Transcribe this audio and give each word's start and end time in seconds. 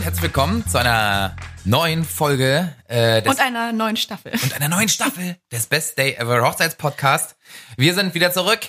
Und 0.00 0.04
herzlich 0.04 0.22
willkommen 0.22 0.66
zu 0.66 0.78
einer 0.78 1.36
neuen 1.66 2.06
Folge 2.06 2.74
äh, 2.88 3.20
des, 3.20 3.32
Und 3.34 3.38
einer 3.38 3.70
neuen 3.70 3.98
Staffel. 3.98 4.32
und 4.32 4.54
einer 4.54 4.70
neuen 4.70 4.88
Staffel 4.88 5.36
des 5.52 5.66
Best 5.66 5.98
Day 5.98 6.14
Ever 6.14 6.40
Hochzeitspodcast. 6.40 7.36
Wir 7.76 7.92
sind 7.92 8.14
wieder 8.14 8.32
zurück 8.32 8.60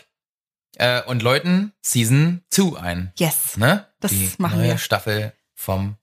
äh, 0.76 1.02
und 1.04 1.22
läuten 1.22 1.72
Season 1.82 2.42
2 2.50 2.78
ein. 2.82 3.14
Yes. 3.18 3.56
Ne? 3.56 3.88
Das 4.02 4.12
Die 4.12 4.30
machen 4.40 4.58
neue 4.58 4.72
wir. 4.72 4.78
Staffel 4.78 5.32
vom 5.56 5.96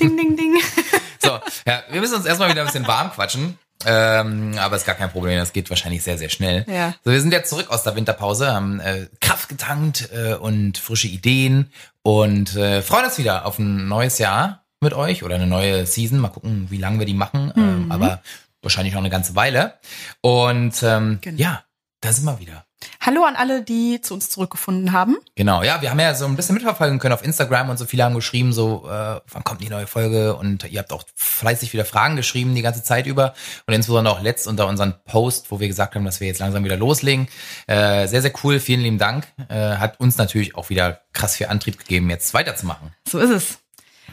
Ding, 0.00 0.16
ding, 0.16 0.36
ding. 0.36 0.54
So, 1.20 1.40
ja, 1.66 1.82
wir 1.90 2.00
müssen 2.00 2.14
uns 2.14 2.24
erstmal 2.26 2.48
wieder 2.48 2.60
ein 2.60 2.66
bisschen 2.68 2.86
warm 2.86 3.10
quatschen. 3.10 3.58
Ähm, 3.84 4.56
aber 4.58 4.76
ist 4.76 4.86
gar 4.86 4.94
kein 4.94 5.10
Problem, 5.10 5.38
das 5.38 5.52
geht 5.52 5.70
wahrscheinlich 5.70 6.04
sehr, 6.04 6.18
sehr 6.18 6.28
schnell. 6.28 6.64
Ja. 6.68 6.94
So, 7.04 7.10
wir 7.10 7.20
sind 7.20 7.32
jetzt 7.32 7.50
zurück 7.50 7.70
aus 7.70 7.82
der 7.82 7.96
Winterpause, 7.96 8.52
haben 8.54 8.78
äh, 8.78 9.08
Kraft 9.20 9.48
getankt 9.48 10.08
äh, 10.12 10.34
und 10.34 10.78
frische 10.78 11.08
Ideen 11.08 11.72
und 12.04 12.54
äh, 12.54 12.80
freuen 12.82 13.06
uns 13.06 13.18
wieder 13.18 13.44
auf 13.44 13.58
ein 13.58 13.88
neues 13.88 14.18
Jahr 14.18 14.64
mit 14.80 14.94
euch 14.94 15.22
oder 15.24 15.34
eine 15.36 15.46
neue 15.46 15.86
Season. 15.86 16.18
Mal 16.18 16.28
gucken, 16.28 16.66
wie 16.70 16.78
lange 16.78 16.98
wir 16.98 17.06
die 17.06 17.14
machen, 17.14 17.52
ähm, 17.56 17.84
Mhm. 17.86 17.92
aber 17.92 18.22
wahrscheinlich 18.62 18.94
noch 18.94 19.00
eine 19.00 19.10
ganze 19.10 19.34
Weile. 19.34 19.74
Und 20.20 20.82
ähm, 20.82 21.18
Genau. 21.20 21.38
ja, 21.40 21.62
da 22.00 22.12
sind 22.12 22.24
wir 22.24 22.38
wieder. 22.38 22.64
Hallo 23.00 23.24
an 23.24 23.34
alle, 23.34 23.62
die 23.64 24.00
zu 24.02 24.14
uns 24.14 24.30
zurückgefunden 24.30 24.92
haben. 24.92 25.16
Genau, 25.34 25.64
ja, 25.64 25.82
wir 25.82 25.90
haben 25.90 25.98
ja 25.98 26.14
so 26.14 26.26
ein 26.26 26.36
bisschen 26.36 26.54
mitverfolgen 26.54 27.00
können 27.00 27.12
auf 27.12 27.24
Instagram 27.24 27.70
und 27.70 27.76
so 27.76 27.86
viele 27.86 28.04
haben 28.04 28.14
geschrieben, 28.14 28.52
so, 28.52 28.84
äh, 28.88 29.20
wann 29.32 29.42
kommt 29.42 29.60
die 29.62 29.68
neue 29.68 29.88
Folge? 29.88 30.36
Und 30.36 30.62
ihr 30.70 30.78
habt 30.78 30.92
auch 30.92 31.02
fleißig 31.16 31.72
wieder 31.72 31.84
Fragen 31.84 32.14
geschrieben 32.14 32.54
die 32.54 32.62
ganze 32.62 32.84
Zeit 32.84 33.06
über 33.06 33.34
und 33.66 33.74
insbesondere 33.74 34.14
auch 34.14 34.20
letzt 34.22 34.46
unter 34.46 34.68
unseren 34.68 34.94
Post, 35.06 35.50
wo 35.50 35.58
wir 35.58 35.66
gesagt 35.66 35.96
haben, 35.96 36.04
dass 36.04 36.20
wir 36.20 36.28
jetzt 36.28 36.38
langsam 36.38 36.62
wieder 36.62 36.76
loslegen. 36.76 37.26
Äh, 37.66 38.06
sehr, 38.06 38.22
sehr 38.22 38.32
cool, 38.44 38.60
vielen 38.60 38.82
lieben 38.82 38.98
Dank. 38.98 39.26
Äh, 39.48 39.54
hat 39.56 39.98
uns 39.98 40.16
natürlich 40.16 40.54
auch 40.54 40.68
wieder 40.70 41.00
krass 41.12 41.34
viel 41.34 41.48
Antrieb 41.48 41.78
gegeben, 41.78 42.08
jetzt 42.10 42.32
weiterzumachen. 42.32 42.94
So 43.08 43.18
ist 43.18 43.30
es. 43.30 43.58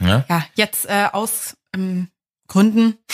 Ja? 0.00 0.24
Ja, 0.28 0.44
jetzt 0.54 0.86
äh, 0.88 1.08
aus 1.12 1.56
ähm, 1.74 2.08
Gründen. 2.48 2.98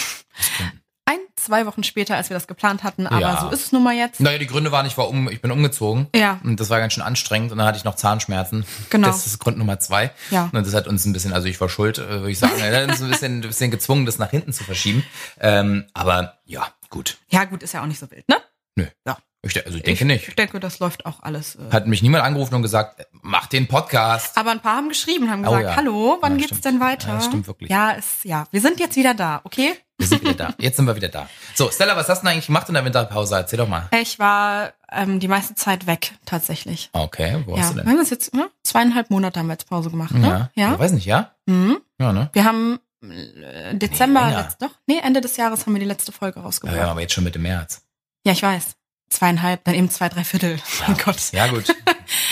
Ein, 1.05 1.19
zwei 1.35 1.67
Wochen 1.67 1.83
später, 1.83 2.15
als 2.17 2.31
wir 2.31 2.35
das 2.37 2.47
geplant 2.47 2.85
hatten, 2.85 3.09
aber 3.09 3.21
Ja. 3.21 3.41
so 3.41 3.51
ist 3.51 3.65
es 3.67 3.73
nun 3.73 3.83
mal 3.83 3.93
jetzt. 3.95 4.21
Naja, 4.21 4.39
die 4.39 4.47
Gründe 4.47 4.71
waren, 4.71 4.87
ich 4.87 4.97
war 4.97 5.09
um, 5.09 5.29
ich 5.29 5.43
bin 5.43 5.51
umgezogen. 5.51 6.07
Ja. 6.15 6.39
Und 6.45 6.61
das 6.61 6.71
war 6.71 6.79
ganz 6.79 6.93
schön 6.93 7.03
anstrengend 7.03 7.51
und 7.51 7.59
dann 7.59 7.67
hatte 7.67 7.77
ich 7.77 7.83
noch 7.85 7.97
Zahnschmerzen. 7.97 8.65
Genau. 8.89 9.09
Das 9.09 9.27
ist 9.27 9.41
Grund 9.41 9.59
Nummer 9.59 9.81
zwei. 9.81 10.13
Ja. 10.31 10.49
Und 10.53 10.65
das 10.65 10.75
hat 10.75 10.87
uns 10.87 11.05
ein 11.05 11.13
bisschen, 11.13 11.33
also 11.33 11.49
ich 11.49 11.61
war 11.61 11.69
schuld, 11.69 11.99
äh, 11.99 12.09
würde 12.09 12.31
ich 12.31 12.39
sagen. 12.39 12.63
Hat 12.63 12.89
uns 12.89 13.03
ein 13.03 13.11
bisschen, 13.11 13.39
ein 13.39 13.41
bisschen 13.41 13.73
gezwungen, 13.73 14.07
das 14.07 14.19
nach 14.19 14.31
hinten 14.31 14.53
zu 14.53 14.63
verschieben. 14.63 15.05
Ähm, 15.41 15.87
aber 15.93 16.39
ja, 16.45 16.69
gut. 16.89 17.19
Ja, 17.29 17.45
gut, 17.47 17.65
ist 17.65 17.75
ja 17.75 17.83
auch 17.83 17.87
nicht 17.87 17.99
so 17.99 18.09
wild, 18.11 18.29
ne? 18.29 18.37
Nö. 18.77 18.87
Ja. 19.05 19.19
Ich, 19.45 19.57
also 19.67 19.77
ich 19.77 19.83
denke 19.83 20.03
ich, 20.05 20.07
nicht. 20.07 20.29
Ich 20.29 20.37
denke, 20.37 20.61
das 20.61 20.79
läuft 20.79 21.05
auch 21.05 21.21
alles. 21.23 21.57
Äh. 21.57 21.73
Hat 21.73 21.89
mich 21.89 22.01
niemand 22.01 22.23
angerufen 22.23 22.55
und 22.55 22.62
gesagt, 22.62 23.05
mach 23.23 23.47
den 23.47 23.67
Podcast. 23.67 24.39
Aber 24.39 24.53
ein 24.53 24.61
paar 24.61 24.77
haben 24.77 24.89
geschrieben, 24.89 25.29
haben 25.31 25.41
Oh 25.45 25.51
gesagt, 25.51 25.65
ja. 25.65 25.77
hallo, 25.77 26.19
wann 26.21 26.33
Ja, 26.33 26.39
geht's 26.39 26.48
stimmt. 26.59 26.65
denn 26.65 26.81
weiter? 26.81 27.09
Ja, 27.09 27.15
das 27.17 27.25
stimmt 27.27 27.47
wirklich. 27.48 27.69
Ja, 27.69 27.91
ist, 27.91 28.25
ja, 28.25 28.47
wir 28.53 28.61
sind 28.61 28.79
jetzt 28.79 28.95
wieder 28.95 29.15
da, 29.15 29.41
okay? 29.43 29.75
Wir 29.98 30.07
sind 30.07 30.23
wieder 30.23 30.35
da. 30.35 30.55
Jetzt 30.59 30.77
sind 30.77 30.87
wir 30.87 30.95
wieder 30.95 31.09
da. 31.09 31.29
So, 31.57 31.70
Stella, 31.73 31.97
was 31.97 32.09
hast 32.09 32.20
du 32.23 32.27
denn 32.27 32.35
eigentlich 32.35 32.47
gemacht 32.47 32.69
in 32.69 32.75
der 32.75 32.85
Winterpause? 32.85 33.35
Erzähl 33.35 33.57
doch 33.57 33.67
mal. 33.69 33.89
Ich 34.01 34.19
war 34.20 34.73
ähm, 34.93 35.19
die 35.19 35.29
meiste 35.29 35.57
Zeit 35.57 35.89
weg, 35.89 36.13
tatsächlich. 36.25 36.91
Okay, 36.93 37.43
wo 37.45 37.57
ja, 37.57 37.63
hast 37.63 37.73
du 37.73 37.77
wir 37.77 37.83
denn? 37.83 37.91
haben 37.91 37.98
das 37.98 38.11
jetzt 38.11 38.35
ne? 38.35 38.48
zweieinhalb 38.63 39.11
Monate 39.11 39.41
haben 39.41 39.47
wir 39.48 39.55
jetzt 39.55 39.69
Pause 39.69 39.91
gemacht, 39.91 40.14
ne? 40.14 40.51
Ja. 40.55 40.73
Ich 40.74 40.79
weiß 40.79 40.92
nicht, 40.92 41.07
ja? 41.07 41.33
Mhm. 41.47 41.79
Ja, 42.01 42.13
ne? 42.13 42.30
Wir 42.33 42.45
haben 42.45 42.79
äh, 43.03 43.74
Dezember, 43.74 44.20
länger. 44.27 44.42
letzt, 44.42 44.63
doch, 44.63 44.70
nee, 44.86 44.98
Ende 45.03 45.20
des 45.20 45.36
Jahres 45.36 45.67
haben 45.67 45.73
wir 45.73 45.80
die 45.80 45.86
letzte 45.86 46.13
Folge 46.13 46.39
Ja, 46.39 46.45
rausgebracht. 46.47 46.77
ja, 46.77 46.85
Ja, 46.85 46.91
aber 46.92 47.01
jetzt 47.01 47.13
schon 47.14 47.24
Mitte 47.24 47.41
März. 47.41 47.83
ich 48.24 48.41
weiß. 48.42 48.77
Zweieinhalb, 49.12 49.64
dann 49.64 49.74
eben 49.74 49.90
zwei, 49.90 50.08
drei 50.08 50.24
Viertel. 50.24 50.58
Oh 50.89 50.95
Gott. 51.05 51.33
Ja, 51.33 51.46
gut. 51.46 51.74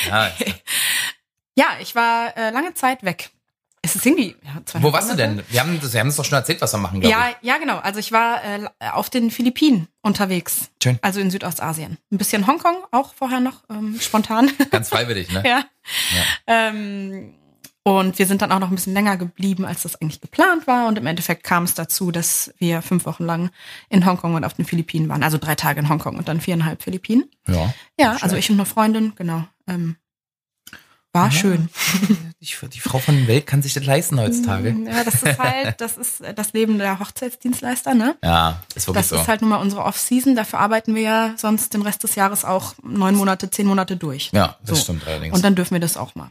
Ja, 0.08 0.30
Ja, 1.56 1.66
ich 1.80 1.94
war 1.94 2.36
äh, 2.36 2.50
lange 2.50 2.74
Zeit 2.74 3.02
weg. 3.02 3.30
Es 3.82 3.96
ist 3.96 4.04
irgendwie. 4.04 4.36
Ja, 4.42 4.60
wo 4.82 4.92
warst 4.92 5.10
du 5.10 5.16
denn? 5.16 5.42
Wir 5.48 5.60
haben, 5.60 5.80
wir 5.80 6.00
haben 6.00 6.08
das 6.08 6.16
doch 6.16 6.24
schon 6.24 6.36
erzählt, 6.36 6.60
was 6.60 6.72
wir 6.72 6.78
machen, 6.78 7.00
glaube 7.00 7.12
Ja, 7.12 7.34
ja, 7.40 7.56
genau. 7.58 7.78
Also 7.78 7.98
ich 7.98 8.12
war 8.12 8.42
äh, 8.44 8.68
auf 8.92 9.08
den 9.08 9.30
Philippinen 9.30 9.88
unterwegs. 10.02 10.70
Schön. 10.82 10.98
Also 11.00 11.20
in 11.20 11.30
Südostasien. 11.30 11.96
Ein 12.12 12.18
bisschen 12.18 12.46
Hongkong, 12.46 12.76
auch 12.90 13.14
vorher 13.14 13.40
noch 13.40 13.64
ähm, 13.70 13.98
spontan. 13.98 14.50
ich. 14.58 14.70
Ganz 14.70 14.90
freiwillig, 14.90 15.30
ne? 15.32 15.42
ja. 15.46 15.64
Ähm, 16.46 17.34
und 17.82 18.18
wir 18.18 18.26
sind 18.26 18.42
dann 18.42 18.52
auch 18.52 18.58
noch 18.58 18.68
ein 18.68 18.74
bisschen 18.74 18.92
länger 18.94 19.16
geblieben, 19.16 19.64
als 19.64 19.82
das 19.82 19.96
eigentlich 20.00 20.20
geplant 20.20 20.66
war. 20.66 20.86
Und 20.88 20.98
im 20.98 21.06
Endeffekt 21.06 21.44
kam 21.44 21.64
es 21.64 21.74
dazu, 21.74 22.10
dass 22.10 22.52
wir 22.58 22.82
fünf 22.82 23.06
Wochen 23.06 23.24
lang 23.24 23.50
in 23.88 24.04
Hongkong 24.04 24.34
und 24.34 24.44
auf 24.44 24.54
den 24.54 24.64
Philippinen 24.66 25.08
waren. 25.08 25.22
Also 25.22 25.38
drei 25.38 25.54
Tage 25.54 25.80
in 25.80 25.88
Hongkong 25.88 26.16
und 26.18 26.28
dann 26.28 26.40
viereinhalb 26.40 26.82
Philippinen. 26.82 27.24
Ja. 27.48 27.72
Ja, 27.98 28.12
Schön. 28.14 28.22
also 28.22 28.36
ich 28.36 28.50
und 28.50 28.56
eine 28.56 28.66
Freundin, 28.66 29.12
genau. 29.16 29.44
Ähm, 29.66 29.96
war 31.12 31.26
Ja. 31.26 31.30
schön. 31.32 31.68
Ich, 32.42 32.56
die 32.72 32.80
Frau 32.80 32.98
von 32.98 33.26
Welt 33.26 33.46
kann 33.46 33.60
sich 33.60 33.74
das 33.74 33.84
leisten 33.84 34.18
heutzutage. 34.18 34.74
Ja, 34.86 35.04
das 35.04 35.22
ist 35.22 35.38
halt, 35.38 35.78
das 35.82 35.98
ist 35.98 36.22
das 36.36 36.54
Leben 36.54 36.78
der 36.78 36.98
Hochzeitsdienstleister, 36.98 37.92
ne? 37.92 38.16
Ja, 38.24 38.62
ist 38.74 38.86
wirklich 38.86 39.02
Das 39.02 39.08
so. 39.10 39.16
ist 39.16 39.28
halt 39.28 39.42
nun 39.42 39.50
mal 39.50 39.56
unsere 39.58 39.82
Off-Season. 39.84 40.34
Dafür 40.36 40.58
arbeiten 40.60 40.94
wir 40.94 41.02
ja 41.02 41.34
sonst 41.36 41.74
den 41.74 41.82
Rest 41.82 42.02
des 42.02 42.14
Jahres 42.14 42.46
auch 42.46 42.72
neun 42.82 43.14
Monate, 43.14 43.50
zehn 43.50 43.66
Monate 43.66 43.98
durch. 43.98 44.30
ja, 44.32 44.56
das 44.64 44.78
So. 44.78 44.84
stimmt 44.84 45.06
allerdings. 45.06 45.34
Und 45.36 45.44
dann 45.44 45.54
dürfen 45.54 45.74
wir 45.74 45.80
das 45.80 45.98
auch 45.98 46.14
mal. 46.14 46.30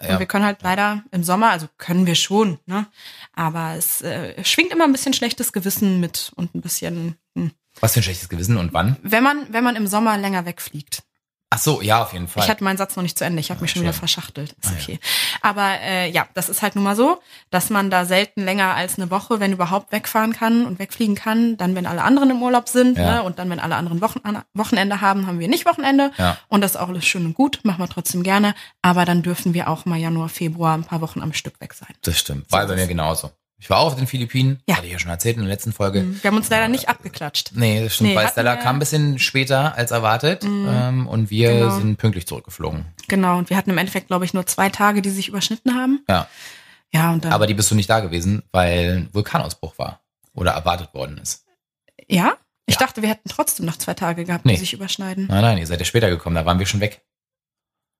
Ja. 0.00 0.12
Und 0.12 0.18
wir 0.18 0.26
können 0.26 0.44
halt 0.44 0.62
leider 0.62 1.02
im 1.10 1.24
Sommer, 1.24 1.50
also 1.50 1.68
können 1.78 2.06
wir 2.06 2.14
schon, 2.14 2.58
ne? 2.66 2.86
Aber 3.32 3.74
es 3.76 4.02
äh, 4.02 4.42
schwingt 4.44 4.72
immer 4.72 4.84
ein 4.84 4.92
bisschen 4.92 5.12
schlechtes 5.12 5.52
Gewissen 5.52 6.00
mit 6.00 6.32
und 6.36 6.54
ein 6.54 6.60
bisschen, 6.60 7.16
hm. 7.34 7.52
Was 7.80 7.92
für 7.92 8.00
ein 8.00 8.04
schlechtes 8.04 8.28
Gewissen 8.28 8.56
und 8.56 8.72
wann? 8.72 8.96
wenn 9.02 9.22
man, 9.22 9.52
wenn 9.52 9.64
man 9.64 9.76
im 9.76 9.86
Sommer 9.86 10.16
länger 10.16 10.46
wegfliegt. 10.46 11.02
Ach 11.48 11.58
so, 11.58 11.80
ja, 11.80 12.02
auf 12.02 12.12
jeden 12.12 12.26
Fall. 12.26 12.42
Ich 12.42 12.50
hatte 12.50 12.64
meinen 12.64 12.76
Satz 12.76 12.96
noch 12.96 13.04
nicht 13.04 13.16
zu 13.16 13.24
Ende, 13.24 13.38
ich 13.38 13.50
habe 13.52 13.60
mich 13.60 13.70
schon 13.70 13.80
schön. 13.80 13.84
wieder 13.84 13.92
verschachtelt. 13.92 14.50
Ist 14.60 14.66
Ah, 14.66 14.72
ja. 14.72 14.78
okay. 14.82 14.98
Aber 15.42 15.80
äh, 15.80 16.10
ja, 16.10 16.26
das 16.34 16.48
ist 16.48 16.60
halt 16.60 16.74
nun 16.74 16.82
mal 16.82 16.96
so, 16.96 17.20
dass 17.50 17.70
man 17.70 17.88
da 17.88 18.04
selten 18.04 18.44
länger 18.44 18.74
als 18.74 18.98
eine 18.98 19.10
Woche, 19.12 19.38
wenn 19.38 19.52
überhaupt, 19.52 19.92
wegfahren 19.92 20.32
kann 20.32 20.66
und 20.66 20.80
wegfliegen 20.80 21.14
kann. 21.14 21.56
Dann, 21.56 21.76
wenn 21.76 21.86
alle 21.86 22.02
anderen 22.02 22.30
im 22.30 22.42
Urlaub 22.42 22.68
sind, 22.68 22.98
Ja. 22.98 23.16
ne? 23.16 23.22
und 23.22 23.38
dann, 23.38 23.48
wenn 23.48 23.60
alle 23.60 23.76
anderen 23.76 24.00
Wochen, 24.00 24.20
Wochenende 24.54 25.00
haben, 25.00 25.28
haben 25.28 25.38
wir 25.38 25.46
nicht 25.48 25.66
Wochenende. 25.66 26.10
Ja. 26.18 26.36
Und 26.48 26.62
das 26.62 26.72
ist 26.72 26.76
auch 26.78 26.88
alles 26.88 27.06
schön 27.06 27.24
und 27.24 27.34
gut, 27.34 27.60
machen 27.62 27.78
wir 27.78 27.88
trotzdem 27.88 28.24
gerne. 28.24 28.54
Aber 28.82 29.04
dann 29.04 29.22
dürfen 29.22 29.54
wir 29.54 29.68
auch 29.68 29.84
mal 29.84 29.98
Januar, 29.98 30.28
Februar 30.28 30.74
ein 30.74 30.84
paar 30.84 31.00
Wochen 31.00 31.22
am 31.22 31.32
Stück 31.32 31.60
weg 31.60 31.74
sein. 31.74 31.94
das 32.02 32.18
stimmt. 32.18 32.50
War 32.50 32.66
bei 32.66 32.74
mir 32.74 32.88
genauso. 32.88 33.30
Ich 33.58 33.70
war 33.70 33.78
auch 33.78 33.86
auf 33.86 33.96
den 33.96 34.06
Philippinen. 34.06 34.60
Ja. 34.68 34.76
Hatte 34.76 34.86
ich 34.86 34.92
ja 34.92 34.98
schon 34.98 35.10
erzählt 35.10 35.36
in 35.36 35.42
der 35.42 35.50
letzten 35.50 35.72
Folge. 35.72 36.04
Wir 36.22 36.28
haben 36.30 36.36
uns 36.36 36.50
leider 36.50 36.68
nicht 36.68 36.88
abgeklatscht. 36.90 37.52
Nee, 37.54 37.82
das 37.84 37.94
stimmt, 37.94 38.10
Nee, 38.10 38.16
weil 38.16 38.28
Stella 38.28 38.56
kam 38.56 38.76
ein 38.76 38.78
bisschen 38.80 39.18
später 39.18 39.74
als 39.76 39.90
erwartet 39.92 40.44
ähm, 40.44 41.06
und 41.06 41.30
wir 41.30 41.52
Genau. 41.52 41.70
sind 41.78 41.96
pünktlich 41.96 42.26
zurückgeflogen. 42.26 42.84
Genau. 43.08 43.38
Und 43.38 43.48
wir 43.48 43.56
hatten 43.56 43.70
im 43.70 43.78
Endeffekt, 43.78 44.08
glaube 44.08 44.26
ich, 44.26 44.34
nur 44.34 44.46
zwei 44.46 44.68
Tage, 44.68 45.00
die 45.00 45.08
sich 45.10 45.28
überschnitten 45.28 45.74
haben. 45.74 46.04
Ja, 46.08 46.28
Ja, 46.92 47.12
und 47.12 47.24
dann. 47.24 47.32
aber 47.32 47.46
die 47.46 47.54
bist 47.54 47.70
du 47.70 47.74
nicht 47.74 47.88
da 47.88 48.00
gewesen, 48.00 48.42
weil 48.52 48.98
ein 48.98 49.14
Vulkanausbruch 49.14 49.78
war 49.78 50.00
oder 50.34 50.52
erwartet 50.52 50.92
worden 50.92 51.18
ist. 51.18 51.44
ja? 52.08 52.36
Ich 52.68 52.74
Ja. 52.74 52.80
dachte, 52.80 53.00
wir 53.00 53.08
hätten 53.08 53.28
trotzdem 53.28 53.64
noch 53.64 53.76
zwei 53.76 53.94
Tage 53.94 54.24
gehabt, 54.24 54.44
Nee. 54.44 54.54
die 54.54 54.58
sich 54.60 54.72
überschneiden. 54.74 55.28
Nein, 55.28 55.40
nein, 55.42 55.58
ihr 55.58 55.66
seid 55.68 55.78
ja 55.78 55.84
später 55.86 56.10
gekommen, 56.10 56.34
da 56.34 56.44
waren 56.44 56.58
wir 56.58 56.66
schon 56.66 56.80
weg. 56.80 57.00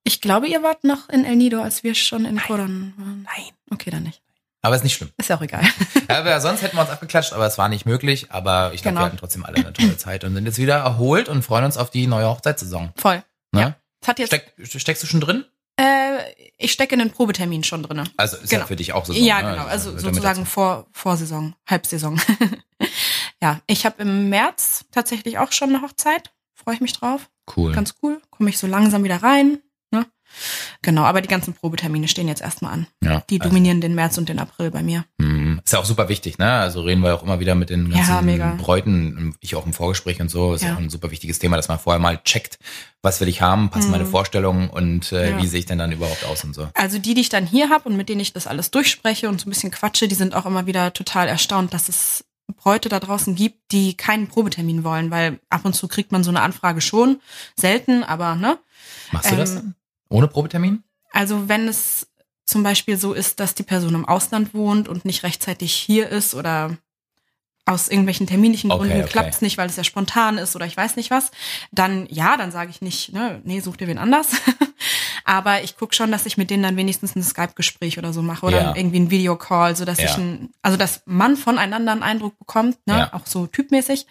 Ich 0.04 0.20
glaube, 0.20 0.48
ihr 0.48 0.62
wart 0.62 0.84
noch 0.84 1.08
in 1.08 1.24
El 1.24 1.36
Nido, 1.36 1.62
als 1.62 1.82
wir 1.84 1.94
schon 1.94 2.24
in 2.24 2.36
Coron 2.40 2.92
waren. 2.96 3.22
Nein. 3.24 3.52
Okay, 3.70 3.90
dann 3.90 4.02
nicht. 4.02 4.20
Aber 4.66 4.76
ist 4.76 4.82
nicht 4.84 4.94
schlimm. 4.94 5.10
Ist 5.16 5.28
ja 5.30 5.36
auch 5.36 5.42
egal. 5.42 5.62
Ja, 6.08 6.18
aber 6.20 6.40
sonst 6.40 6.62
hätten 6.62 6.76
wir 6.76 6.82
uns 6.82 6.90
abgeklatscht, 6.90 7.32
aber 7.32 7.46
es 7.46 7.58
war 7.58 7.68
nicht 7.68 7.84
möglich. 7.84 8.30
Aber 8.30 8.70
ich 8.72 8.82
glaube, 8.82 8.94
Genau. 8.94 9.00
wir 9.00 9.06
hatten 9.06 9.16
trotzdem 9.16 9.44
alle 9.44 9.56
eine 9.56 9.72
tolle 9.72 9.96
Zeit 9.96 10.22
und 10.22 10.34
sind 10.34 10.46
jetzt 10.46 10.58
wieder 10.58 10.76
erholt 10.76 11.28
und 11.28 11.42
freuen 11.42 11.64
uns 11.64 11.76
auf 11.76 11.90
die 11.90 12.06
neue 12.06 12.28
Hochzeitssaison. 12.28 12.92
Voll. 12.96 13.24
Ne? 13.52 13.74
Ja. 14.04 14.26
Steck, 14.26 14.52
steckst 14.64 15.02
du 15.02 15.06
schon 15.08 15.20
drin? 15.20 15.44
äh, 15.78 16.18
ich 16.58 16.70
stecke 16.72 16.94
in 16.94 17.00
den 17.00 17.10
Probetermin 17.10 17.64
schon 17.64 17.82
drinne. 17.82 18.04
Also 18.16 18.36
ist 18.36 18.52
ja 18.52 18.58
Genau. 18.58 18.68
für 18.68 18.76
dich 18.76 18.92
auch 18.92 19.04
Saison. 19.04 19.22
Ja, 19.22 19.42
ne? 19.42 19.50
genau. 19.50 19.64
Also 19.66 19.90
gehört 19.90 20.02
sozusagen 20.14 20.46
vor, 20.46 20.86
Vorsaison, 20.92 21.54
Halbsaison. 21.68 22.20
ja, 23.42 23.60
ich 23.66 23.84
habe 23.84 24.02
im 24.02 24.28
März 24.28 24.84
tatsächlich 24.92 25.38
auch 25.38 25.52
schon 25.52 25.70
eine 25.74 25.82
Hochzeit. 25.82 26.32
Freue 26.54 26.74
ich 26.76 26.80
mich 26.80 26.92
drauf. 26.92 27.28
Cool. 27.56 27.72
Ganz 27.72 27.94
cool. 28.02 28.20
Komme 28.30 28.48
ich 28.50 28.58
so 28.58 28.66
langsam 28.66 29.04
wieder 29.04 29.22
rein. 29.22 29.58
Ne? 29.92 30.06
Genau, 30.82 31.02
aber 31.04 31.22
die 31.22 31.28
ganzen 31.28 31.54
Probetermine 31.54 32.08
stehen 32.08 32.28
jetzt 32.28 32.42
erstmal 32.42 32.72
an. 32.72 32.86
ja. 33.02 33.22
Die 33.30 33.40
also, 33.40 33.48
dominieren 33.48 33.80
den 33.80 33.94
März 33.94 34.18
und 34.18 34.28
den 34.28 34.38
April 34.40 34.70
bei 34.70 34.82
mir. 34.82 35.04
hm, 35.20 35.60
ist 35.64 35.72
ja 35.72 35.78
auch 35.78 35.84
super 35.84 36.08
wichtig, 36.08 36.38
ne? 36.38 36.50
Also 36.52 36.82
reden 36.82 37.00
wir 37.02 37.14
auch 37.14 37.22
immer 37.22 37.38
wieder 37.40 37.54
mit 37.54 37.70
den 37.70 37.90
Ja, 37.92 37.98
ganzen 38.04 38.26
mega. 38.26 38.54
Bräuten, 38.56 39.34
ich 39.40 39.54
auch 39.54 39.64
im 39.66 39.72
Vorgespräch 39.72 40.20
und 40.20 40.28
so. 40.28 40.52
Ist 40.54 40.62
ja. 40.62 40.68
Ja. 40.68 40.74
auch 40.74 40.78
ein 40.78 40.90
super 40.90 41.10
wichtiges 41.10 41.38
Thema, 41.38 41.56
dass 41.56 41.68
man 41.68 41.78
vorher 41.78 42.00
mal 42.00 42.18
checkt, 42.24 42.58
was 43.02 43.20
will 43.20 43.28
ich 43.28 43.40
haben, 43.40 43.70
passen 43.70 43.86
Mhm. 43.86 43.92
meine 43.92 44.06
Vorstellungen 44.06 44.68
und 44.68 45.12
äh, 45.12 45.30
Ja. 45.30 45.42
wie 45.42 45.46
sehe 45.46 45.60
ich 45.60 45.66
denn 45.66 45.78
dann 45.78 45.92
überhaupt 45.92 46.24
aus 46.24 46.42
und 46.44 46.54
so. 46.54 46.68
Also 46.74 46.98
die, 46.98 47.14
die 47.14 47.20
ich 47.22 47.28
dann 47.28 47.46
hier 47.46 47.70
habe 47.70 47.88
und 47.88 47.96
mit 47.96 48.08
denen 48.08 48.20
ich 48.20 48.32
das 48.32 48.46
alles 48.48 48.70
durchspreche 48.72 49.28
und 49.28 49.40
so 49.40 49.46
ein 49.46 49.50
bisschen 49.50 49.70
quatsche, 49.70 50.08
die 50.08 50.14
sind 50.16 50.34
auch 50.34 50.44
immer 50.46 50.66
wieder 50.66 50.92
total 50.92 51.28
erstaunt, 51.28 51.72
dass 51.72 51.88
es 51.88 52.24
Bräute 52.56 52.88
da 52.88 53.00
draußen 53.00 53.34
gibt, 53.34 53.72
die 53.72 53.96
keinen 53.96 54.28
Probetermin 54.28 54.84
wollen, 54.84 55.10
weil 55.10 55.40
ab 55.50 55.64
und 55.64 55.74
zu 55.74 55.88
kriegt 55.88 56.12
man 56.12 56.22
so 56.24 56.30
eine 56.30 56.42
Anfrage 56.42 56.80
schon. 56.80 57.20
Selten, 57.56 58.04
aber 58.04 58.34
ne? 58.36 58.58
Machst 59.12 59.30
du 59.30 59.36
das? 59.36 59.56
Ähm, 59.56 59.74
Ohne 60.08 60.28
Probetermin? 60.28 60.82
Also 61.12 61.48
wenn 61.48 61.68
es 61.68 62.08
zum 62.44 62.62
Beispiel 62.62 62.96
so 62.96 63.12
ist, 63.12 63.40
dass 63.40 63.54
die 63.54 63.62
Person 63.64 63.94
im 63.94 64.04
Ausland 64.04 64.54
wohnt 64.54 64.88
und 64.88 65.04
nicht 65.04 65.22
rechtzeitig 65.24 65.72
hier 65.74 66.08
ist 66.08 66.34
oder 66.34 66.76
aus 67.68 67.88
irgendwelchen 67.88 68.28
terminlichen 68.28 68.70
Gründen 68.70 69.00
okay. 69.00 69.08
klappt 69.10 69.34
es 69.34 69.40
nicht, 69.42 69.58
weil 69.58 69.68
es 69.68 69.74
ja 69.74 69.82
spontan 69.82 70.38
ist 70.38 70.54
oder 70.54 70.66
ich 70.66 70.76
weiß 70.76 70.94
nicht 70.94 71.10
was, 71.10 71.32
dann 71.72 72.06
ja, 72.08 72.36
dann 72.36 72.52
sage 72.52 72.70
ich 72.70 72.80
nicht, 72.80 73.12
ne, 73.12 73.40
nee, 73.44 73.58
such 73.58 73.76
dir 73.76 73.88
wen 73.88 73.98
anders. 73.98 74.28
Aber 75.24 75.64
ich 75.64 75.76
gucke 75.76 75.92
schon, 75.92 76.12
dass 76.12 76.26
ich 76.26 76.36
mit 76.36 76.50
denen 76.50 76.62
dann 76.62 76.76
wenigstens 76.76 77.16
ein 77.16 77.22
Skype-Gespräch 77.24 77.98
oder 77.98 78.12
so 78.12 78.22
mache 78.22 78.46
oder 78.46 78.60
Ja. 78.62 78.76
irgendwie 78.76 79.00
ein 79.00 79.10
Videocall, 79.10 79.74
so 79.74 79.84
dass 79.84 79.98
Ja. 79.98 80.04
ich 80.04 80.16
ein, 80.16 80.50
also 80.62 80.76
dass 80.76 81.02
man 81.06 81.36
voneinander 81.36 81.90
einen 81.90 82.04
Eindruck 82.04 82.38
bekommt, 82.38 82.78
ne? 82.86 82.98
Ja. 82.98 83.12
auch 83.12 83.26
so 83.26 83.48
typmäßig. 83.48 84.06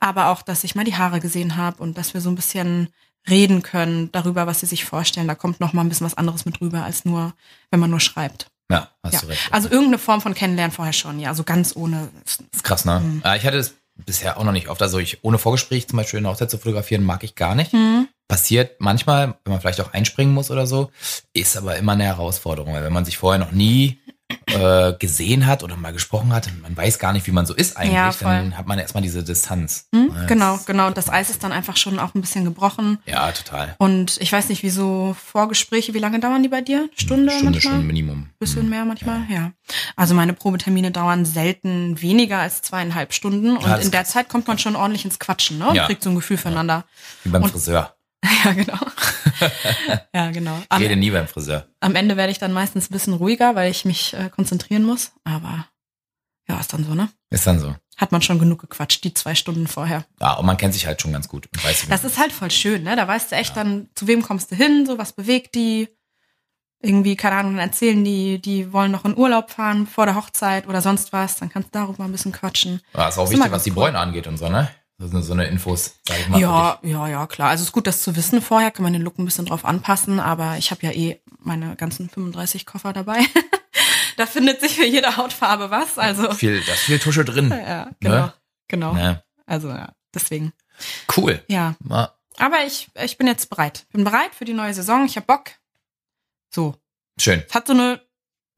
Aber 0.00 0.26
auch, 0.28 0.42
dass 0.42 0.62
ich 0.64 0.74
mal 0.74 0.84
die 0.84 0.96
Haare 0.96 1.20
gesehen 1.20 1.56
habe 1.56 1.82
und 1.82 1.96
dass 1.96 2.12
wir 2.12 2.20
so 2.20 2.28
ein 2.28 2.34
bisschen 2.36 2.90
reden 3.28 3.62
können 3.62 4.10
darüber, 4.12 4.46
was 4.46 4.60
sie 4.60 4.66
sich 4.66 4.84
vorstellen. 4.84 5.28
Da 5.28 5.34
kommt 5.34 5.60
noch 5.60 5.72
mal 5.72 5.82
ein 5.82 5.88
bisschen 5.88 6.06
was 6.06 6.16
anderes 6.16 6.44
mit 6.46 6.60
rüber, 6.60 6.84
als 6.84 7.04
nur, 7.04 7.34
wenn 7.70 7.80
man 7.80 7.90
nur 7.90 8.00
schreibt. 8.00 8.50
Ja, 8.70 8.88
hast 9.02 9.14
Ja. 9.14 9.20
du 9.20 9.26
recht. 9.28 9.48
Also 9.52 9.68
irgendeine 9.68 9.98
Form 9.98 10.20
von 10.20 10.34
Kennenlernen 10.34 10.72
vorher 10.74 10.92
schon, 10.92 11.18
ja. 11.18 11.34
So 11.34 11.42
ganz 11.44 11.74
ohne. 11.76 12.08
Krass, 12.62 12.84
ne? 12.84 13.00
Mhm. 13.00 13.22
Äh, 13.24 13.36
Ich 13.36 13.44
hatte 13.44 13.58
es 13.58 13.74
bisher 14.06 14.38
auch 14.38 14.44
noch 14.44 14.52
nicht 14.52 14.68
oft. 14.68 14.80
Also 14.80 14.98
ich 14.98 15.22
ohne 15.24 15.38
Vorgespräch 15.38 15.88
zum 15.88 15.96
Beispiel 15.98 16.18
eine 16.18 16.28
Hochzeit 16.28 16.50
zu 16.50 16.58
fotografieren, 16.58 17.04
mag 17.04 17.22
ich 17.24 17.34
gar 17.34 17.54
nicht. 17.54 17.72
Mhm. 17.72 18.08
Passiert 18.28 18.80
manchmal, 18.80 19.34
wenn 19.44 19.52
man 19.52 19.60
vielleicht 19.60 19.80
auch 19.80 19.92
einspringen 19.92 20.32
muss 20.32 20.50
oder 20.52 20.66
so, 20.66 20.90
ist 21.32 21.56
aber 21.56 21.76
immer 21.76 21.92
eine 21.92 22.04
Herausforderung, 22.04 22.72
weil 22.72 22.84
wenn 22.84 22.92
man 22.92 23.04
sich 23.04 23.18
vorher 23.18 23.40
noch 23.44 23.50
nie 23.50 23.98
äh, 24.46 24.92
gesehen 24.98 25.46
hat 25.46 25.62
oder 25.62 25.76
mal 25.76 25.92
gesprochen 25.92 26.32
hat, 26.32 26.48
man 26.62 26.76
weiß 26.76 26.98
gar 26.98 27.12
nicht, 27.12 27.26
wie 27.26 27.30
man 27.32 27.46
so 27.46 27.54
ist 27.54 27.76
eigentlich, 27.76 27.94
Ja, 27.94 28.10
dann 28.20 28.56
hat 28.56 28.66
man 28.66 28.78
erstmal 28.78 29.02
diese 29.02 29.22
Distanz. 29.24 29.86
Hm? 29.94 30.10
Ja, 30.14 30.26
Genau, 30.26 30.58
genau. 30.66 30.86
Und 30.88 30.96
das 30.96 31.08
Eis 31.08 31.30
ist 31.30 31.42
dann 31.44 31.52
einfach 31.52 31.76
schon 31.76 31.98
auch 31.98 32.14
ein 32.14 32.20
bisschen 32.20 32.44
gebrochen. 32.44 32.98
Ja, 33.06 33.30
total. 33.32 33.74
Und 33.78 34.18
ich 34.20 34.32
weiß 34.32 34.48
nicht, 34.48 34.62
wieso 34.62 35.14
Vorgespräche, 35.24 35.94
wie 35.94 35.98
lange 35.98 36.20
dauern 36.20 36.42
die 36.42 36.48
bei 36.48 36.60
dir? 36.60 36.88
Stunde, 36.94 37.30
Stunde 37.32 37.52
manchmal? 37.52 37.74
schon 37.76 37.86
Minimum. 37.86 38.28
Bisschen 38.38 38.62
Hm. 38.62 38.70
mehr 38.70 38.84
manchmal, 38.84 39.22
ja. 39.28 39.52
Also 39.96 40.14
meine 40.14 40.32
Probetermine 40.32 40.90
dauern 40.90 41.24
selten 41.24 42.00
weniger 42.00 42.38
als 42.38 42.62
zweieinhalb 42.62 43.12
Stunden 43.12 43.56
und 43.56 43.78
in 43.82 43.90
der 43.90 44.04
Zeit 44.04 44.28
kommt 44.28 44.48
man 44.48 44.58
schon 44.58 44.76
ordentlich 44.76 45.04
ins 45.04 45.18
Quatschen, 45.18 45.58
ne? 45.58 45.68
Und 45.68 45.74
Ja. 45.76 45.86
kriegt 45.86 46.02
so 46.02 46.10
ein 46.10 46.16
Gefühl 46.16 46.36
füreinander. 46.36 46.84
Wie 47.24 47.30
beim 47.30 47.42
Und- 47.42 47.50
Friseur. 47.50 47.94
Ja, 48.44 48.52
genau. 48.52 48.78
ja, 50.14 50.30
genau. 50.30 50.56
Ich 50.60 50.66
Am, 50.70 50.82
rede 50.82 50.96
nie 50.96 51.10
beim 51.10 51.26
Friseur. 51.28 51.66
am 51.80 51.94
Ende 51.94 52.16
werde 52.16 52.32
ich 52.32 52.38
dann 52.38 52.52
meistens 52.52 52.88
ein 52.90 52.92
bisschen 52.92 53.14
ruhiger, 53.14 53.54
weil 53.54 53.70
ich 53.70 53.84
mich 53.84 54.14
äh, 54.14 54.28
konzentrieren 54.30 54.82
muss. 54.84 55.12
Aber 55.24 55.66
ja, 56.48 56.58
ist 56.58 56.72
dann 56.72 56.84
so, 56.84 56.94
ne? 56.94 57.10
Ist 57.30 57.46
dann 57.46 57.58
so. 57.58 57.74
Hat 57.96 58.12
man 58.12 58.22
schon 58.22 58.38
genug 58.38 58.60
gequatscht, 58.60 59.04
die 59.04 59.12
zwei 59.14 59.34
Stunden 59.34 59.66
vorher. 59.66 60.04
Ja, 60.20 60.34
und 60.34 60.46
man 60.46 60.56
kennt 60.56 60.72
sich 60.74 60.86
halt 60.86 61.00
schon 61.02 61.12
ganz 61.12 61.28
gut. 61.28 61.48
Und 61.54 61.62
weiß, 61.64 61.86
Das 61.88 62.04
ist 62.04 62.18
halt 62.18 62.32
voll 62.32 62.50
schön, 62.50 62.82
ne? 62.82 62.96
Da 62.96 63.06
weißt 63.06 63.30
du 63.32 63.36
echt 63.36 63.56
dann, 63.56 63.88
zu 63.94 64.06
wem 64.06 64.22
kommst 64.22 64.50
du 64.50 64.56
hin, 64.56 64.86
so 64.86 64.96
was 64.98 65.12
bewegt 65.12 65.54
die. 65.54 65.88
Irgendwie, 66.82 67.14
keine 67.14 67.36
Ahnung, 67.36 67.56
dann 67.56 67.68
erzählen 67.68 68.02
die, 68.02 68.40
die 68.40 68.72
wollen 68.72 68.90
noch 68.90 69.04
in 69.04 69.14
Urlaub 69.16 69.50
fahren 69.50 69.86
vor 69.86 70.06
der 70.06 70.14
Hochzeit 70.14 70.66
oder 70.66 70.80
sonst 70.80 71.12
was, 71.12 71.36
dann 71.36 71.50
kannst 71.50 71.74
du 71.74 71.78
darüber 71.78 72.04
ein 72.04 72.12
bisschen 72.12 72.32
quatschen. 72.32 72.80
ja, 72.94 73.08
ist 73.08 73.18
auch 73.18 73.24
ist 73.24 73.32
wichtig, 73.32 73.52
was 73.52 73.64
die. 73.64 73.70
Bräune 73.70 73.98
angeht 73.98 74.26
und 74.26 74.38
so, 74.38 74.48
ne? 74.48 74.70
Das 75.00 75.10
sind 75.10 75.22
so 75.22 75.32
eine 75.32 75.46
Infos, 75.46 75.94
sag 76.06 76.18
ich 76.20 76.28
mal. 76.28 76.38
Ja, 76.38 76.78
ja, 76.82 77.08
ja, 77.08 77.26
klar. 77.26 77.48
Also 77.48 77.64
ist 77.64 77.72
gut, 77.72 77.86
das 77.86 78.02
zu 78.02 78.16
wissen 78.16 78.42
vorher, 78.42 78.70
kann 78.70 78.82
man 78.82 78.92
den 78.92 79.00
Look 79.00 79.18
ein 79.18 79.24
bisschen 79.24 79.46
drauf 79.46 79.64
anpassen, 79.64 80.20
aber 80.20 80.58
ich 80.58 80.70
habe 80.70 80.84
ja 80.86 80.92
eh 80.92 81.20
meine 81.38 81.74
ganzen 81.76 82.10
35 82.10 82.66
Koffer 82.66 82.92
dabei. 82.92 83.24
da 84.18 84.26
findet 84.26 84.60
sich 84.60 84.74
für 84.76 84.84
jede 84.84 85.16
Hautfarbe 85.16 85.70
was, 85.70 85.98
also. 85.98 86.30
Viel, 86.34 86.60
da 86.66 86.74
ist 86.74 86.80
viel 86.80 86.98
Tusche 86.98 87.24
drin. 87.24 87.50
Ja, 87.50 87.88
genau, 88.00 88.14
Ne? 88.26 88.32
genau. 88.68 88.94
Ja. 88.96 89.22
Also, 89.46 89.68
ja, 89.70 89.94
deswegen. 90.14 90.52
Cool. 91.16 91.42
Ja, 91.48 91.76
Ja, 91.88 92.12
aber 92.38 92.64
ich, 92.66 92.90
ich 93.02 93.16
bin 93.16 93.26
jetzt 93.26 93.48
bereit. 93.48 93.86
Bin 93.92 94.04
bereit 94.04 94.34
für 94.34 94.44
die 94.44 94.52
neue 94.52 94.74
Saison. 94.74 95.06
Ich 95.06 95.16
habe 95.16 95.26
Bock. 95.26 95.50
So, 96.54 96.74
Schön. 97.18 97.42
Es 97.48 97.54
hat 97.54 97.66
so 97.66 97.72
eine, 97.72 98.00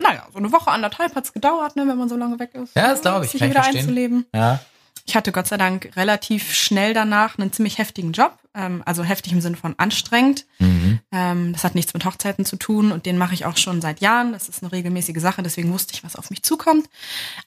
naja, 0.01 0.27
so 0.33 0.39
eine 0.39 0.51
Woche, 0.53 0.71
anderthalb 0.73 1.15
hat's 1.15 1.33
gedauert, 1.33 1.77
ne, 1.77 1.87
wenn 1.87 1.99
man 1.99 2.09
so 2.09 2.17
lange 2.17 2.39
weg 2.41 2.55
ist. 2.55 2.75
Ja, 2.75 2.89
das 2.91 3.01
glaub 3.03 3.23
ich, 3.23 3.31
Sich 3.31 3.39
kann 3.41 3.49
ich 3.49 3.55
wieder 3.55 3.63
verstehen. 3.63 3.81
einzuleben. 3.83 4.27
Ja. 4.35 4.61
Ich 5.05 5.17
hatte 5.17 5.33
Gott 5.33 5.49
sei 5.49 5.57
Dank 5.57 5.91
relativ 5.97 6.55
schnell 6.55 6.95
danach 6.95 7.39
einen 7.39 7.53
ziemlich 7.53 7.79
heftigen 7.79 8.13
Job. 8.13 8.39
Ähm, 8.55 8.83
also 8.85 9.03
heftig 9.03 9.33
im 9.33 9.41
Sinne 9.41 9.57
von 9.57 9.75
anstrengend. 9.79 10.47
Mhm. 10.59 11.01
Ähm, 11.11 11.53
das 11.53 11.65
hat 11.65 11.75
nichts 11.75 11.95
mit 11.95 12.05
Hochzeiten 12.05 12.45
zu 12.45 12.57
tun 12.57 12.93
und 12.93 13.07
den 13.07 13.17
mache 13.17 13.35
ich 13.35 13.47
auch 13.47 13.57
schon 13.57 13.81
seit 13.81 14.01
Jahren. 14.01 14.33
Das 14.33 14.49
ist 14.49 14.63
eine 14.63 14.73
regelmäßige 14.73 15.21
Sache, 15.21 15.43
deswegen 15.43 15.73
wusste 15.73 15.95
ich, 15.95 16.05
was 16.05 16.17
auf 16.17 16.31
mich 16.31 16.43
zukommt. 16.43 16.89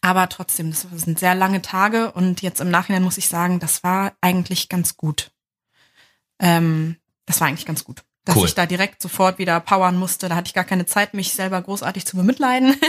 Aber 0.02 0.28
trotzdem, 0.30 0.72
das 0.72 0.88
sind 0.92 1.19
sehr 1.19 1.36
lange 1.36 1.62
Tage 1.62 2.12
und 2.12 2.42
jetzt 2.42 2.60
im 2.60 2.72
Nachhinein 2.72 3.04
muss 3.04 3.18
ich 3.18 3.28
sagen, 3.28 3.60
das 3.60 3.84
war 3.84 4.13
eigentlich 4.22 4.68
ganz 4.68 4.98
gut. 4.98 5.31
Ähm, 6.40 6.98
das 7.25 7.40
war 7.40 7.48
eigentlich 7.48 7.66
ganz 7.68 7.84
gut. 7.84 8.04
Dass 8.25 8.36
Cool. 8.36 8.45
ich 8.45 8.56
da 8.56 8.66
direkt 8.66 9.01
sofort 9.01 9.38
wieder 9.38 9.60
powern 9.60 9.98
musste. 9.98 10.27
Da 10.30 10.36
hatte 10.36 10.48
ich 10.48 10.56
gar 10.56 10.63
keine 10.63 10.88
Zeit, 10.88 11.13
mich 11.13 11.33
selber 11.33 11.62
großartig 11.62 12.06
zu 12.06 12.18
bemitleiden. 12.18 12.75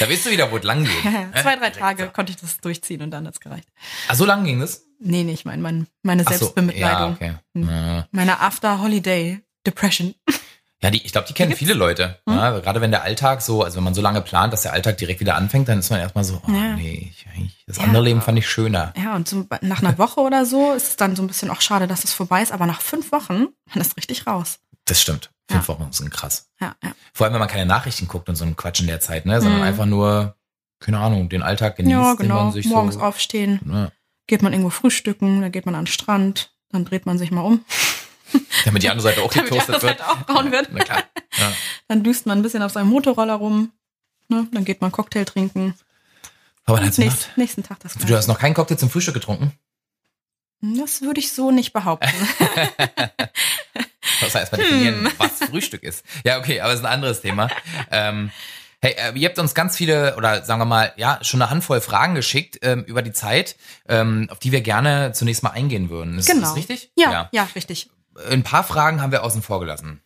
Da 0.00 0.10
weißt 0.10 0.26
du 0.26 0.30
wieder, 0.30 0.50
wo 0.50 0.56
es 0.56 0.64
lang 0.64 0.84
geht. 0.84 0.92
Zwei, 1.40 1.54
drei 1.54 1.70
Tage 1.70 2.04
so. 2.06 2.10
konnte 2.10 2.32
ich 2.32 2.36
das 2.36 2.60
durchziehen 2.60 3.00
und 3.00 3.12
dann 3.12 3.26
hat's 3.28 3.38
gereicht. 3.38 3.68
Ah, 4.08 4.16
so 4.16 4.24
lang 4.24 4.44
ging 4.44 4.58
das? 4.58 4.86
Nee, 4.98 5.22
nee, 5.22 5.32
ich 5.32 5.44
meine 5.44 5.62
mein, 5.62 5.86
meine 6.02 6.24
Ach 6.26 6.32
so, 6.32 6.38
Selbstbemitleidung. 6.38 7.16
Ja, 7.20 7.28
okay. 7.28 7.34
Hm. 7.54 7.68
Ja. 7.68 8.08
Meine 8.10 8.40
After-Holiday 8.40 9.40
Depression. 9.66 10.14
Ja, 10.82 10.90
die, 10.90 11.02
ich 11.02 11.12
glaube, 11.12 11.26
die 11.26 11.32
kennen 11.32 11.56
viele 11.56 11.72
Leute. 11.72 12.18
Hm? 12.28 12.36
Ja, 12.36 12.58
gerade 12.58 12.82
wenn 12.82 12.90
der 12.90 13.04
Alltag 13.04 13.40
so, 13.40 13.62
also 13.62 13.78
wenn 13.78 13.84
man 13.84 13.94
so 13.94 14.02
lange 14.02 14.20
plant, 14.20 14.52
dass 14.52 14.62
der 14.62 14.74
Alltag 14.74 14.98
direkt 14.98 15.18
wieder 15.18 15.34
anfängt, 15.34 15.66
dann 15.66 15.78
ist 15.78 15.88
man 15.88 15.98
erstmal 15.98 16.24
so, 16.24 16.42
oh 16.46 16.50
nee, 16.50 17.10
ich, 17.10 17.26
ich, 17.42 17.64
das 17.66 17.78
andere 17.78 18.02
Leben 18.02 18.20
fand 18.20 18.38
ich 18.38 18.46
schöner. 18.46 18.92
Ja, 19.02 19.16
und 19.16 19.26
so 19.26 19.46
nach 19.62 19.82
einer 19.82 19.96
Woche 19.96 20.20
oder 20.20 20.44
so 20.44 20.74
ist 20.74 20.88
es 20.88 20.96
dann 20.96 21.16
so 21.16 21.22
ein 21.22 21.26
bisschen 21.26 21.48
auch 21.48 21.62
schade, 21.62 21.86
dass 21.86 22.04
es 22.04 22.12
vorbei 22.12 22.42
ist, 22.42 22.52
aber 22.52 22.66
nach 22.66 22.82
fünf 22.82 23.12
Wochen, 23.12 23.46
man 23.72 23.80
ist 23.80 23.96
richtig 23.96 24.26
raus. 24.26 24.58
Das 24.86 25.00
stimmt. 25.00 25.30
Fünf 25.50 25.68
Ja. 25.68 25.74
Wochen 25.74 25.92
sind 25.92 26.10
krass. 26.10 26.50
Ja, 26.60 26.74
ja. 26.82 26.92
Vor 27.12 27.24
allem, 27.26 27.34
wenn 27.34 27.40
man 27.40 27.48
keine 27.48 27.66
Nachrichten 27.66 28.08
guckt 28.08 28.28
und 28.28 28.36
so 28.36 28.44
einen 28.44 28.56
Quatsch 28.56 28.80
in 28.80 28.86
der 28.86 29.00
Zeit, 29.00 29.26
ne, 29.26 29.40
sondern 29.40 29.60
Mhm. 29.60 29.66
einfach 29.66 29.86
nur, 29.86 30.36
keine 30.80 30.98
Ahnung, 30.98 31.28
den 31.28 31.42
Alltag 31.42 31.76
genießt, 31.76 31.92
ja, 31.92 32.10
den 32.14 32.18
genau. 32.18 32.44
man 32.44 32.52
sich 32.52 32.66
Morgens 32.66 32.94
so, 32.94 33.00
aufstehen, 33.00 33.60
ne, 33.64 33.92
geht 34.26 34.42
man 34.42 34.52
irgendwo 34.52 34.70
frühstücken, 34.70 35.42
dann 35.42 35.52
geht 35.52 35.66
man 35.66 35.74
an 35.74 35.82
den 35.84 35.90
Strand, 35.92 36.54
dann 36.70 36.84
dreht 36.84 37.04
man 37.06 37.18
sich 37.18 37.30
mal 37.30 37.42
um, 37.42 37.64
damit 38.64 38.82
die 38.82 38.88
andere 38.90 39.02
Seite 39.08 39.22
auch 39.22 39.32
damit 39.32 39.50
die 39.50 39.54
getoastet 39.58 39.74
andere 39.76 39.88
wird. 39.88 39.98
Seite 39.98 40.10
auch 40.10 40.26
braun 40.26 40.50
wird. 40.52 40.68
Na 40.72 40.82
klar. 40.84 41.02
Dann 41.88 42.02
düst 42.02 42.24
man 42.26 42.38
ein 42.38 42.42
bisschen 42.42 42.62
auf 42.62 42.72
seinem 42.72 42.88
Motorroller 42.88 43.34
rum, 43.34 43.70
ne? 44.28 44.46
dann 44.52 44.64
geht 44.64 44.80
man 44.80 44.90
Cocktail 44.92 45.24
trinken. 45.24 45.74
Aber 46.64 46.78
dann 46.78 46.86
hat's 46.86 46.96
Nächst, 46.98 47.24
gemacht. 47.24 47.36
nächsten 47.38 47.62
Tag 47.62 47.80
das 47.80 47.94
Du 47.94 48.16
hast 48.16 48.26
noch 48.28 48.38
keinen 48.38 48.54
Cocktail 48.54 48.76
zum 48.76 48.88
Frühstück 48.88 49.12
getrunken? 49.14 49.52
Das 50.62 51.02
würde 51.02 51.20
ich 51.20 51.30
so 51.32 51.50
nicht 51.50 51.72
behaupten. 51.74 52.08
Du 54.18 54.24
musst 54.24 54.36
erstmal 54.36 54.60
Hm. 54.60 54.68
definieren, 54.68 55.08
was 55.18 55.48
Frühstück 55.50 55.82
ist. 55.82 56.04
Ja, 56.24 56.38
okay, 56.38 56.60
aber 56.60 56.70
das 56.70 56.80
ist 56.80 56.86
ein 56.86 56.92
anderes 56.92 57.20
Thema. 57.20 57.48
Ähm, 57.90 58.30
hey, 58.82 58.94
äh, 58.98 59.18
ihr 59.18 59.28
habt 59.28 59.38
uns 59.38 59.54
ganz 59.54 59.76
viele, 59.76 60.16
oder 60.16 60.44
sagen 60.44 60.60
wir 60.60 60.66
mal, 60.66 60.92
ja, 60.96 61.18
schon 61.22 61.40
eine 61.42 61.50
Handvoll 61.50 61.80
Fragen 61.80 62.14
geschickt 62.14 62.58
ähm, 62.62 62.84
über 62.84 63.02
die 63.02 63.12
Zeit, 63.12 63.56
ähm, 63.88 64.28
auf 64.30 64.38
die 64.38 64.52
wir 64.52 64.60
gerne 64.60 65.12
zunächst 65.12 65.42
mal 65.42 65.50
eingehen 65.50 65.90
würden. 65.90 66.18
Ist 66.18 66.26
genau. 66.28 66.42
das 66.48 66.56
richtig? 66.56 66.90
Ja, 66.96 67.28
ja, 67.32 67.48
richtig. 67.54 67.90
Ein 68.30 68.42
paar 68.44 68.62
Fragen 68.64 69.00
haben 69.02 69.10
wir 69.12 69.24
außen 69.24 69.42
vor 69.42 69.60
gelassen. 69.60 70.00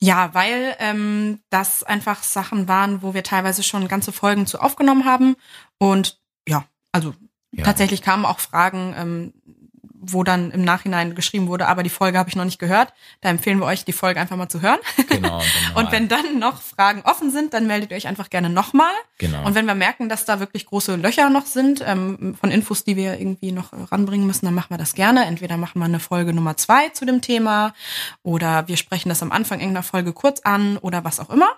Ja, 0.00 0.34
weil 0.34 0.76
ähm, 0.80 1.40
das 1.50 1.82
einfach 1.82 2.22
Sachen 2.24 2.68
waren, 2.68 3.00
wo 3.02 3.14
wir 3.14 3.22
teilweise 3.22 3.62
schon 3.62 3.88
ganze 3.88 4.12
Folgen 4.12 4.46
zu 4.46 4.60
aufgenommen 4.60 5.04
haben. 5.06 5.36
Und 5.78 6.18
ja, 6.46 6.64
also 6.92 7.14
Ja. 7.52 7.64
tatsächlich 7.64 8.02
kamen 8.02 8.24
auch 8.26 8.40
Fragen, 8.40 8.94
ähm, 8.98 9.32
wo 10.06 10.24
dann 10.24 10.50
im 10.50 10.62
Nachhinein 10.62 11.14
geschrieben 11.14 11.48
wurde, 11.48 11.66
aber 11.66 11.82
die 11.82 11.90
Folge 11.90 12.18
habe 12.18 12.28
ich 12.28 12.36
noch 12.36 12.44
nicht 12.44 12.58
gehört. 12.58 12.92
Da 13.20 13.28
empfehlen 13.28 13.58
wir 13.58 13.66
euch, 13.66 13.84
die 13.84 13.92
Folge 13.92 14.20
einfach 14.20 14.36
mal 14.36 14.48
zu 14.48 14.62
hören. 14.62 14.78
Genau. 15.08 15.38
Und, 15.38 15.44
dann 15.74 15.84
Und 15.84 15.92
wenn 15.92 16.08
dann 16.08 16.38
noch 16.38 16.60
Fragen 16.60 17.02
offen 17.02 17.30
sind, 17.30 17.54
dann 17.54 17.66
meldet 17.66 17.90
ihr 17.90 17.96
euch 17.96 18.06
einfach 18.06 18.30
gerne 18.30 18.50
nochmal. 18.50 18.92
genau. 19.18 19.44
Und 19.46 19.54
wenn 19.54 19.66
wir 19.66 19.74
merken, 19.74 20.08
dass 20.08 20.24
da 20.24 20.40
wirklich 20.40 20.66
große 20.66 20.96
Löcher 20.96 21.30
noch 21.30 21.46
sind, 21.46 21.82
ähm, 21.86 22.36
von 22.40 22.50
Infos, 22.50 22.84
die 22.84 22.96
wir 22.96 23.18
irgendwie 23.18 23.52
noch 23.52 23.72
ranbringen 23.92 24.26
müssen, 24.26 24.46
dann 24.46 24.54
machen 24.54 24.70
wir 24.70 24.78
das 24.78 24.94
gerne. 24.94 25.24
Entweder 25.24 25.56
machen 25.56 25.78
wir 25.78 25.86
eine 25.86 26.00
Folge 26.00 26.32
Nummer 26.32 26.56
zwei 26.56 26.88
zu 26.90 27.04
dem 27.04 27.20
Thema 27.20 27.74
oder 28.22 28.66
wir 28.68 28.76
sprechen 28.76 29.08
das 29.08 29.22
am 29.22 29.32
Anfang 29.32 29.60
irgendeiner 29.60 29.82
Folge 29.82 30.12
kurz 30.12 30.40
an 30.40 30.78
oder 30.78 31.04
was 31.04 31.20
auch 31.20 31.30
immer. 31.30 31.48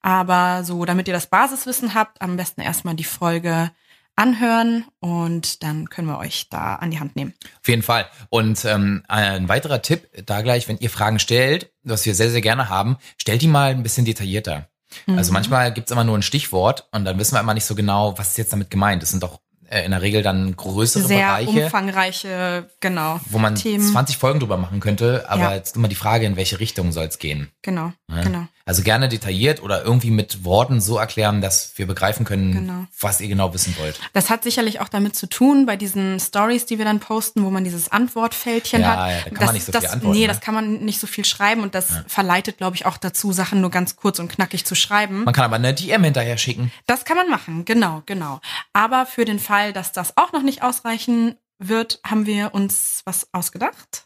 Aber 0.00 0.64
so, 0.64 0.84
damit 0.84 1.08
ihr 1.08 1.14
das 1.14 1.28
Basiswissen 1.28 1.94
habt, 1.94 2.20
am 2.22 2.36
besten 2.36 2.60
erstmal 2.60 2.94
die 2.94 3.04
Folge 3.04 3.70
anhören 4.18 4.84
und 5.00 5.62
dann 5.62 5.88
können 5.88 6.08
wir 6.08 6.18
euch 6.18 6.48
da 6.50 6.74
an 6.76 6.90
die 6.90 6.98
Hand 6.98 7.16
nehmen. 7.16 7.34
Auf 7.60 7.68
jeden 7.68 7.82
Fall. 7.82 8.06
Und 8.30 8.64
ähm, 8.64 9.04
ein 9.08 9.48
weiterer 9.48 9.80
Tipp, 9.80 10.08
da 10.26 10.42
gleich, 10.42 10.68
wenn 10.68 10.78
ihr 10.78 10.90
Fragen 10.90 11.18
stellt, 11.18 11.72
was 11.84 12.04
wir 12.04 12.14
sehr, 12.14 12.30
sehr 12.30 12.40
gerne 12.40 12.68
haben, 12.68 12.96
stellt 13.16 13.42
die 13.42 13.48
mal 13.48 13.70
ein 13.70 13.82
bisschen 13.82 14.04
detaillierter. 14.04 14.68
Mhm. 15.06 15.18
Also 15.18 15.32
manchmal 15.32 15.72
gibt's 15.72 15.92
immer 15.92 16.04
nur 16.04 16.18
ein 16.18 16.22
Stichwort 16.22 16.88
und 16.92 17.04
dann 17.04 17.18
wissen 17.18 17.34
wir 17.34 17.40
immer 17.40 17.54
nicht 17.54 17.64
so 17.64 17.74
genau, 17.74 18.18
was 18.18 18.30
ist 18.30 18.38
jetzt 18.38 18.52
damit 18.52 18.70
gemeint. 18.70 19.02
Das 19.02 19.10
sind 19.10 19.22
doch 19.22 19.40
in 19.84 19.90
der 19.90 20.02
Regel 20.02 20.22
dann 20.22 20.56
größere 20.56 21.04
Sehr 21.04 21.26
Bereiche, 21.26 21.64
umfangreiche, 21.64 22.70
genau, 22.80 23.20
wo 23.30 23.38
man 23.38 23.54
Themen. 23.54 23.84
20 23.86 24.16
Folgen 24.16 24.40
drüber 24.40 24.56
machen 24.56 24.80
könnte, 24.80 25.26
aber 25.28 25.42
Ja. 25.42 25.54
jetzt 25.54 25.76
immer 25.76 25.88
die 25.88 25.94
Frage, 25.94 26.26
in 26.26 26.36
welche 26.36 26.58
Richtung 26.60 26.92
soll's 26.92 27.18
gehen. 27.18 27.50
genau, 27.62 27.92
Ja. 28.10 28.22
genau. 28.22 28.46
Also 28.64 28.82
gerne 28.82 29.08
detailliert 29.08 29.62
oder 29.62 29.82
irgendwie 29.82 30.10
mit 30.10 30.44
Worten 30.44 30.82
so 30.82 30.98
erklären, 30.98 31.40
dass 31.40 31.72
wir 31.76 31.86
begreifen 31.86 32.26
können, 32.26 32.52
Genau. 32.52 32.84
was 33.00 33.18
ihr 33.22 33.28
genau 33.28 33.54
wissen 33.54 33.74
wollt. 33.78 33.98
Das 34.12 34.28
hat 34.28 34.42
sicherlich 34.42 34.80
auch 34.80 34.88
damit 34.90 35.16
zu 35.16 35.26
tun, 35.26 35.64
bei 35.64 35.76
diesen 35.76 36.20
Stories, 36.20 36.66
die 36.66 36.76
wir 36.76 36.84
dann 36.84 37.00
posten, 37.00 37.44
wo 37.44 37.50
man 37.50 37.64
dieses 37.64 37.90
Antwortfältchen 37.90 38.82
Ja, 38.82 38.88
hat. 38.88 38.98
ja, 39.10 39.16
da 39.16 39.22
kann 39.24 39.34
das, 39.36 39.46
man 39.46 39.54
nicht 39.54 39.64
so 39.66 39.72
das, 39.72 39.84
viel 39.84 39.90
antworten, 39.94 40.16
Nee, 40.18 40.26
ne? 40.26 40.28
das 40.28 40.40
kann 40.40 40.54
man 40.54 40.72
nicht 40.84 41.00
so 41.00 41.06
viel 41.06 41.24
schreiben 41.24 41.62
und 41.62 41.74
das 41.74 41.86
verleitet, 42.08 42.58
glaube 42.58 42.76
ich, 42.76 42.84
auch 42.84 42.98
dazu, 42.98 43.32
Sachen 43.32 43.62
nur 43.62 43.70
ganz 43.70 43.96
kurz 43.96 44.18
und 44.18 44.28
knackig 44.30 44.66
zu 44.66 44.74
schreiben. 44.74 45.24
Man 45.24 45.32
kann 45.32 45.44
aber 45.46 45.56
eine 45.56 45.72
DM 45.72 46.04
hinterher 46.04 46.36
schicken. 46.36 46.70
Das 46.86 47.06
kann 47.06 47.16
man 47.16 47.30
machen, 47.30 47.64
genau, 47.64 48.02
genau. 48.04 48.40
Aber 48.74 49.06
für 49.06 49.24
den 49.24 49.38
Fall, 49.38 49.57
dass 49.72 49.92
das 49.92 50.16
auch 50.16 50.32
noch 50.32 50.42
nicht 50.42 50.62
ausreichen 50.62 51.36
wird, 51.58 52.00
haben 52.06 52.26
wir 52.26 52.54
uns 52.54 53.02
was 53.04 53.28
ausgedacht. 53.32 54.04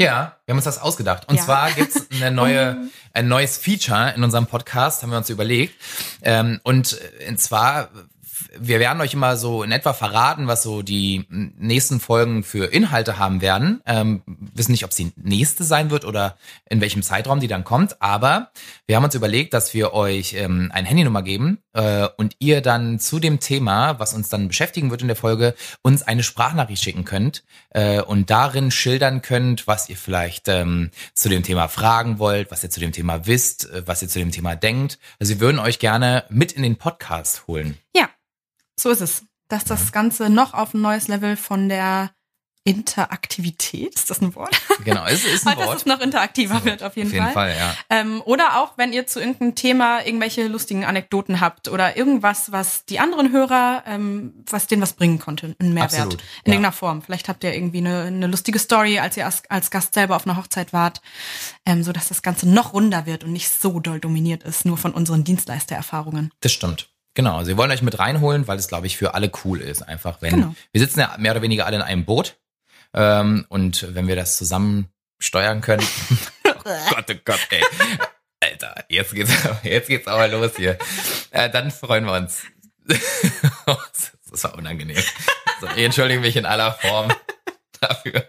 Ja, 0.00 0.36
wir 0.46 0.52
haben 0.52 0.58
uns 0.58 0.64
das 0.64 0.80
ausgedacht. 0.80 1.28
Und 1.28 1.36
Ja. 1.36 1.42
zwar 1.42 1.70
gibt's 1.72 2.08
eine 2.12 2.30
neue, 2.30 2.88
ein 3.12 3.28
neues 3.28 3.56
Feature 3.58 4.12
in 4.16 4.24
unserem 4.24 4.46
Podcast, 4.46 5.02
haben 5.02 5.10
wir 5.10 5.18
uns 5.18 5.30
überlegt. 5.30 5.74
Ähm, 6.22 6.60
äh, 6.64 6.68
und 6.68 6.96
zwar, 7.36 7.90
wir 8.58 8.80
werden 8.80 9.00
euch 9.00 9.14
immer 9.14 9.36
so 9.36 9.62
in 9.62 9.72
etwa 9.72 9.92
verraten, 9.92 10.46
was 10.46 10.62
so 10.62 10.82
die 10.82 11.26
nächsten 11.28 12.00
Folgen 12.00 12.42
für 12.42 12.72
Inhalte 12.72 13.18
haben 13.18 13.40
werden. 13.40 13.82
Ähm, 13.86 14.22
wissen 14.26 14.72
nicht, 14.72 14.84
ob 14.84 14.92
sie 14.92 15.12
nächste 15.16 15.64
sein 15.64 15.90
wird 15.90 16.04
oder 16.04 16.36
in 16.68 16.80
welchem 16.80 17.02
Zeitraum 17.02 17.40
die 17.40 17.48
dann 17.48 17.64
kommt. 17.64 18.00
Aber 18.00 18.50
wir 18.86 18.96
haben 18.96 19.04
uns 19.04 19.14
überlegt, 19.14 19.54
dass 19.54 19.74
wir 19.74 19.92
euch 19.92 20.34
ähm, 20.34 20.70
eine 20.72 20.88
Handynummer 20.88 21.22
geben 21.22 21.58
äh, 21.74 22.08
und 22.16 22.36
ihr 22.38 22.60
dann 22.60 22.98
zu 22.98 23.18
dem 23.18 23.40
Thema, 23.40 23.98
was 23.98 24.14
uns 24.14 24.28
dann 24.28 24.48
beschäftigen 24.48 24.90
wird 24.90 25.02
in 25.02 25.08
der 25.08 25.16
Folge, 25.16 25.54
uns 25.82 26.02
eine 26.02 26.22
Sprachnachricht 26.22 26.82
schicken 26.82 27.04
könnt 27.04 27.44
äh, 27.70 28.00
und 28.00 28.30
darin 28.30 28.70
schildern 28.70 29.22
könnt, 29.22 29.66
was 29.66 29.88
ihr 29.88 29.96
vielleicht 29.96 30.48
ähm, 30.48 30.90
zu 31.14 31.28
dem 31.28 31.42
Thema 31.42 31.68
fragen 31.68 32.18
wollt, 32.18 32.50
was 32.50 32.62
ihr 32.62 32.70
zu 32.70 32.80
dem 32.80 32.92
Thema 32.92 33.26
wisst, 33.26 33.70
äh, 33.70 33.82
was 33.86 34.02
ihr 34.02 34.08
zu 34.08 34.18
dem 34.18 34.30
Thema 34.30 34.56
denkt. 34.56 34.98
Also 35.18 35.34
wir 35.34 35.40
würden 35.40 35.58
euch 35.58 35.78
gerne 35.78 36.24
mit 36.30 36.52
in 36.52 36.62
den 36.62 36.76
Podcast 36.76 37.46
holen. 37.46 37.76
Ja, 37.94 38.08
so 38.78 38.90
ist 38.90 39.00
es. 39.00 39.24
Dass 39.48 39.64
das 39.64 39.92
Ganze 39.92 40.30
noch 40.30 40.54
auf 40.54 40.72
ein 40.72 40.80
neues 40.80 41.08
Level 41.08 41.36
von 41.36 41.68
der 41.68 42.10
Interaktivität, 42.64 43.96
ist 43.96 44.08
das 44.08 44.20
ein 44.20 44.36
Wort? 44.36 44.56
Genau, 44.84 45.04
es 45.04 45.24
ist 45.24 45.46
ein 45.46 45.56
Dass 45.58 45.66
Wort. 45.66 45.78
es 45.78 45.86
noch 45.86 46.00
interaktiver 46.00 46.64
wird, 46.64 46.84
auf 46.84 46.96
jeden, 46.96 47.08
Auf 47.08 47.12
jeden 47.12 47.24
Fall. 47.24 47.32
Fall, 47.32 47.56
ja. 47.56 47.74
Ähm, 47.90 48.22
oder 48.24 48.60
auch, 48.60 48.78
wenn 48.78 48.92
ihr 48.92 49.04
zu 49.04 49.18
irgendeinem 49.18 49.56
Thema 49.56 50.06
irgendwelche 50.06 50.46
lustigen 50.46 50.84
Anekdoten 50.84 51.40
habt 51.40 51.68
oder 51.68 51.96
irgendwas, 51.96 52.52
was 52.52 52.84
die 52.84 53.00
anderen 53.00 53.32
Hörer, 53.32 53.82
ähm, 53.86 54.44
was 54.48 54.68
denen 54.68 54.80
was 54.80 54.92
bringen 54.92 55.18
konnte, 55.18 55.56
einen 55.58 55.74
Mehrwert 55.74 55.94
Absolut, 55.94 56.14
in 56.14 56.20
ja. 56.20 56.52
irgendeiner 56.52 56.72
Form. 56.72 57.02
Vielleicht 57.02 57.28
habt 57.28 57.42
ihr 57.42 57.52
irgendwie 57.52 57.78
eine, 57.78 58.02
eine 58.02 58.28
lustige 58.28 58.60
Story, 58.60 59.00
als 59.00 59.16
ihr 59.16 59.26
als, 59.26 59.42
als 59.48 59.72
Gast 59.72 59.94
selber 59.94 60.14
auf 60.14 60.26
einer 60.26 60.36
Hochzeit 60.36 60.72
wart, 60.72 61.00
ähm, 61.66 61.82
so 61.82 61.92
dass 61.92 62.08
das 62.08 62.22
Ganze 62.22 62.48
noch 62.48 62.74
runder 62.74 63.06
wird 63.06 63.24
und 63.24 63.32
nicht 63.32 63.48
so 63.50 63.80
doll 63.80 63.98
dominiert 63.98 64.44
ist, 64.44 64.64
nur 64.64 64.78
von 64.78 64.92
unseren 64.92 65.24
Dienstleistererfahrungen. 65.24 66.30
Das 66.40 66.52
stimmt. 66.52 66.91
Genau, 67.14 67.36
also 67.36 67.48
wir 67.48 67.56
wollen 67.56 67.70
euch 67.70 67.82
mit 67.82 67.98
reinholen, 67.98 68.48
weil 68.48 68.58
es, 68.58 68.68
glaube 68.68 68.86
ich, 68.86 68.96
für 68.96 69.14
alle 69.14 69.30
cool 69.44 69.60
ist. 69.60 69.82
Einfach, 69.82 70.22
wenn 70.22 70.30
Genau. 70.34 70.54
wir 70.72 70.80
sitzen 70.80 71.00
ja 71.00 71.14
mehr 71.18 71.32
oder 71.32 71.42
weniger 71.42 71.66
alle 71.66 71.76
in 71.76 71.82
einem 71.82 72.04
Boot 72.04 72.36
ähm, 72.94 73.44
und 73.48 73.94
wenn 73.94 74.08
wir 74.08 74.16
das 74.16 74.36
zusammen 74.38 74.88
steuern 75.18 75.60
können. 75.60 75.86
oh 76.46 76.52
Gott, 76.90 77.06
oh 77.10 77.14
Gott, 77.24 77.40
ey. 77.50 77.62
Alter, 78.40 78.84
jetzt 78.88 79.14
geht's, 79.14 79.32
jetzt 79.62 79.88
geht's 79.88 80.08
aber 80.08 80.28
los 80.28 80.52
hier. 80.56 80.78
Äh, 81.30 81.50
dann 81.50 81.70
freuen 81.70 82.04
wir 82.06 82.14
uns. 82.14 82.42
das 82.86 84.44
war 84.44 84.54
unangenehm. 84.56 84.96
So, 85.60 85.68
ich 85.76 85.84
entschuldige 85.84 86.20
mich 86.20 86.36
in 86.36 86.46
aller 86.46 86.72
Form 86.72 87.12
dafür. 87.82 88.24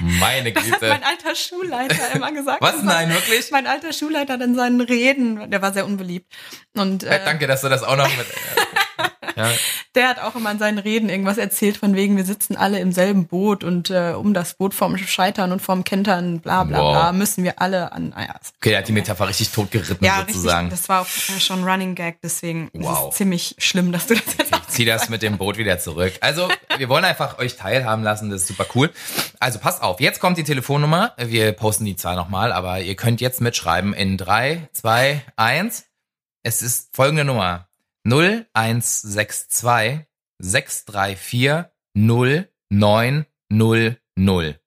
Meine 0.00 0.52
Das 0.52 0.64
hat 0.64 0.80
Güte. 0.80 0.88
mein 0.88 1.04
alter 1.04 1.34
Schulleiter 1.34 2.14
immer 2.14 2.32
gesagt. 2.32 2.60
Was? 2.60 2.82
Nein, 2.82 3.10
wirklich? 3.10 3.50
Mein 3.50 3.66
alter 3.66 3.92
Schulleiter 3.92 4.34
hat 4.34 4.40
in 4.42 4.54
seinen 4.54 4.80
Reden, 4.80 5.50
der 5.50 5.62
war 5.62 5.72
sehr 5.72 5.86
unbeliebt. 5.86 6.32
Und 6.74 7.04
Äh, 7.04 7.16
äh, 7.18 7.24
danke, 7.24 7.46
dass 7.46 7.60
du 7.62 7.68
das 7.68 7.82
auch 7.82 7.96
noch 7.96 8.08
mit. 8.16 8.26
Ja, 9.36 9.50
der 9.96 10.08
hat 10.10 10.20
auch 10.20 10.36
immer 10.36 10.52
in 10.52 10.60
seinen 10.60 10.78
Reden 10.78 11.08
irgendwas 11.08 11.38
erzählt 11.38 11.76
von 11.78 11.96
wegen, 11.96 12.16
wir 12.16 12.24
sitzen 12.24 12.54
alle 12.56 12.78
im 12.78 12.92
selben 12.92 13.26
Boot 13.26 13.64
und 13.64 13.90
äh, 13.90 14.12
um 14.16 14.32
das 14.32 14.54
Boot 14.54 14.74
vorm 14.74 14.96
Scheitern 14.96 15.50
und 15.50 15.60
vorm 15.60 15.82
Kentern, 15.82 16.38
bla 16.38 16.62
bla 16.62 16.78
Wow. 16.78 16.92
bla, 16.92 17.12
müssen 17.12 17.42
wir 17.42 17.60
alle 17.60 17.90
an. 17.90 18.12
Ah, 18.14 18.22
ja, 18.22 18.34
okay, 18.60 18.68
der 18.70 18.78
hat 18.78 18.86
die 18.88 18.92
Metapher 18.92 19.26
richtig 19.28 19.50
totgeritten 19.50 20.04
ja 20.04 20.18
richtig, 20.18 20.36
sozusagen. 20.36 20.70
das 20.70 20.88
war 20.88 21.00
auch 21.00 21.06
äh, 21.06 21.40
schon 21.40 21.64
Running 21.64 21.96
Gag, 21.96 22.18
deswegen 22.22 22.68
ist 22.72 22.84
Wow. 22.84 23.08
es 23.10 23.16
ziemlich 23.16 23.56
schlimm, 23.58 23.90
dass 23.90 24.06
du 24.06 24.14
das 24.14 24.22
jetzt 24.38 24.54
auch 24.54 24.63
zieh 24.74 24.84
das 24.84 25.08
mit 25.08 25.22
dem 25.22 25.38
Boot 25.38 25.56
wieder 25.56 25.78
zurück. 25.78 26.14
Also, 26.20 26.48
wir 26.76 26.88
wollen 26.88 27.04
einfach 27.04 27.38
euch 27.38 27.56
teilhaben 27.56 28.02
lassen, 28.02 28.28
das 28.30 28.42
ist 28.42 28.48
super 28.48 28.66
cool. 28.74 28.90
Also, 29.38 29.58
passt 29.60 29.82
auf, 29.82 30.00
jetzt 30.00 30.20
kommt 30.20 30.36
die 30.36 30.44
Telefonnummer. 30.44 31.14
Wir 31.16 31.52
posten 31.52 31.84
die 31.84 31.96
zwar 31.96 32.16
nochmal, 32.16 32.52
aber 32.52 32.80
ihr 32.80 32.96
könnt 32.96 33.20
jetzt 33.20 33.40
mitschreiben 33.40 33.94
in 33.94 34.16
drei, 34.18 34.68
zwei, 34.72 35.22
eins. 35.36 35.84
Es 36.42 36.60
ist 36.60 36.94
folgende 36.94 37.24
Nummer. 37.24 37.68
0162 38.04 40.00
634 40.40 41.64
0900. 42.70 44.60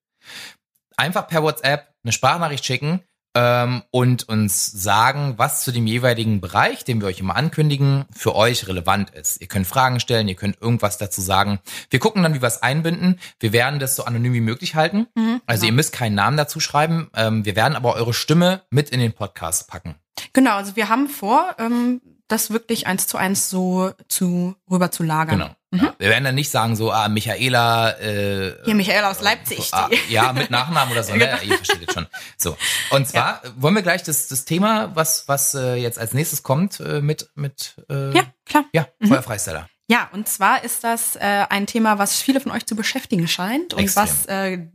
Einfach 0.95 1.27
per 1.27 1.43
WhatsApp 1.43 1.93
eine 2.03 2.13
Sprachnachricht 2.13 2.65
schicken 2.65 3.03
ähm, 3.37 3.83
und 3.91 4.27
uns 4.27 4.65
sagen, 4.65 5.35
was 5.37 5.63
zu 5.63 5.71
dem 5.71 5.85
jeweiligen 5.85 6.41
Bereich, 6.41 6.83
den 6.83 6.99
wir 7.01 7.07
euch 7.07 7.19
immer 7.19 7.35
ankündigen, 7.35 8.05
für 8.11 8.35
euch 8.35 8.67
relevant 8.67 9.11
ist. 9.11 9.39
Ihr 9.39 9.47
könnt 9.47 9.67
Fragen 9.67 9.99
stellen, 9.99 10.27
ihr 10.27 10.35
könnt 10.35 10.59
irgendwas 10.59 10.97
dazu 10.97 11.21
sagen. 11.21 11.59
Wir 11.91 11.99
gucken 11.99 12.23
dann, 12.23 12.33
wie 12.33 12.41
wir 12.41 12.47
es 12.47 12.63
einbinden. 12.63 13.19
Wir 13.39 13.53
werden 13.53 13.79
das 13.79 13.95
so 13.95 14.05
anonym 14.05 14.33
wie 14.33 14.41
möglich 14.41 14.73
halten. 14.73 15.05
also 15.45 15.67
ihr 15.67 15.71
müsst 15.71 15.93
keinen 15.93 16.15
Namen 16.15 16.35
dazu 16.35 16.59
schreiben. 16.59 17.11
Ähm, 17.15 17.45
wir 17.45 17.55
werden 17.55 17.75
aber 17.75 17.93
eure 17.93 18.13
Stimme 18.13 18.63
mit 18.71 18.89
in 18.89 18.99
den 18.99 19.13
Podcast 19.13 19.67
packen. 19.67 19.95
Genau, 20.33 20.55
also 20.55 20.75
wir 20.75 20.89
haben 20.89 21.07
vor, 21.07 21.55
ähm, 21.59 22.01
das 22.27 22.49
wirklich 22.51 22.87
eins 22.87 23.07
zu 23.07 23.17
eins 23.17 23.49
so 23.49 23.91
zu 24.07 24.55
rüber 24.69 24.91
zu 24.91 25.03
lagern. 25.03 25.39
Genau. 25.39 25.83
Ja. 25.83 25.93
Wir 25.97 26.09
werden 26.09 26.23
dann 26.23 26.35
nicht 26.35 26.49
sagen, 26.49 26.75
so, 26.77 26.91
ah, 26.91 27.09
Michaela, 27.09 27.91
äh, 27.99 28.55
Hier 28.63 28.75
Michael 28.75 29.03
aus 29.03 29.19
Leipzig. 29.21 29.69
Ah, 29.73 29.89
ja, 30.09 30.31
mit 30.31 30.49
Nachnamen 30.49 30.91
oder 30.93 31.03
so, 31.03 31.13
ne? 31.13 31.19
Genau. 31.41 31.41
Ihr 31.43 31.55
versteht 31.57 31.91
schon. 31.93 32.07
So. 32.37 32.55
Und 32.91 33.07
zwar 33.07 33.43
äh, 33.43 33.49
wollen 33.57 33.75
wir 33.75 33.81
gleich 33.81 34.01
das, 34.03 34.27
das 34.29 34.45
Thema, 34.45 34.95
was, 34.95 35.27
was 35.27 35.55
äh, 35.55 35.75
jetzt 35.75 35.99
als 35.99 36.13
nächstes 36.13 36.41
kommt, 36.43 36.79
äh, 36.79 37.01
mit, 37.01 37.29
mit 37.35 37.75
äh, 37.89 38.13
Ja, 38.13 38.23
klar. 38.45 38.65
ja, 38.71 38.87
Feuerfreisteller. 39.05 39.67
Ja, 39.89 40.09
und 40.13 40.27
zwar 40.27 40.63
ist 40.63 40.83
das 40.83 41.15
äh, 41.17 41.45
ein 41.49 41.65
Thema, 41.67 41.97
was 41.97 42.21
viele 42.21 42.39
von 42.41 42.51
euch 42.51 42.65
zu 42.65 42.75
beschäftigen 42.75 43.27
scheint 43.27 43.73
und 43.73 43.81
Extrem. 43.83 44.03
was 44.03 44.25
äh, 44.25 44.67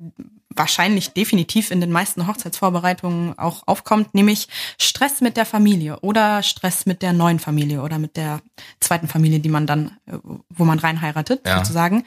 wahrscheinlich 0.56 1.10
definitiv 1.12 1.70
in 1.70 1.80
den 1.80 1.90
meisten 1.92 2.26
Hochzeitsvorbereitungen 2.26 3.38
auch 3.38 3.62
aufkommt, 3.66 4.14
nämlich 4.14 4.48
Stress 4.78 5.20
mit 5.20 5.36
der 5.36 5.46
Familie 5.46 6.00
oder 6.00 6.42
Stress 6.42 6.86
mit 6.86 7.02
der 7.02 7.12
neuen 7.12 7.38
Familie 7.38 7.82
oder 7.82 7.98
mit 7.98 8.16
der 8.16 8.40
zweiten 8.80 9.08
Familie, 9.08 9.40
die 9.40 9.48
man 9.48 9.66
dann, 9.66 9.98
äh, 10.06 10.18
wo 10.50 10.64
man 10.64 10.78
reinheiratet, 10.78 11.46
Ja. 11.46 11.58
sozusagen. 11.58 12.04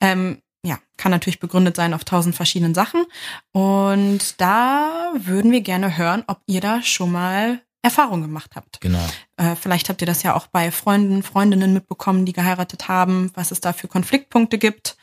Ähm, 0.00 0.38
ja, 0.66 0.78
kann 0.96 1.10
natürlich 1.10 1.40
begründet 1.40 1.76
sein 1.76 1.92
auf 1.92 2.04
tausend 2.04 2.34
verschiedenen 2.34 2.74
Sachen. 2.74 3.04
Und 3.52 4.40
da 4.40 5.12
würden 5.14 5.52
wir 5.52 5.60
gerne 5.60 5.98
hören, 5.98 6.24
ob 6.26 6.40
ihr 6.46 6.60
da 6.62 6.82
schon 6.82 7.12
mal 7.12 7.60
Erfahrung 7.82 8.22
gemacht 8.22 8.52
habt. 8.56 8.80
Genau. 8.80 9.06
Äh, 9.36 9.56
vielleicht 9.56 9.90
habt 9.90 10.00
ihr 10.00 10.06
das 10.06 10.22
ja 10.22 10.34
auch 10.34 10.46
bei 10.46 10.70
Freunden, 10.70 11.22
Freundinnen 11.22 11.74
mitbekommen, 11.74 12.24
die 12.24 12.32
geheiratet 12.32 12.88
haben, 12.88 13.30
was 13.34 13.50
es 13.50 13.60
da 13.60 13.74
für 13.74 13.88
Konfliktpunkte 13.88 14.56
gibt. 14.56 14.96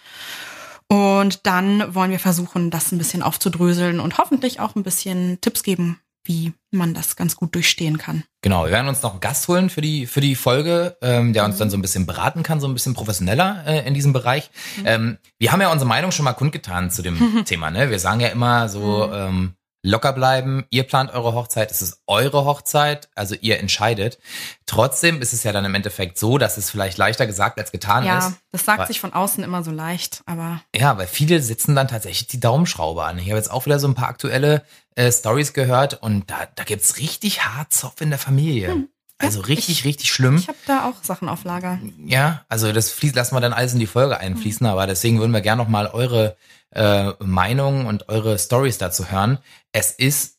Und 0.91 1.45
dann 1.47 1.95
wollen 1.95 2.11
wir 2.11 2.19
versuchen, 2.19 2.69
das 2.69 2.91
ein 2.91 2.97
bisschen 2.97 3.23
aufzudröseln 3.23 4.01
und 4.01 4.17
hoffentlich 4.17 4.59
auch 4.59 4.75
ein 4.75 4.83
bisschen 4.83 5.39
Tipps 5.39 5.63
geben, 5.63 5.99
wie 6.25 6.51
man 6.69 6.93
das 6.93 7.15
ganz 7.15 7.37
gut 7.37 7.55
durchstehen 7.55 7.97
kann. 7.97 8.23
Genau, 8.41 8.65
wir 8.65 8.71
werden 8.71 8.89
uns 8.89 9.01
noch 9.01 9.11
einen 9.11 9.21
Gast 9.21 9.47
holen 9.47 9.69
für 9.69 9.79
die, 9.79 10.05
für 10.05 10.19
die 10.19 10.35
Folge, 10.35 10.97
ähm, 11.01 11.31
der 11.31 11.45
uns 11.45 11.55
Mhm. 11.55 11.59
dann 11.59 11.69
so 11.69 11.77
ein 11.77 11.81
bisschen 11.81 12.05
beraten 12.05 12.43
kann, 12.43 12.59
so 12.59 12.67
ein 12.67 12.73
bisschen 12.73 12.93
professioneller 12.93 13.63
äh, 13.65 13.87
in 13.87 13.93
diesem 13.93 14.11
Bereich. 14.11 14.51
Mhm. 14.79 14.83
Ähm, 14.85 15.17
wir 15.39 15.53
haben 15.53 15.61
ja 15.61 15.71
unsere 15.71 15.87
Meinung 15.87 16.11
schon 16.11 16.25
mal 16.25 16.33
kundgetan 16.33 16.91
zu 16.91 17.01
dem 17.03 17.15
Thema. 17.45 17.71
Ne? 17.71 17.89
Wir 17.89 17.99
sagen 17.99 18.19
ja 18.19 18.27
immer 18.27 18.67
so, 18.67 19.07
Mhm. 19.07 19.13
ähm, 19.13 19.53
locker 19.83 20.13
bleiben, 20.13 20.65
ihr 20.69 20.83
plant 20.83 21.11
eure 21.11 21.33
Hochzeit, 21.33 21.71
es 21.71 21.81
ist 21.81 22.01
eure 22.05 22.45
Hochzeit, 22.45 23.09
also 23.15 23.35
ihr 23.41 23.59
entscheidet. 23.59 24.19
Trotzdem 24.65 25.21
ist 25.21 25.33
es 25.33 25.43
ja 25.43 25.51
dann 25.51 25.65
im 25.65 25.73
Endeffekt 25.75 26.17
so, 26.19 26.37
dass 26.37 26.57
es 26.57 26.69
vielleicht 26.69 26.97
leichter 26.97 27.25
gesagt 27.25 27.57
als 27.59 27.71
getan 27.71 28.05
Ja, 28.05 28.19
ist. 28.27 28.37
das 28.51 28.65
sagt 28.65 28.79
Weil- 28.79 28.87
sich 28.87 28.99
von 28.99 29.13
außen 29.13 29.43
immer 29.43 29.63
so 29.63 29.71
leicht, 29.71 30.21
aber 30.25 30.61
Ja, 30.75 30.97
weil 30.97 31.07
viele 31.07 31.41
sitzen 31.41 31.75
dann 31.75 31.87
tatsächlich 31.87 32.27
die 32.27 32.39
Daumenschraube 32.39 33.03
an. 33.03 33.17
Ich 33.17 33.25
habe 33.29 33.37
jetzt 33.37 33.51
auch 33.51 33.65
wieder 33.65 33.79
so 33.79 33.87
ein 33.87 33.95
paar 33.95 34.09
aktuelle 34.09 34.63
äh, 34.95 35.11
Stories 35.11 35.53
gehört 35.53 36.01
und 36.01 36.29
da, 36.29 36.47
da 36.55 36.63
gibt's 36.63 36.97
richtig 36.97 37.43
hart 37.45 37.73
Zopf 37.73 38.01
in 38.01 38.09
der 38.11 38.19
Familie. 38.19 38.87
also 39.17 39.41
richtig, 39.41 39.83
richtig 39.85 40.11
schlimm. 40.11 40.37
ich 40.37 40.47
habe 40.47 40.57
da 40.67 40.89
auch 40.89 41.03
Sachen 41.03 41.27
auf 41.29 41.43
Lager. 41.43 41.79
Ja, 42.05 42.43
also 42.49 42.71
das 42.71 42.91
fließt, 42.91 43.15
lassen 43.15 43.35
wir 43.35 43.39
dann 43.41 43.53
alles 43.53 43.73
in 43.73 43.79
die 43.79 43.87
Folge 43.87 44.17
einfließen, 44.19 44.65
aber 44.67 44.85
deswegen 44.87 45.19
würden 45.19 45.31
wir 45.31 45.41
gerne 45.41 45.61
noch 45.63 45.69
mal 45.69 45.87
eure 45.87 46.35
äh, 46.71 47.11
Meinungen 47.19 47.85
und 47.85 48.09
eure 48.09 48.37
Stories 48.39 48.77
dazu 48.77 49.11
hören. 49.11 49.39
Es 49.71 49.91
ist 49.91 50.37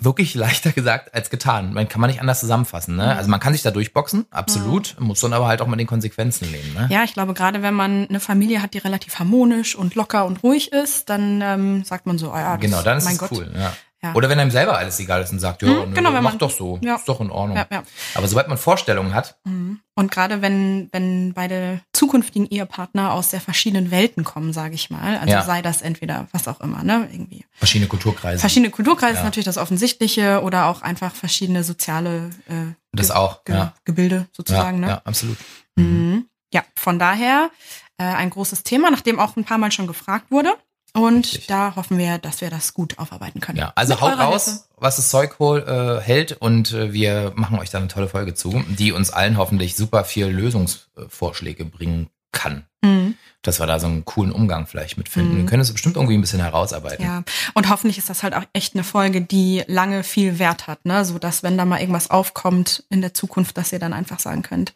wirklich 0.00 0.34
leichter 0.34 0.72
gesagt 0.72 1.14
als 1.14 1.30
getan. 1.30 1.72
Man 1.72 1.88
kann 1.88 2.00
man 2.00 2.10
nicht 2.10 2.20
anders 2.20 2.40
zusammenfassen. 2.40 2.96
Ne? 2.96 3.16
Also 3.16 3.30
man 3.30 3.40
kann 3.40 3.52
sich 3.52 3.62
da 3.62 3.70
durchboxen, 3.70 4.26
absolut, 4.30 4.96
muss 4.98 5.20
dann 5.20 5.32
aber 5.32 5.46
halt 5.46 5.60
auch 5.60 5.66
mit 5.66 5.78
den 5.78 5.86
Konsequenzen 5.86 6.50
leben. 6.50 6.72
Ne? 6.74 6.88
Ja, 6.90 7.04
ich 7.04 7.12
glaube, 7.12 7.34
gerade 7.34 7.62
wenn 7.62 7.74
man 7.74 8.06
eine 8.08 8.20
Familie 8.20 8.62
hat, 8.62 8.74
die 8.74 8.78
relativ 8.78 9.18
harmonisch 9.18 9.76
und 9.76 9.94
locker 9.94 10.24
und 10.24 10.42
ruhig 10.42 10.72
ist, 10.72 11.10
dann 11.10 11.40
ähm, 11.42 11.84
sagt 11.84 12.06
man 12.06 12.18
so, 12.18 12.30
ah 12.32 12.40
ja, 12.40 12.56
das, 12.56 12.62
Genau, 12.64 12.82
dann 12.82 12.98
ist 12.98 13.04
mein 13.04 13.14
es 13.14 13.18
Gott. 13.18 13.32
cool. 13.32 13.52
Ja. 13.54 13.72
Ja. 14.02 14.14
Oder 14.14 14.30
wenn 14.30 14.38
einem 14.40 14.50
selber 14.50 14.78
alles 14.78 14.98
egal 14.98 15.20
ist 15.22 15.30
und 15.30 15.40
sagt, 15.40 15.60
ja, 15.62 15.68
Hm, 15.68 15.92
genau, 15.92 16.10
mach 16.10 16.22
man- 16.22 16.38
doch 16.38 16.50
so, 16.50 16.78
ja. 16.82 16.94
ist 16.96 17.06
doch 17.06 17.20
in 17.20 17.30
Ordnung. 17.30 17.58
Ja. 17.70 17.82
Aber 18.14 18.28
sobald 18.28 18.48
man 18.48 18.56
Vorstellungen 18.58 19.14
hat, 19.14 19.38
Mhm. 19.44 19.80
Und 19.94 20.10
gerade 20.10 20.40
wenn, 20.40 20.88
wenn 20.92 21.34
beide 21.34 21.82
zukünftigen 21.92 22.46
Ehepartner 22.48 23.12
aus 23.12 23.30
sehr 23.32 23.40
verschiedenen 23.42 23.90
Welten 23.90 24.24
kommen, 24.24 24.54
sage 24.54 24.74
ich 24.74 24.88
mal, 24.88 25.18
also 25.18 25.46
sei 25.46 25.60
das 25.60 25.82
entweder 25.82 26.26
was 26.32 26.48
auch 26.48 26.60
immer, 26.62 26.82
ne, 26.82 27.06
irgendwie. 27.12 27.44
verschiedene 27.52 27.86
Kulturkreise, 27.88 28.38
Verschiedene 28.40 28.70
Kulturkreise 28.70 29.18
ist 29.18 29.24
natürlich 29.24 29.44
das 29.44 29.58
Offensichtliche 29.58 30.40
oder 30.42 30.66
auch 30.66 30.80
einfach 30.80 31.14
verschiedene 31.14 31.64
soziale 31.64 32.30
äh, 32.48 32.72
das 32.92 33.10
auch. 33.10 33.44
Ge 33.44 33.54
Ja, 33.56 33.74
Gebilde 33.84 34.26
sozusagen, 34.32 34.80
ne? 34.80 34.88
ja, 34.88 35.02
absolut. 35.04 35.36
Mhm. 35.76 36.26
Ja, 36.54 36.64
von 36.76 36.98
daher 36.98 37.50
äh, 37.98 38.04
ein 38.04 38.30
großes 38.30 38.62
Thema, 38.62 38.90
nachdem 38.90 39.20
auch 39.20 39.36
ein 39.36 39.44
paar 39.44 39.58
Mal 39.58 39.70
schon 39.70 39.86
gefragt 39.86 40.30
wurde. 40.30 40.54
Und 40.92 41.24
Richtig. 41.24 41.46
da 41.46 41.76
hoffen 41.76 41.98
wir, 41.98 42.18
dass 42.18 42.40
wir 42.40 42.50
das 42.50 42.74
gut 42.74 42.98
aufarbeiten 42.98 43.40
können. 43.40 43.58
Ja, 43.58 43.72
also 43.76 43.94
Mit 43.94 44.00
haut 44.02 44.18
raus, 44.18 44.44
Hilfe. 44.44 44.60
was 44.76 44.96
das 44.96 45.10
Zeug 45.10 45.38
hol, 45.38 45.60
äh, 45.60 46.04
hält 46.04 46.32
und 46.32 46.72
äh, 46.72 46.92
wir 46.92 47.32
machen 47.36 47.58
euch 47.58 47.70
da 47.70 47.78
eine 47.78 47.88
tolle 47.88 48.08
Folge 48.08 48.34
zu, 48.34 48.62
die 48.68 48.92
uns 48.92 49.10
allen 49.10 49.38
hoffentlich 49.38 49.76
super 49.76 50.04
viel 50.04 50.26
Lösungsvorschläge 50.26 51.64
bringen 51.64 52.08
kann. 52.32 52.64
Mhm. 52.82 53.14
Dass 53.42 53.58
wir 53.58 53.66
da 53.66 53.80
so 53.80 53.86
einen 53.86 54.04
coolen 54.04 54.32
Umgang 54.32 54.66
vielleicht 54.66 54.98
mitfinden. 54.98 55.38
Wir 55.38 55.46
können 55.46 55.62
es 55.62 55.72
bestimmt 55.72 55.96
irgendwie 55.96 56.16
ein 56.18 56.20
bisschen 56.20 56.40
herausarbeiten. 56.40 57.02
Ja, 57.02 57.22
und 57.54 57.70
hoffentlich 57.70 57.96
ist 57.96 58.10
das 58.10 58.22
halt 58.22 58.34
auch 58.34 58.44
echt 58.52 58.74
eine 58.74 58.84
Folge, 58.84 59.22
die 59.22 59.64
lange 59.66 60.04
viel 60.04 60.38
Wert 60.38 60.66
hat, 60.66 60.84
ne? 60.84 61.06
So 61.06 61.18
dass 61.18 61.42
wenn 61.42 61.56
da 61.56 61.64
mal 61.64 61.80
irgendwas 61.80 62.10
aufkommt 62.10 62.84
in 62.90 63.00
der 63.00 63.14
Zukunft, 63.14 63.56
dass 63.56 63.72
ihr 63.72 63.78
dann 63.78 63.94
einfach 63.94 64.18
sagen 64.20 64.42
könnt, 64.42 64.74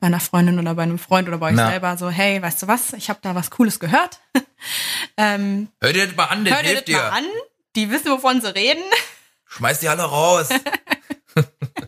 bei 0.00 0.06
einer 0.06 0.20
Freundin 0.20 0.58
oder 0.58 0.74
bei 0.74 0.84
einem 0.84 0.98
Freund 0.98 1.28
oder 1.28 1.36
bei 1.38 1.50
euch 1.52 1.58
Ja. 1.58 1.68
selber 1.68 1.98
so, 1.98 2.08
hey, 2.08 2.40
weißt 2.40 2.62
du 2.62 2.68
was, 2.68 2.94
ich 2.94 3.10
habe 3.10 3.18
da 3.20 3.34
was 3.34 3.50
Cooles 3.50 3.80
gehört. 3.80 4.20
ähm, 5.18 5.68
Hör 5.82 5.92
dir 5.92 6.06
das 6.06 6.16
mal 6.16 6.24
an, 6.24 6.44
das 6.46 6.54
hör 6.54 6.62
dir 6.62 6.68
hilft 6.68 6.88
das 6.88 6.94
dir. 6.94 7.02
mal 7.02 7.08
an. 7.10 7.24
Die 7.76 7.90
wissen, 7.90 8.10
wovon 8.10 8.40
sie 8.40 8.54
reden. 8.54 8.82
Schmeiß 9.44 9.80
die 9.80 9.88
alle 9.90 10.04
raus. 10.04 10.48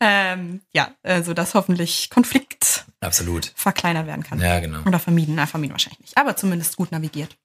Ähm, 0.00 0.60
ja, 0.74 0.90
also 1.02 1.32
dass 1.32 1.54
hoffentlich 1.54 2.10
Konflikt 2.10 2.84
Absolut. 3.00 3.52
verkleinert 3.56 4.06
werden 4.06 4.22
kann. 4.24 4.40
Ja, 4.40 4.60
genau. 4.60 4.80
Oder 4.86 4.98
vermieden, 4.98 5.34
na, 5.36 5.46
vermieden 5.46 5.72
wahrscheinlich 5.72 6.00
nicht, 6.00 6.18
aber 6.18 6.36
zumindest 6.36 6.76
gut 6.76 6.92
navigiert. 6.92 7.36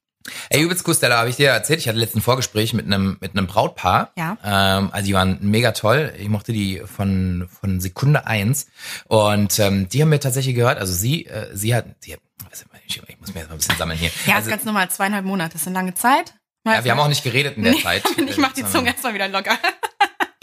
Ey, 0.50 0.62
übelst 0.62 0.88
cool, 0.88 0.94
Stella, 0.94 1.18
habe 1.18 1.30
ich 1.30 1.38
dir 1.38 1.50
erzählt. 1.50 1.80
Ich 1.80 1.88
hatte 1.88 1.98
letzten 1.98 2.22
Vorgespräch 2.22 2.74
mit 2.74 2.86
einem 2.86 3.18
mit 3.22 3.32
einem 3.36 3.48
Brautpaar. 3.48 4.12
Ja. 4.16 4.38
Ähm, 4.44 4.90
also 4.92 5.06
die 5.08 5.14
waren 5.14 5.40
mega 5.42 5.72
toll. 5.72 6.14
Ich 6.20 6.30
mochte 6.30 6.54
die 6.54 6.80
von 6.86 7.50
von 7.60 7.80
Sekunde 7.82 8.28
eins. 8.28 8.68
Und 9.08 9.58
ähm, 9.58 9.90
die 9.90 10.02
haben 10.02 10.10
mir 10.10 10.20
tatsächlich 10.20 10.54
gehört. 10.54 10.78
Also 10.78 10.94
sie 10.94 11.26
äh, 11.26 11.50
sie 11.54 11.74
hat 11.74 11.86
sie 12.02 12.14
hat, 12.14 12.20
ich, 12.86 13.02
ich 13.08 13.20
muss 13.20 13.34
mir 13.34 13.40
jetzt 13.40 13.50
mal 13.50 13.56
ein 13.56 13.58
bisschen 13.58 13.78
sammeln 13.78 13.98
hier. 13.98 14.12
Ja, 14.28 14.36
also, 14.36 14.48
ist 14.48 14.52
ganz 14.52 14.66
normal, 14.66 14.90
zweieinhalb 14.92 15.26
Monate, 15.26 15.54
das 15.54 15.62
ist 15.62 15.68
eine 15.68 15.76
lange 15.78 15.94
Zeit. 15.96 16.36
ja, 16.68 16.84
wir 16.84 16.92
haben 16.92 17.00
auch 17.00 17.08
nicht 17.08 17.24
geredet 17.24 17.58
in 17.58 17.64
der 17.64 17.78
Zeit. 17.78 18.04
Ich 18.28 18.38
mach 18.38 18.52
die 18.52 18.62
Sondern- 18.62 18.72
Zunge 18.74 18.90
erstmal 18.92 19.14
wieder 19.16 19.28
locker. 19.28 19.58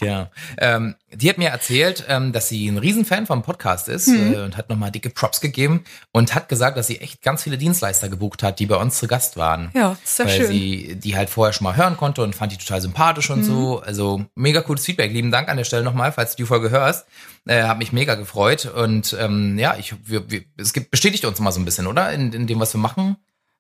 Genau. 0.01 0.31
Ähm, 0.59 0.95
die 1.13 1.29
hat 1.29 1.39
mir 1.39 1.49
erzählt, 1.49 2.05
ähm, 2.09 2.33
dass 2.33 2.49
sie 2.49 2.69
ein 2.69 2.79
Riesenfan 2.79 3.27
vom 3.27 3.43
Podcast 3.43 3.89
ist 3.89 4.07
Mhm. 4.07 4.33
äh, 4.35 4.37
und 4.43 4.57
hat 4.57 4.69
nochmal 4.69 4.93
dicke 4.93 5.11
Props 5.11 5.41
gegeben 5.41 5.83
und 6.13 6.37
hat 6.37 6.49
gesagt, 6.49 6.77
dass 6.77 6.87
sie 6.87 7.01
echt 7.01 7.21
ganz 7.21 7.43
viele 7.43 7.59
Dienstleister 7.59 8.09
gebucht 8.09 8.45
hat, 8.45 8.61
die 8.61 8.67
bei 8.67 8.77
uns 8.77 8.99
zu 8.99 9.09
Gast 9.09 9.37
waren. 9.37 9.71
Ja, 9.75 9.97
ist 10.05 10.19
ja 10.21 10.27
weil 10.27 10.37
schön. 10.37 10.47
sie 10.47 10.95
die 11.03 11.17
halt 11.17 11.29
vorher 11.31 11.53
schon 11.53 11.65
mal 11.65 11.77
hören 11.77 11.97
konnte 11.97 12.23
und 12.23 12.37
fand 12.37 12.53
die 12.53 12.59
total 12.59 12.81
sympathisch 12.81 13.29
und 13.31 13.41
Mhm. 13.41 13.45
so. 13.45 13.81
Also 13.81 14.25
mega 14.37 14.61
cooles 14.63 14.85
Feedback. 14.85 15.11
Lieben 15.13 15.33
Dank 15.33 15.49
an 15.49 15.57
der 15.57 15.65
Stelle 15.65 15.83
nochmal, 15.83 16.13
falls 16.13 16.37
du 16.37 16.45
die 16.45 16.47
Folge 16.47 16.71
hörst. 16.71 17.07
Äh, 17.47 17.65
hat 17.65 17.79
mich 17.79 17.93
mega 17.93 18.15
gefreut 18.15 18.67
und 18.67 19.17
ähm, 19.19 19.59
ja, 19.59 19.75
ich 19.79 19.95
wir, 20.05 20.31
wir, 20.31 20.45
es 20.59 20.73
gibt 20.73 20.93
bestätigt 20.93 21.25
uns 21.25 21.41
mal 21.41 21.51
so 21.51 21.59
ein 21.59 21.65
bisschen, 21.65 21.89
oder? 21.89 22.13
In, 22.13 22.33
in 22.33 22.47
dem, 22.47 22.61
was 22.61 22.73
wir 22.73 22.79
machen. 22.81 23.17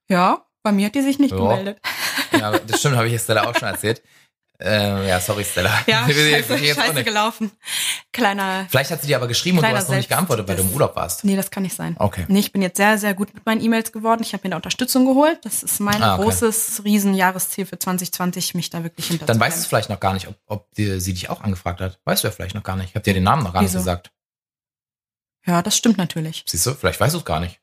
Ja, 0.08 0.42
bei 0.62 0.70
mir 0.70 0.86
hat 0.86 0.94
die 0.94 1.02
sich 1.02 1.18
nicht 1.18 1.32
Ja. 1.32 1.38
gemeldet. 1.38 1.78
Ja, 2.30 2.52
das 2.58 2.78
stimmt, 2.78 2.96
habe 2.96 3.08
ich 3.08 3.20
Stella 3.20 3.44
auch 3.48 3.56
schon 3.56 3.68
erzählt. 3.68 4.02
Äh, 4.60 5.06
ja, 5.08 5.20
sorry, 5.20 5.44
Stella. 5.44 5.70
Ja, 5.86 6.04
scheiße, 6.08 6.58
scheiße 6.58 6.94
nicht. 6.94 7.04
gelaufen. 7.06 7.52
Kleiner, 8.12 8.66
Vielleicht 8.68 8.90
hat 8.90 9.00
sie 9.02 9.06
dir 9.06 9.16
aber 9.16 9.28
geschrieben 9.28 9.58
und 9.58 9.64
du 9.64 9.68
hast 9.68 9.88
noch 9.88 9.94
nicht 9.96 10.08
geantwortet, 10.08 10.48
weil 10.48 10.56
du 10.56 10.62
im. 10.62 10.70
Urlaub 10.72 10.96
warst. 10.96 11.24
nee, 11.24 11.36
das 11.36 11.50
kann 11.52 11.62
nicht 11.62 11.76
sein. 11.76 11.94
Okay. 11.98 12.24
Nee, 12.26 12.40
ich 12.40 12.50
bin 12.52 12.60
jetzt 12.62 12.76
sehr, 12.76 12.98
sehr 12.98 13.14
gut 13.14 13.32
mit 13.34 13.46
meinen 13.46 13.60
E-Mails 13.62 13.92
geworden. 13.92 14.20
Ich 14.22 14.32
habe 14.32 14.42
mir 14.44 14.50
da 14.50 14.56
Unterstützung 14.56 15.06
geholt. 15.06 15.38
Das 15.44 15.62
ist 15.62 15.78
mein 15.78 16.02
Ah, 16.02 16.14
okay. 16.16 16.24
großes 16.24 16.82
Riesenjahresziel 16.84 17.66
für 17.66 17.78
2020, 17.78 18.54
mich 18.54 18.70
da 18.70 18.82
wirklich 18.82 19.06
hinter 19.06 19.26
Dann 19.26 19.38
weißt 19.38 19.56
du 19.56 19.60
es 19.60 19.66
vielleicht 19.66 19.90
noch 19.90 20.00
gar 20.00 20.12
nicht, 20.12 20.26
ob, 20.26 20.34
ob 20.46 20.74
die, 20.74 20.98
sie 20.98 21.14
dich 21.14 21.30
auch 21.30 21.40
angefragt 21.42 21.80
hat. 21.80 22.00
Weißt 22.04 22.24
du 22.24 22.28
ja 22.28 22.32
vielleicht 22.32 22.56
noch 22.56 22.64
gar 22.64 22.74
nicht. 22.74 22.88
Ich 22.90 22.94
habe 22.96 23.04
dir 23.04 23.14
den 23.14 23.22
Namen 23.24 23.44
noch 23.44 23.52
gar 23.52 23.62
nicht 23.62 23.70
Wieso? 23.70 23.78
gesagt. 23.78 24.10
Ja, 25.46 25.62
das 25.62 25.76
stimmt 25.76 25.98
natürlich. 25.98 26.42
Siehst 26.46 26.66
du, 26.66 26.74
vielleicht 26.74 26.98
weißt 26.98 27.14
du 27.14 27.18
es 27.18 27.24
gar 27.24 27.38
nicht. 27.38 27.60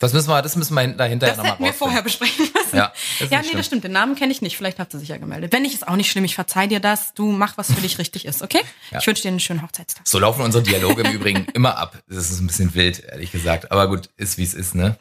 Das 0.00 0.12
müssen 0.14 0.28
wir, 0.28 0.40
das 0.42 0.56
müssen 0.56 0.74
wir 0.74 0.88
dahinter 0.88 1.26
Das 1.28 1.36
nochmal 1.36 1.52
hätten 1.52 1.64
wir 1.64 1.72
vorher 1.74 2.02
besprechen 2.02 2.48
müssen. 2.52 2.76
Ja, 2.76 2.92
Ja, 3.30 3.38
nee, 3.38 3.44
schlimm. 3.44 3.56
das 3.58 3.66
stimmt. 3.66 3.84
Den 3.84 3.92
Namen 3.92 4.16
kenne 4.16 4.32
ich 4.32 4.40
nicht. 4.42 4.56
Vielleicht 4.56 4.78
hat 4.78 4.90
sie 4.90 4.98
sich 4.98 5.10
ja 5.10 5.18
gemeldet. 5.18 5.52
Wenn 5.52 5.62
nicht, 5.62 5.74
ist 5.74 5.86
auch 5.86 5.94
nicht 5.96 6.10
schlimm. 6.10 6.24
Ich 6.24 6.34
verzeih 6.34 6.66
dir 6.66 6.80
das. 6.80 7.12
Du 7.14 7.30
mach, 7.30 7.56
was 7.58 7.72
für 7.72 7.80
dich 7.82 7.98
richtig 7.98 8.24
ist, 8.24 8.42
okay? 8.42 8.62
Ja. 8.90 8.98
Ich 8.98 9.06
wünsche 9.06 9.22
dir 9.22 9.28
einen 9.28 9.40
schönen 9.40 9.62
Hochzeitstag. 9.62 10.08
So 10.08 10.18
laufen 10.18 10.42
unsere 10.42 10.64
Dialoge 10.64 11.02
im 11.02 11.12
Übrigen 11.12 11.44
immer 11.54 11.76
ab. 11.76 11.98
Das 12.08 12.30
ist 12.30 12.40
ein 12.40 12.46
bisschen 12.46 12.74
wild, 12.74 13.04
ehrlich 13.04 13.30
gesagt. 13.30 13.70
Aber 13.70 13.88
gut, 13.88 14.08
ist 14.16 14.38
wie 14.38 14.42
es 14.42 14.54
ist, 14.54 14.74
ne? 14.74 14.96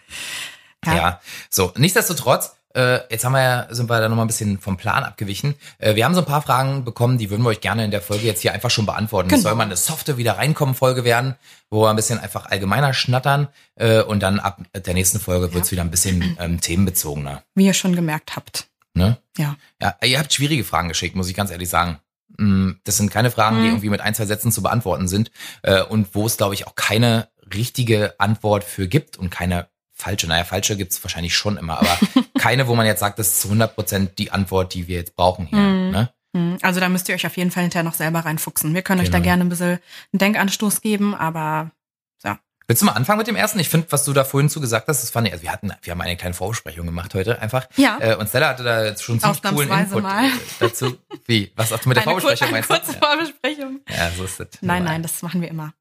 Ja. 0.86 0.96
Ja. 0.96 1.22
So, 1.50 1.72
nichtsdestotrotz, 1.78 2.56
äh, 2.76 3.00
jetzt 3.10 3.26
haben 3.26 3.34
wir 3.34 3.42
ja, 3.42 3.68
sind 3.70 3.90
wir 3.90 4.00
da 4.00 4.08
nochmal 4.10 4.26
ein 4.26 4.28
bisschen 4.28 4.60
vom 4.60 4.78
Plan 4.78 5.04
abgewichen. 5.04 5.56
Äh, 5.80 5.96
wir 5.96 6.06
haben 6.06 6.14
so 6.14 6.22
ein 6.22 6.26
paar 6.26 6.42
Fragen 6.42 6.86
bekommen, 6.86 7.18
die 7.18 7.30
würden 7.30 7.42
wir 7.44 7.50
euch 7.50 7.62
gerne 7.62 7.84
in 7.86 7.92
der 7.92 8.02
Folge 8.02 8.26
jetzt 8.26 8.42
hier 8.42 8.54
einfach 8.54 8.70
schon 8.70 8.86
beantworten. 8.86 9.30
Es 9.30 9.38
Genau. 9.40 9.50
soll 9.50 9.56
mal 9.56 9.64
eine 9.64 9.76
softe 9.76 10.18
wieder 10.18 10.38
reinkommen 10.38 10.76
Folge 10.76 11.04
werden, 11.04 11.36
wo 11.70 11.82
wir 11.84 11.90
ein 11.90 11.96
bisschen 11.96 12.20
einfach 12.20 12.46
allgemeiner 12.46 12.94
schnattern 12.94 13.48
äh, 13.76 14.02
und 14.02 14.22
dann 14.22 14.40
ab 14.40 14.62
der 14.76 14.94
nächsten 14.94 15.20
Folge 15.20 15.54
wird's 15.54 15.72
wieder 15.72 15.82
ein 15.82 15.92
bisschen 15.92 16.38
ähm, 16.40 16.62
themenbezogener. 16.62 17.44
Wie 17.56 17.66
ihr 17.66 17.74
schon 17.74 17.96
gemerkt 17.96 18.36
habt. 18.36 18.68
Ne? 18.94 19.18
Ja. 19.38 19.56
Ja, 19.82 19.96
ihr 20.04 20.20
habt 20.20 20.34
schwierige 20.34 20.64
Fragen 20.64 20.90
geschickt, 20.90 21.16
muss 21.16 21.30
ich 21.30 21.36
ganz 21.36 21.52
ehrlich 21.52 21.70
sagen. 21.70 22.00
Mm, 22.38 22.72
Das 22.84 22.98
sind 22.98 23.10
keine 23.12 23.32
Fragen, 23.32 23.58
die 23.58 23.62
Mhm. 23.64 23.68
irgendwie 23.70 23.90
mit 23.90 24.02
ein, 24.02 24.14
zwei 24.14 24.26
Sätzen 24.26 24.52
zu 24.52 24.62
beantworten 24.62 25.08
sind 25.08 25.32
äh, 25.64 25.82
und 25.82 26.14
wo 26.14 26.26
es, 26.28 26.38
glaube 26.38 26.54
ich, 26.54 26.68
auch 26.68 26.76
keine 26.76 27.30
richtige 27.54 28.14
Antwort 28.20 28.64
für 28.64 28.88
gibt 28.88 29.18
und 29.18 29.30
keine 29.32 29.68
falsche. 29.94 30.28
Naja, 30.28 30.44
falsche 30.44 30.78
gibt's 30.78 31.04
wahrscheinlich 31.04 31.36
schon 31.36 31.58
immer, 31.58 31.80
aber 31.80 31.98
keine, 32.39 32.67
wo 32.67 32.75
man 32.75 32.86
jetzt 32.88 32.99
sagt, 33.02 33.19
das 33.19 33.28
ist 33.28 33.41
zu 33.41 33.47
100 33.49 33.75
Prozent 33.75 34.17
die 34.17 34.32
Antwort, 34.32 34.73
die 34.73 34.88
wir 34.88 34.97
jetzt 34.97 35.15
brauchen 35.15 35.45
hier. 35.45 35.60
Mhm. 35.60 35.91
Ne? 35.91 36.10
Hm, 36.36 36.58
Also 36.62 36.80
da 36.80 36.89
müsst 36.89 37.08
ihr 37.10 37.15
euch 37.15 37.25
auf 37.28 37.38
jeden 37.38 37.52
Fall 37.52 37.63
hinterher 37.63 37.84
noch 37.84 37.93
selber 37.93 38.19
reinfuchsen. 38.21 38.73
Wir 38.73 38.82
können 38.82 39.02
euch 39.02 39.10
da 39.12 39.17
Genau. 39.17 39.23
gerne 39.30 39.43
ein 39.45 39.49
bisschen 39.49 39.80
einen 40.13 40.19
Denkanstoß 40.19 40.82
geben, 40.82 41.13
aber 41.15 41.71
Willst 42.67 42.84
du 42.84 42.86
mal 42.86 42.91
anfangen 42.91 43.17
mit 43.17 43.25
dem 43.25 43.36
ersten? 43.36 43.58
Ich 43.60 43.67
finde, 43.67 43.88
was 43.89 44.04
du 44.06 44.13
da 44.13 44.23
vorhin 44.23 44.47
zu 44.47 44.62
gesagt 44.62 44.88
hast, 44.88 45.02
das 45.02 45.10
fand 45.10 45.25
ich, 45.25 45.34
also 45.34 45.41
wir 45.41 45.52
hatten, 45.52 45.71
wir 45.82 45.89
haben 45.91 46.02
eine 46.02 46.15
kleine 46.15 46.36
Vorbesprechung 46.36 46.86
gemacht 46.86 47.15
heute 47.15 47.41
einfach. 47.41 47.65
Ja. 47.78 47.97
Äh, 47.99 48.15
und 48.15 48.30
Stella 48.30 48.49
hatte 48.49 48.62
da 48.63 48.86
jetzt 48.86 49.02
schon 49.02 49.19
ziemlich 49.19 49.41
coolen 49.41 49.71
Input 49.71 50.04
mal. 50.04 50.30
dazu. 50.60 50.95
Wie? 51.25 51.52
Was 51.56 51.71
hast 51.71 51.86
du 51.86 51.89
mit 51.89 51.97
der 51.97 52.04
eine, 52.04 52.12
kur 52.13 52.21
Vorbesprechung 52.21 52.56
eine 52.56 52.63
meinst 52.67 52.69
du? 52.69 52.75
kurze 52.75 52.99
Vorbesprechung. 52.99 53.80
Ja. 53.89 53.95
ja, 53.95 54.12
so 54.15 54.23
ist 54.23 54.39
das. 54.39 54.49
Nein, 54.62 54.84
nein, 54.84 55.02
das 55.02 55.19
machen 55.23 55.41
wir 55.41 55.47
immer. 55.47 55.73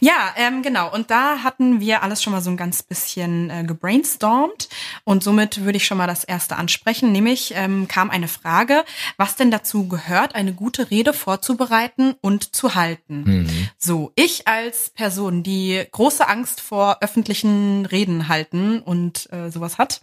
Ja, 0.00 0.34
ähm, 0.36 0.62
genau. 0.62 0.92
Und 0.92 1.10
da 1.10 1.42
hatten 1.42 1.80
wir 1.80 2.02
alles 2.02 2.22
schon 2.22 2.32
mal 2.32 2.40
so 2.40 2.50
ein 2.50 2.56
ganz 2.56 2.82
bisschen 2.82 3.50
äh, 3.50 3.64
gebrainstormt. 3.64 4.68
Und 5.04 5.22
somit 5.22 5.64
würde 5.64 5.76
ich 5.76 5.86
schon 5.86 5.98
mal 5.98 6.06
das 6.06 6.24
erste 6.24 6.56
ansprechen. 6.56 7.12
Nämlich 7.12 7.52
ähm, 7.54 7.86
kam 7.88 8.10
eine 8.10 8.28
Frage, 8.28 8.84
was 9.16 9.36
denn 9.36 9.50
dazu 9.50 9.88
gehört, 9.88 10.34
eine 10.34 10.52
gute 10.52 10.90
Rede 10.90 11.12
vorzubereiten 11.12 12.14
und 12.20 12.54
zu 12.54 12.74
halten. 12.74 13.22
Mhm. 13.24 13.68
So, 13.78 14.12
ich 14.16 14.48
als 14.48 14.90
Person, 14.90 15.42
die 15.42 15.84
große 15.92 16.28
Angst 16.28 16.60
vor 16.60 16.98
öffentlichen 17.00 17.86
Reden 17.86 18.28
halten 18.28 18.80
und 18.80 19.32
äh, 19.32 19.50
sowas 19.50 19.78
hat, 19.78 20.02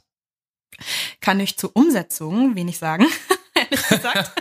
kann 1.20 1.40
ich 1.40 1.58
zur 1.58 1.76
Umsetzung 1.76 2.56
wenig 2.56 2.78
sagen. 2.78 3.06
Ehrlich 3.70 3.88
gesagt. 3.90 4.32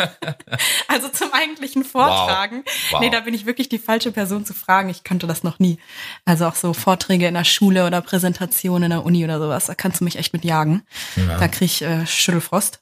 also 0.88 1.09
zum 1.09 1.33
eigentlichen 1.33 1.85
Vortragen. 1.85 2.64
Wow. 2.91 3.01
Nee, 3.01 3.11
da 3.11 3.21
bin 3.21 3.35
ich 3.35 3.47
wirklich 3.47 3.69
die 3.69 3.79
falsche 3.79 4.12
Person 4.12 4.45
zu 4.45 4.55
fragen. 4.55 4.88
Ich 4.88 5.05
könnte 5.05 5.27
das 5.27 5.43
noch 5.43 5.59
nie. 5.59 5.79
Also 6.25 6.47
auch 6.47 6.55
so 6.55 6.73
Vorträge 6.73 7.27
in 7.27 7.35
der 7.35 7.45
Schule 7.45 7.87
oder 7.87 8.01
Präsentationen 8.01 8.85
in 8.85 8.91
der 8.91 9.05
Uni 9.05 9.25
oder 9.25 9.38
sowas, 9.38 9.67
da 9.67 9.75
kannst 9.75 10.01
du 10.01 10.05
mich 10.05 10.17
echt 10.17 10.33
mit 10.33 10.45
jagen. 10.45 10.83
Ja. 11.17 11.38
Da 11.38 11.49
krieg 11.49 11.67
ich 11.67 11.83
äh, 11.83 12.07
Schüttelfrost. 12.07 12.81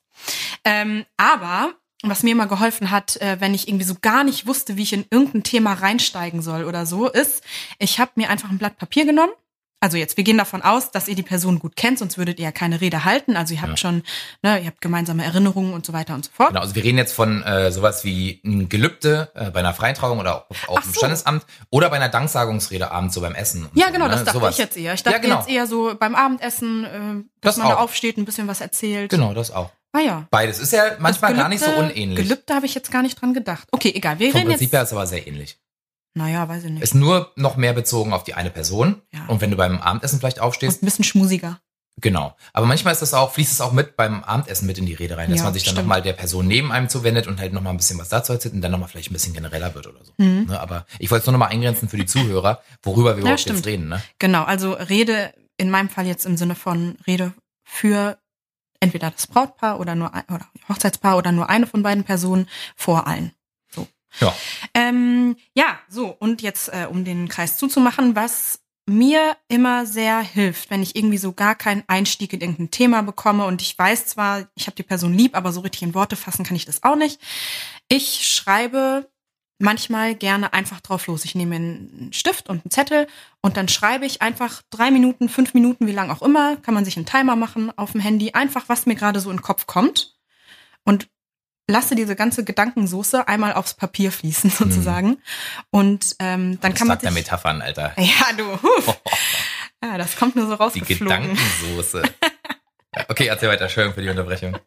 Ähm, 0.64 1.04
aber 1.16 1.74
was 2.02 2.22
mir 2.22 2.32
immer 2.32 2.46
geholfen 2.46 2.90
hat, 2.90 3.16
äh, 3.16 3.36
wenn 3.40 3.54
ich 3.54 3.68
irgendwie 3.68 3.84
so 3.84 3.96
gar 4.00 4.24
nicht 4.24 4.46
wusste, 4.46 4.76
wie 4.76 4.82
ich 4.82 4.92
in 4.92 5.06
irgendein 5.10 5.42
Thema 5.42 5.72
reinsteigen 5.72 6.42
soll 6.42 6.64
oder 6.64 6.86
so, 6.86 7.08
ist, 7.08 7.42
ich 7.78 7.98
habe 7.98 8.12
mir 8.16 8.30
einfach 8.30 8.50
ein 8.50 8.58
Blatt 8.58 8.78
Papier 8.78 9.06
genommen. 9.06 9.32
Also 9.86 9.98
jetzt, 9.98 10.16
wir 10.16 10.24
gehen 10.24 10.36
davon 10.36 10.62
aus, 10.62 10.90
dass 10.90 11.06
ihr 11.06 11.14
die 11.14 11.22
Person 11.22 11.60
gut 11.60 11.76
kennt, 11.76 12.00
sonst 12.00 12.18
würdet 12.18 12.40
ihr 12.40 12.46
ja 12.46 12.50
keine 12.50 12.80
Rede 12.80 13.04
halten. 13.04 13.36
Also 13.36 13.54
ihr 13.54 13.60
habt 13.62 13.70
Ja. 13.70 13.76
schon, 13.76 14.02
ne, 14.42 14.58
ihr 14.58 14.66
habt 14.66 14.80
gemeinsame 14.80 15.24
Erinnerungen 15.24 15.74
und 15.74 15.86
so 15.86 15.92
weiter 15.92 16.12
und 16.14 16.24
so 16.24 16.32
fort. 16.34 16.48
Genau, 16.48 16.60
also 16.62 16.74
wir 16.74 16.82
reden 16.82 16.98
jetzt 16.98 17.12
von 17.12 17.44
äh, 17.44 17.70
sowas 17.70 18.02
wie 18.04 18.40
ein 18.44 18.68
Gelübde 18.68 19.30
äh, 19.36 19.52
bei 19.52 19.60
einer 19.60 19.72
Freitrauung 19.74 20.18
oder 20.18 20.38
auch, 20.50 20.68
auch 20.68 20.78
im 20.84 20.88
so. 20.92 20.94
Standesamt 20.98 21.46
oder 21.70 21.88
bei 21.88 21.96
einer 21.96 22.08
Danksagungsrede 22.08 22.90
abends 22.90 23.14
so 23.14 23.20
beim 23.20 23.36
Essen. 23.36 23.68
Ja, 23.74 23.86
so, 23.86 23.92
genau, 23.92 24.06
ne? 24.06 24.10
das 24.10 24.24
dachte 24.24 24.38
Sowas. 24.40 24.54
ich 24.54 24.58
jetzt 24.58 24.76
eher. 24.76 24.92
Ich 24.94 25.04
dachte 25.04 25.18
Ja, 25.18 25.22
genau. 25.22 25.38
jetzt 25.38 25.48
eher 25.48 25.68
so 25.68 25.94
beim 25.96 26.16
Abendessen, 26.16 26.84
äh, 26.84 26.88
dass 27.40 27.54
Das 27.54 27.56
man 27.58 27.68
da 27.68 27.76
auch. 27.76 27.80
aufsteht, 27.82 28.16
ein 28.18 28.24
bisschen 28.24 28.48
was 28.48 28.60
erzählt. 28.60 29.10
Genau, 29.12 29.34
das 29.34 29.52
auch. 29.52 29.70
Ah 29.92 30.00
ja. 30.00 30.26
Beides 30.32 30.58
ist 30.58 30.72
ja 30.72 30.82
manchmal 30.98 31.30
Das 31.32 31.40
gar 31.42 31.48
nicht 31.48 31.60
so 31.62 31.70
Gelübde- 31.70 31.92
unähnlich. 31.92 32.16
Gelübde 32.28 32.54
habe 32.56 32.66
ich 32.66 32.74
jetzt 32.74 32.90
gar 32.90 33.02
nicht 33.02 33.20
dran 33.22 33.34
gedacht. 33.34 33.68
Okay, 33.70 33.92
egal. 33.94 34.18
Wir 34.18 34.32
Vom 34.32 34.38
reden 34.40 34.48
Prinzip 34.50 34.64
jetzt. 34.66 34.72
her 34.72 34.82
ist 34.82 34.92
aber 34.92 35.06
sehr 35.06 35.28
ähnlich. 35.28 35.58
Naja, 36.16 36.48
weiß 36.48 36.64
ich 36.64 36.70
nicht. 36.70 36.82
Ist 36.82 36.94
nur 36.94 37.30
noch 37.36 37.56
mehr 37.56 37.74
bezogen 37.74 38.12
auf 38.14 38.24
die 38.24 38.32
eine 38.34 38.50
Person. 38.50 39.02
Ja. 39.12 39.26
Und 39.28 39.40
wenn 39.42 39.50
du 39.50 39.56
beim 39.56 39.78
Abendessen 39.80 40.18
vielleicht 40.18 40.38
Und 40.38 40.44
aufstehst, 40.44 40.82
ein 40.82 40.86
bisschen 40.86 41.04
schmusiger. 41.04 41.60
genau. 42.00 42.34
Aber 42.54 42.64
manchmal 42.64 42.92
ist 42.94 43.02
das 43.02 43.12
auch, 43.12 43.32
fließt 43.32 43.52
es 43.52 43.60
auch 43.60 43.72
mit 43.72 43.96
beim 43.96 44.24
Abendessen 44.24 44.66
mit 44.66 44.78
in 44.78 44.86
die 44.86 44.94
Rede 44.94 45.18
rein, 45.18 45.28
dass 45.28 45.40
Ja, 45.40 45.44
man 45.44 45.52
sich 45.52 45.64
dann 45.64 45.74
nochmal 45.74 46.00
der 46.00 46.14
Person 46.14 46.46
neben 46.46 46.72
einem 46.72 46.88
zuwendet 46.88 47.26
und 47.26 47.38
halt 47.38 47.52
nochmal 47.52 47.74
ein 47.74 47.76
bisschen 47.76 47.98
was 47.98 48.08
dazu 48.08 48.32
erzählt 48.32 48.54
und 48.54 48.62
dann 48.62 48.70
nochmal 48.72 48.88
vielleicht 48.88 49.10
ein 49.10 49.12
bisschen 49.12 49.34
genereller 49.34 49.74
wird 49.74 49.86
oder 49.88 50.02
so. 50.04 50.12
Mhm. 50.16 50.46
Ne, 50.48 50.58
aber 50.58 50.86
ich 50.98 51.10
wollte 51.10 51.20
es 51.20 51.26
nur 51.26 51.32
nochmal 51.32 51.50
eingrenzen 51.50 51.88
für 51.90 51.98
die 51.98 52.06
Zuhörer, 52.06 52.62
worüber 52.82 53.10
wir 53.10 53.16
Ja, 53.24 53.28
überhaupt 53.32 53.46
jetzt 53.46 53.66
reden. 53.66 53.88
Ne? 53.88 54.02
Genau, 54.18 54.44
also 54.44 54.72
Rede, 54.72 55.34
in 55.58 55.68
meinem 55.70 55.90
Fall 55.90 56.06
jetzt 56.06 56.24
im 56.24 56.38
Sinne 56.38 56.54
von 56.54 56.96
Rede 57.06 57.34
für 57.62 58.16
entweder 58.80 59.10
das 59.10 59.26
Brautpaar 59.26 59.80
oder 59.80 59.94
nur 59.94 60.14
ein, 60.14 60.24
oder 60.32 60.46
Hochzeitspaar 60.68 61.16
oder 61.18 61.32
nur 61.32 61.48
eine 61.50 61.66
von 61.66 61.82
beiden 61.82 62.04
Personen 62.04 62.48
vor 62.74 63.06
allen. 63.06 63.32
Ja. 64.20 64.34
Ähm, 64.74 65.36
ja, 65.54 65.78
so, 65.88 66.16
und 66.18 66.42
jetzt, 66.42 66.68
äh, 66.68 66.86
um 66.88 67.04
den 67.04 67.28
Kreis 67.28 67.56
zuzumachen, 67.56 68.16
was 68.16 68.60
mir 68.88 69.36
immer 69.48 69.84
sehr 69.84 70.20
hilft, 70.20 70.70
wenn 70.70 70.82
ich 70.82 70.94
irgendwie 70.94 71.18
so 71.18 71.32
gar 71.32 71.56
keinen 71.56 71.82
Einstieg 71.88 72.32
in 72.32 72.40
irgendein 72.40 72.70
Thema 72.70 73.02
bekomme 73.02 73.44
und 73.44 73.60
ich 73.60 73.76
weiß 73.76 74.06
zwar, 74.06 74.46
ich 74.54 74.66
habe 74.66 74.76
die 74.76 74.84
Person 74.84 75.12
lieb, 75.12 75.36
aber 75.36 75.52
so 75.52 75.60
richtig 75.60 75.82
in 75.82 75.94
Worte 75.94 76.14
fassen 76.14 76.44
kann 76.44 76.56
ich 76.56 76.66
das 76.66 76.84
auch 76.84 76.94
nicht. 76.94 77.20
Ich 77.88 78.28
schreibe 78.28 79.08
manchmal 79.58 80.14
gerne 80.14 80.52
einfach 80.52 80.80
drauf 80.80 81.06
los. 81.06 81.24
Ich 81.24 81.34
nehme 81.34 81.56
einen 81.56 82.12
Stift 82.12 82.48
und 82.48 82.64
einen 82.64 82.70
Zettel 82.70 83.08
und 83.40 83.56
dann 83.56 83.68
schreibe 83.68 84.06
ich 84.06 84.22
einfach 84.22 84.62
drei 84.70 84.90
Minuten, 84.90 85.28
fünf 85.28 85.54
Minuten, 85.54 85.86
wie 85.86 85.92
lang 85.92 86.10
auch 86.10 86.22
immer, 86.22 86.56
kann 86.56 86.74
man 86.74 86.84
sich 86.84 86.96
einen 86.96 87.06
Timer 87.06 87.36
machen 87.36 87.76
auf 87.76 87.92
dem 87.92 88.00
Handy, 88.00 88.32
einfach 88.32 88.68
was 88.68 88.86
mir 88.86 88.94
gerade 88.94 89.18
so 89.18 89.30
in 89.30 89.38
den 89.38 89.42
Kopf 89.42 89.66
kommt 89.66 90.14
und 90.84 91.08
lasse 91.68 91.94
diese 91.94 92.16
ganze 92.16 92.44
Gedankensoße 92.44 93.26
einmal 93.28 93.54
aufs 93.54 93.74
Papier 93.74 94.12
fließen 94.12 94.50
sozusagen. 94.58 95.08
Mhm. 95.08 95.18
Und 95.70 96.16
ähm, 96.18 96.60
dann 96.60 96.72
das 96.72 96.78
kann 96.78 96.88
man 96.88 96.98
sich, 96.98 97.02
der 97.02 97.12
Metaphern, 97.12 97.62
Alter. 97.62 97.94
Ja, 97.98 98.32
du. 98.36 98.58
Ja, 99.82 99.98
das 99.98 100.16
kommt 100.16 100.34
nur 100.34 100.46
so 100.46 100.54
raus. 100.54 100.72
Die 100.72 100.80
Gedankensoße. 100.80 102.02
okay, 103.08 103.26
erzähl 103.26 103.50
weiter. 103.50 103.64
Entschuldigung 103.64 103.94
für 103.94 104.02
die 104.02 104.08
Unterbrechung. 104.08 104.58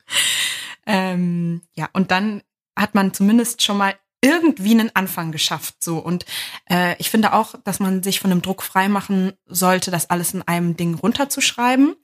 Ähm, 0.85 1.63
ja, 1.73 1.89
und 1.93 2.11
dann 2.11 2.43
hat 2.77 2.93
man 2.93 3.11
zumindest 3.11 3.63
schon 3.63 3.77
mal 3.77 3.95
irgendwie 4.21 4.71
einen 4.71 4.95
Anfang 4.95 5.31
geschafft. 5.31 5.75
So 5.79 5.97
und 5.97 6.25
äh, 6.69 6.95
ich 6.99 7.09
finde 7.09 7.33
auch, 7.33 7.55
dass 7.63 7.79
man 7.79 8.03
sich 8.03 8.19
von 8.19 8.29
dem 8.29 8.43
Druck 8.43 8.61
freimachen 8.61 9.33
sollte, 9.47 9.89
das 9.89 10.11
alles 10.11 10.33
in 10.33 10.43
einem 10.43 10.77
Ding 10.77 10.93
runterzuschreiben. 10.93 11.95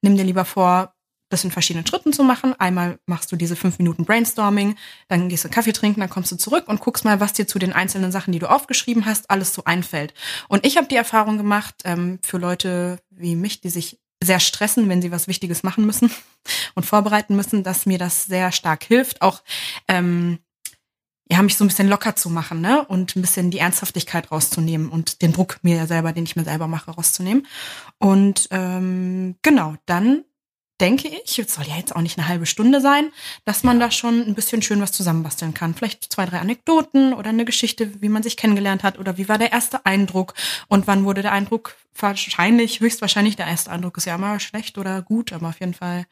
Nimm 0.00 0.16
dir 0.16 0.24
lieber 0.24 0.46
vor, 0.46 0.93
das 1.34 1.44
in 1.44 1.50
verschiedenen 1.50 1.86
Schritten 1.86 2.12
zu 2.12 2.22
machen. 2.22 2.54
Einmal 2.58 2.98
machst 3.06 3.30
du 3.30 3.36
diese 3.36 3.56
fünf 3.56 3.78
Minuten 3.78 4.04
Brainstorming, 4.04 4.76
dann 5.08 5.28
gehst 5.28 5.44
du 5.44 5.48
Kaffee 5.48 5.72
trinken, 5.72 6.00
dann 6.00 6.10
kommst 6.10 6.32
du 6.32 6.36
zurück 6.36 6.68
und 6.68 6.80
guckst 6.80 7.04
mal, 7.04 7.20
was 7.20 7.32
dir 7.32 7.46
zu 7.46 7.58
den 7.58 7.72
einzelnen 7.72 8.12
Sachen, 8.12 8.32
die 8.32 8.38
du 8.38 8.48
aufgeschrieben 8.48 9.04
hast, 9.04 9.30
alles 9.30 9.52
so 9.52 9.64
einfällt. 9.64 10.14
Und 10.48 10.64
ich 10.64 10.76
habe 10.76 10.86
die 10.86 10.96
Erfahrung 10.96 11.36
gemacht, 11.36 11.82
ähm, 11.84 12.18
für 12.22 12.38
Leute 12.38 13.00
wie 13.10 13.36
mich, 13.36 13.60
die 13.60 13.70
sich 13.70 13.98
sehr 14.22 14.40
stressen, 14.40 14.88
wenn 14.88 15.02
sie 15.02 15.10
was 15.10 15.28
Wichtiges 15.28 15.62
machen 15.62 15.84
müssen 15.84 16.10
und 16.74 16.86
vorbereiten 16.86 17.36
müssen, 17.36 17.62
dass 17.62 17.84
mir 17.84 17.98
das 17.98 18.24
sehr 18.24 18.52
stark 18.52 18.84
hilft, 18.84 19.20
auch 19.20 19.42
ähm, 19.88 20.38
ja, 21.30 21.40
mich 21.42 21.56
so 21.56 21.64
ein 21.64 21.68
bisschen 21.68 21.88
locker 21.88 22.16
zu 22.16 22.28
machen, 22.28 22.60
ne? 22.60 22.84
Und 22.84 23.16
ein 23.16 23.22
bisschen 23.22 23.50
die 23.50 23.58
Ernsthaftigkeit 23.58 24.30
rauszunehmen 24.30 24.90
und 24.90 25.22
den 25.22 25.32
Druck 25.32 25.58
mir 25.62 25.86
selber, 25.86 26.12
den 26.12 26.24
ich 26.24 26.36
mir 26.36 26.44
selber 26.44 26.68
mache, 26.68 26.90
rauszunehmen. 26.90 27.46
Und 27.98 28.46
ähm, 28.50 29.36
genau, 29.42 29.74
dann 29.86 30.24
denke 30.80 31.08
ich, 31.08 31.38
es 31.38 31.54
soll 31.54 31.66
ja 31.66 31.76
jetzt 31.76 31.94
auch 31.94 32.00
nicht 32.00 32.18
eine 32.18 32.28
halbe 32.28 32.46
Stunde 32.46 32.80
sein, 32.80 33.12
dass 33.44 33.62
man 33.62 33.78
da 33.78 33.90
schon 33.90 34.26
ein 34.26 34.34
bisschen 34.34 34.62
schön 34.62 34.80
was 34.80 34.92
zusammenbasteln 34.92 35.54
kann. 35.54 35.74
Vielleicht 35.74 36.12
zwei, 36.12 36.26
drei 36.26 36.40
Anekdoten 36.40 37.14
oder 37.14 37.30
eine 37.30 37.44
Geschichte, 37.44 38.02
wie 38.02 38.08
man 38.08 38.22
sich 38.22 38.36
kennengelernt 38.36 38.82
hat 38.82 38.98
oder 38.98 39.16
wie 39.16 39.28
war 39.28 39.38
der 39.38 39.52
erste 39.52 39.86
Eindruck 39.86 40.34
und 40.68 40.86
wann 40.86 41.04
wurde 41.04 41.22
der 41.22 41.32
Eindruck 41.32 41.76
wahrscheinlich, 41.96 42.80
höchstwahrscheinlich, 42.80 43.36
der 43.36 43.46
erste 43.46 43.70
Eindruck 43.70 43.96
ist 43.96 44.06
ja 44.06 44.16
immer 44.16 44.40
schlecht 44.40 44.76
oder 44.78 45.02
gut, 45.02 45.32
aber 45.32 45.48
auf 45.48 45.60
jeden 45.60 45.74
Fall 45.74 46.06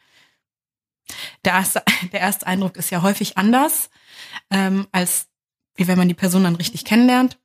der 1.45 1.55
erste, 1.55 1.83
der 2.13 2.21
erste 2.21 2.47
Eindruck 2.47 2.77
ist 2.77 2.91
ja 2.91 3.03
häufig 3.03 3.37
anders, 3.39 3.91
ähm, 4.51 4.87
als 4.93 5.27
wie 5.75 5.89
wenn 5.89 5.99
man 5.99 6.09
die 6.09 6.15
Person 6.15 6.45
dann 6.45 6.57
richtig 6.57 6.85
kennenlernt. 6.85 7.39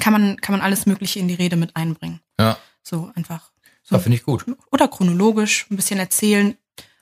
Kann 0.00 0.12
man, 0.12 0.36
kann 0.40 0.52
man 0.52 0.62
alles 0.62 0.86
Mögliche 0.86 1.20
in 1.20 1.28
die 1.28 1.34
Rede 1.34 1.54
mit 1.54 1.76
einbringen. 1.76 2.20
Ja. 2.40 2.58
So 2.82 3.12
einfach 3.14 3.52
so, 3.88 3.94
ja, 3.94 4.00
finde 4.00 4.16
ich 4.16 4.24
gut. 4.24 4.44
Oder 4.72 4.88
chronologisch 4.88 5.66
ein 5.70 5.76
bisschen 5.76 6.00
erzählen, 6.00 6.56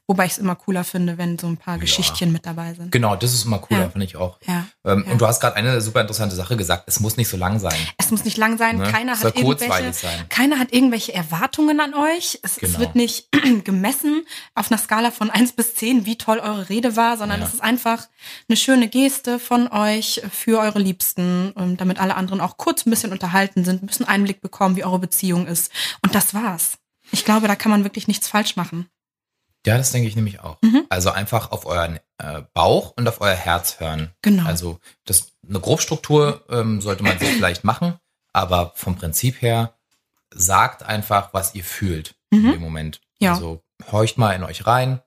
Wobei 0.07 0.27
ich 0.27 0.33
es 0.33 0.39
immer 0.39 0.55
cooler 0.55 0.85
finde, 0.85 1.17
wenn 1.17 1.39
so 1.39 1.47
ein 1.47 1.57
paar 1.57 1.77
ja. 1.77 1.81
Geschichtchen 1.81 2.31
mit 2.31 2.45
dabei 2.45 2.75
sind. 2.75 2.93
Genau, 2.93 3.17
das 3.17 3.33
ist 3.33 3.47
immer 3.47 3.59
cooler, 3.59 3.85
ja. 3.85 3.89
finde 3.89 4.05
ich 4.05 4.17
auch. 4.17 4.39
Ja. 4.47 4.67
Ähm, 4.85 5.03
ja. 5.07 5.13
Und 5.13 5.19
du 5.19 5.27
hast 5.27 5.41
gerade 5.41 5.57
eine 5.57 5.81
super 5.81 6.03
interessante 6.03 6.37
Sache 6.37 6.59
gesagt, 6.59 6.85
es 6.87 7.01
muss 7.01 7.17
nicht 7.17 7.29
so 7.29 7.39
lang 7.39 7.59
sein. 7.59 7.79
Es 7.97 8.11
muss 8.11 8.23
nicht 8.23 8.37
lang 8.37 8.59
sein, 8.59 8.77
ne? 8.77 8.91
keiner, 8.91 9.19
hat 9.19 9.35
irgendwelche, 9.35 9.93
sein. 9.95 10.29
keiner 10.29 10.59
hat 10.59 10.75
irgendwelche 10.75 11.15
Erwartungen 11.15 11.81
an 11.81 11.95
euch. 11.95 12.39
Es, 12.43 12.57
genau. 12.57 12.75
es, 12.75 12.79
wird 12.79 12.97
nicht 12.97 13.29
gemessen 13.65 14.27
auf 14.55 14.71
einer 14.71 14.79
Skala 14.79 15.11
von 15.11 15.31
eins 15.31 15.53
bis 15.53 15.75
zehn, 15.75 16.05
wie 16.05 16.19
toll 16.19 16.39
eure 16.39 16.69
Rede 16.69 16.97
war, 16.97 17.17
sondern 17.17 17.41
es 17.41 17.55
ist 17.55 17.63
einfach 17.63 18.07
eine 18.47 18.59
schöne 18.59 18.89
Geste 18.89 19.39
von 19.39 19.69
euch 19.69 20.21
für 20.31 20.59
eure 20.59 20.81
Liebsten, 20.81 21.77
damit 21.79 21.99
alle 21.99 22.17
anderen 22.17 22.43
auch 22.43 22.59
kurz 22.59 22.85
ein 22.85 22.91
bisschen 22.91 23.13
unterhalten 23.13 23.65
sind, 23.65 23.83
ein 23.83 23.87
bisschen 23.87 24.07
Einblick 24.07 24.43
bekommen, 24.43 24.77
wie 24.77 24.85
eure 24.85 24.99
Beziehung 24.99 25.47
ist. 25.47 25.73
Und 26.03 26.15
das 26.15 26.35
war's. 26.35 26.79
Ich 27.11 27.25
glaube, 27.25 27.49
da 27.49 27.57
kann 27.57 27.71
man 27.71 27.85
wirklich 27.85 28.09
nichts 28.09 28.29
falsch 28.29 28.57
machen. 28.57 28.89
Ja, 29.67 29.79
das 29.79 29.93
denke 29.93 30.09
ich 30.09 30.17
nämlich 30.17 30.41
auch. 30.41 30.61
Mhm. 30.63 30.85
Also 30.91 31.11
einfach 31.11 31.51
auf 31.51 31.67
euren 31.67 31.99
äh, 32.19 32.43
Bauch 32.53 32.93
und 32.97 33.09
auf 33.09 33.21
euer 33.21 33.35
Herz 33.35 33.81
hören. 33.81 34.11
Genau. 34.23 34.45
Also 34.45 34.79
das 35.05 35.33
eine 35.49 35.61
Grobstruktur 35.61 36.45
ähm, 36.51 36.81
sollte 36.81 37.03
man 37.03 37.19
sich 37.19 37.31
vielleicht 37.31 37.65
machen, 37.65 37.95
aber 38.33 38.73
vom 38.75 38.97
Prinzip 38.97 39.41
her 39.41 39.75
sagt 40.31 40.83
einfach, 40.83 41.33
was 41.33 41.55
ihr 41.55 41.65
fühlt 41.65 42.15
mhm. 42.31 42.47
in 42.47 42.53
dem 42.53 42.61
Moment. 42.61 43.01
Ja. 43.19 43.35
Also 43.35 43.63
horcht 43.91 44.19
mal 44.19 44.33
in 44.33 44.43
euch 44.43 44.67
rein. 44.67 45.01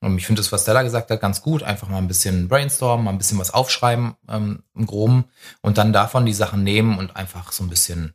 Und 0.00 0.18
ich 0.18 0.26
finde 0.26 0.40
das, 0.40 0.50
was 0.50 0.62
Stella 0.62 0.82
gesagt 0.82 1.10
hat, 1.10 1.20
ganz 1.20 1.42
gut. 1.42 1.62
Einfach 1.62 1.88
mal 1.88 1.98
ein 1.98 2.08
bisschen 2.08 2.48
brainstormen, 2.48 3.04
mal 3.04 3.12
ein 3.12 3.18
bisschen 3.18 3.38
was 3.38 3.54
aufschreiben 3.54 4.16
ähm, 4.28 4.64
im 4.74 4.86
Groben 4.86 5.26
und 5.60 5.78
dann 5.78 5.92
davon 5.92 6.26
die 6.26 6.34
Sachen 6.34 6.64
nehmen 6.64 6.98
und 6.98 7.16
einfach 7.16 7.52
so 7.52 7.62
ein 7.62 7.70
bisschen 7.70 8.14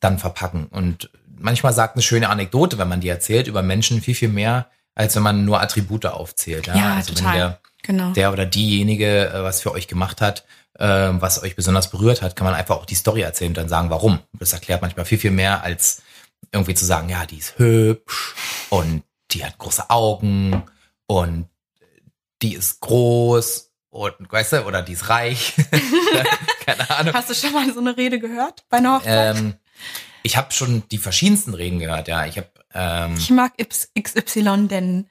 dann 0.00 0.18
verpacken. 0.18 0.66
Und 0.68 1.10
manchmal 1.26 1.74
sagt 1.74 1.94
eine 1.94 2.02
schöne 2.02 2.30
Anekdote, 2.30 2.78
wenn 2.78 2.88
man 2.88 3.00
die 3.00 3.08
erzählt, 3.08 3.46
über 3.46 3.62
Menschen 3.62 4.00
viel, 4.00 4.14
viel 4.14 4.30
mehr, 4.30 4.70
als 4.98 5.14
wenn 5.14 5.22
man 5.22 5.44
nur 5.44 5.60
Attribute 5.60 6.06
aufzählt. 6.06 6.66
Ja, 6.66 6.76
ja 6.76 6.94
also 6.96 7.14
total. 7.14 7.32
wenn 7.32 7.38
der, 7.38 7.60
genau. 7.82 8.10
der 8.12 8.32
oder 8.32 8.44
diejenige 8.44 9.28
äh, 9.28 9.44
was 9.44 9.62
für 9.62 9.72
euch 9.72 9.86
gemacht 9.86 10.20
hat, 10.20 10.44
äh, 10.74 10.86
was 10.86 11.40
euch 11.42 11.54
besonders 11.54 11.90
berührt 11.90 12.20
hat, 12.20 12.34
kann 12.34 12.44
man 12.44 12.54
einfach 12.54 12.76
auch 12.76 12.84
die 12.84 12.96
Story 12.96 13.22
erzählen 13.22 13.50
und 13.50 13.56
dann 13.56 13.68
sagen, 13.68 13.90
warum. 13.90 14.18
Das 14.32 14.52
erklärt 14.52 14.82
manchmal 14.82 15.06
viel, 15.06 15.18
viel 15.18 15.30
mehr, 15.30 15.62
als 15.62 16.02
irgendwie 16.52 16.74
zu 16.74 16.84
sagen, 16.84 17.08
ja, 17.08 17.26
die 17.26 17.38
ist 17.38 17.58
hübsch 17.58 18.34
und 18.70 19.04
die 19.30 19.44
hat 19.44 19.56
große 19.56 19.88
Augen 19.88 20.64
und 21.06 21.48
die 22.42 22.54
ist 22.54 22.80
groß 22.80 23.70
und 23.90 24.16
weißt 24.30 24.54
du, 24.54 24.64
oder 24.64 24.82
die 24.82 24.94
ist 24.94 25.08
reich. 25.08 25.54
Keine 26.66 26.90
Ahnung. 26.90 27.14
Hast 27.14 27.30
du 27.30 27.34
schon 27.34 27.52
mal 27.52 27.72
so 27.72 27.78
eine 27.78 27.96
Rede 27.96 28.18
gehört 28.18 28.64
bei 28.68 28.78
einer 28.78 28.96
Hochzeit? 28.96 29.36
Ähm, 29.36 29.54
ich 30.24 30.36
habe 30.36 30.52
schon 30.52 30.82
die 30.90 30.98
verschiedensten 30.98 31.54
Reden 31.54 31.78
gehört, 31.78 32.08
ja. 32.08 32.26
Ich 32.26 32.36
habe 32.36 32.48
ähm, 32.74 33.14
ich 33.16 33.30
mag 33.30 33.52
XY, 33.58 34.68
denn 34.68 35.08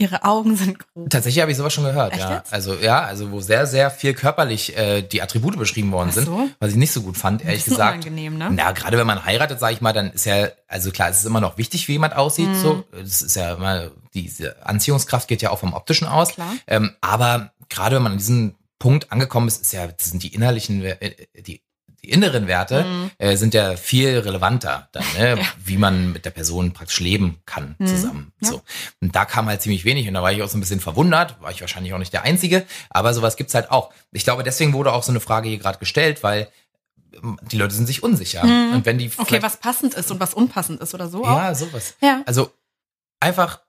ihre 0.00 0.24
Augen 0.24 0.56
sind 0.56 0.78
groß. 0.78 1.08
Tatsächlich 1.10 1.42
habe 1.42 1.52
ich 1.52 1.58
sowas 1.58 1.74
schon 1.74 1.84
gehört, 1.84 2.12
Echt 2.12 2.22
ja. 2.22 2.36
Jetzt? 2.36 2.52
Also 2.52 2.74
ja, 2.74 3.02
also 3.02 3.30
wo 3.30 3.40
sehr, 3.40 3.66
sehr 3.66 3.90
viel 3.90 4.14
körperlich 4.14 4.76
äh, 4.76 5.02
die 5.02 5.20
Attribute 5.20 5.58
beschrieben 5.58 5.92
worden 5.92 6.10
so. 6.10 6.22
sind, 6.22 6.56
was 6.58 6.70
ich 6.70 6.76
nicht 6.76 6.92
so 6.92 7.02
gut 7.02 7.18
fand, 7.18 7.44
ehrlich 7.44 7.64
gesagt. 7.64 8.06
Unangenehm, 8.06 8.38
ne? 8.38 8.48
Na, 8.50 8.72
gerade 8.72 8.96
wenn 8.96 9.06
man 9.06 9.24
heiratet, 9.24 9.60
sage 9.60 9.74
ich 9.74 9.82
mal, 9.82 9.92
dann 9.92 10.10
ist 10.10 10.24
ja, 10.24 10.48
also 10.66 10.90
klar, 10.90 11.10
es 11.10 11.18
ist 11.18 11.26
immer 11.26 11.40
noch 11.40 11.58
wichtig, 11.58 11.86
wie 11.86 11.92
jemand 11.92 12.16
aussieht. 12.16 12.48
Mhm. 12.48 12.54
So, 12.54 12.84
das 12.92 13.20
ist 13.20 13.36
ja 13.36 13.54
immer, 13.54 13.90
diese 14.14 14.66
Anziehungskraft 14.66 15.28
geht 15.28 15.42
ja 15.42 15.50
auch 15.50 15.58
vom 15.58 15.74
optischen 15.74 16.08
aus. 16.08 16.30
Klar. 16.30 16.54
Ähm, 16.66 16.92
aber 17.02 17.52
gerade 17.68 17.96
wenn 17.96 18.02
man 18.02 18.12
an 18.12 18.18
diesem 18.18 18.54
Punkt 18.78 19.12
angekommen 19.12 19.48
ist, 19.48 19.60
ist 19.60 19.72
ja, 19.72 19.86
das 19.86 20.10
sind 20.10 20.22
die 20.22 20.34
innerlichen, 20.34 20.82
äh, 20.82 21.14
die 21.42 21.62
die 22.02 22.10
inneren 22.10 22.46
Werte 22.46 22.84
mhm. 22.84 23.10
äh, 23.18 23.36
sind 23.36 23.54
ja 23.54 23.76
viel 23.76 24.18
relevanter 24.18 24.88
dann, 24.92 25.04
ne? 25.16 25.28
ja. 25.38 25.44
wie 25.64 25.76
man 25.76 26.12
mit 26.12 26.24
der 26.24 26.30
Person 26.30 26.72
praktisch 26.72 27.00
leben 27.00 27.38
kann 27.46 27.76
mhm. 27.78 27.86
zusammen. 27.86 28.32
Ja. 28.40 28.50
So. 28.50 28.62
Und 29.00 29.14
da 29.14 29.24
kam 29.24 29.46
halt 29.46 29.62
ziemlich 29.62 29.84
wenig 29.84 30.08
und 30.08 30.14
da 30.14 30.22
war 30.22 30.32
ich 30.32 30.42
auch 30.42 30.48
so 30.48 30.56
ein 30.56 30.60
bisschen 30.60 30.80
verwundert, 30.80 31.40
war 31.40 31.50
ich 31.50 31.60
wahrscheinlich 31.60 31.92
auch 31.92 31.98
nicht 31.98 32.12
der 32.12 32.22
Einzige, 32.22 32.64
aber 32.88 33.12
sowas 33.12 33.36
gibt's 33.36 33.54
halt 33.54 33.70
auch. 33.70 33.92
Ich 34.12 34.24
glaube, 34.24 34.42
deswegen 34.42 34.72
wurde 34.72 34.92
auch 34.92 35.02
so 35.02 35.12
eine 35.12 35.20
Frage 35.20 35.48
hier 35.48 35.58
gerade 35.58 35.78
gestellt, 35.78 36.22
weil 36.22 36.48
ähm, 37.22 37.38
die 37.42 37.58
Leute 37.58 37.74
sind 37.74 37.86
sich 37.86 38.02
unsicher. 38.02 38.44
Mhm. 38.44 38.74
Und 38.74 38.86
wenn 38.86 38.98
die 38.98 39.10
okay, 39.18 39.42
was 39.42 39.58
passend 39.58 39.94
ist 39.94 40.10
und 40.10 40.20
was 40.20 40.34
unpassend 40.34 40.80
ist 40.80 40.94
oder 40.94 41.08
so. 41.08 41.24
Ja, 41.24 41.50
auch. 41.50 41.54
sowas. 41.54 41.94
Ja. 42.00 42.22
Also 42.26 42.50
einfach 43.20 43.60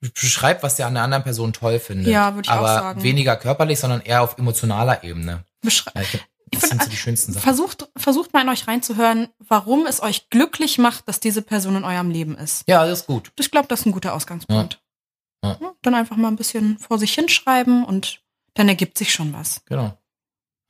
beschreib, 0.00 0.62
was 0.62 0.78
ihr 0.78 0.86
an 0.86 0.94
der 0.94 1.02
anderen 1.02 1.24
Person 1.24 1.52
toll 1.52 1.78
findet. 1.78 2.08
Ja, 2.08 2.34
würde 2.34 2.46
ich 2.46 2.50
aber 2.50 2.62
auch 2.62 2.80
sagen. 2.80 3.02
weniger 3.02 3.36
körperlich, 3.36 3.80
sondern 3.80 4.02
eher 4.02 4.22
auf 4.22 4.38
emotionaler 4.38 5.02
Ebene. 5.02 5.44
Beschreib. 5.62 6.06
Das 6.50 6.70
sind 6.70 6.82
so 6.82 6.88
die 6.88 6.96
schönsten 6.96 7.32
Sachen. 7.32 7.42
Versucht, 7.42 7.88
versucht 7.96 8.32
mal 8.32 8.42
in 8.42 8.48
euch 8.48 8.68
reinzuhören, 8.68 9.28
warum 9.40 9.86
es 9.86 10.02
euch 10.02 10.30
glücklich 10.30 10.78
macht, 10.78 11.08
dass 11.08 11.20
diese 11.20 11.42
Person 11.42 11.76
in 11.76 11.84
eurem 11.84 12.10
Leben 12.10 12.36
ist. 12.36 12.64
Ja, 12.68 12.86
das 12.86 13.00
ist 13.00 13.06
gut. 13.06 13.32
Ich 13.38 13.50
glaube, 13.50 13.68
das 13.68 13.80
ist 13.80 13.86
ein 13.86 13.92
guter 13.92 14.14
Ausgangspunkt. 14.14 14.74
Ja. 14.74 14.80
Ja. 15.44 15.58
Dann 15.82 15.94
einfach 15.94 16.16
mal 16.16 16.28
ein 16.28 16.36
bisschen 16.36 16.78
vor 16.78 16.98
sich 16.98 17.14
hinschreiben 17.14 17.84
und 17.84 18.22
dann 18.54 18.68
ergibt 18.68 18.98
sich 18.98 19.12
schon 19.12 19.32
was. 19.32 19.62
Genau. 19.66 19.96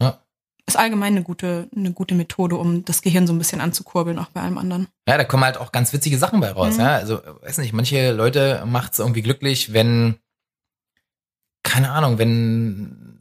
Ja. 0.03 0.21
Ist 0.67 0.77
allgemein 0.77 1.13
eine 1.13 1.23
gute, 1.23 1.69
eine 1.75 1.93
gute 1.93 2.15
Methode, 2.15 2.57
um 2.57 2.85
das 2.85 3.01
Gehirn 3.01 3.27
so 3.27 3.33
ein 3.33 3.39
bisschen 3.39 3.61
anzukurbeln, 3.61 4.19
auch 4.19 4.31
bei 4.31 4.43
allem 4.43 4.59
anderen. 4.59 4.89
Ja, 5.09 5.17
da 5.17 5.25
kommen 5.25 5.45
halt 5.45 5.59
auch 5.59 5.73
ganz 5.73 5.93
witzige 5.93 6.19
Sachen 6.19 6.41
bei 6.41 6.51
raus. 6.51 6.75
Mhm. 6.75 6.81
Ja, 6.81 6.97
also, 6.97 7.21
weiß 7.43 7.59
nicht, 7.59 7.73
manche 7.73 8.13
Leute 8.13 8.65
macht 8.67 8.95
es 8.95 8.99
irgendwie 8.99 9.23
glücklich, 9.23 9.73
wenn, 9.73 10.19
keine 11.63 11.93
Ahnung, 11.93 12.19
wenn 12.19 13.16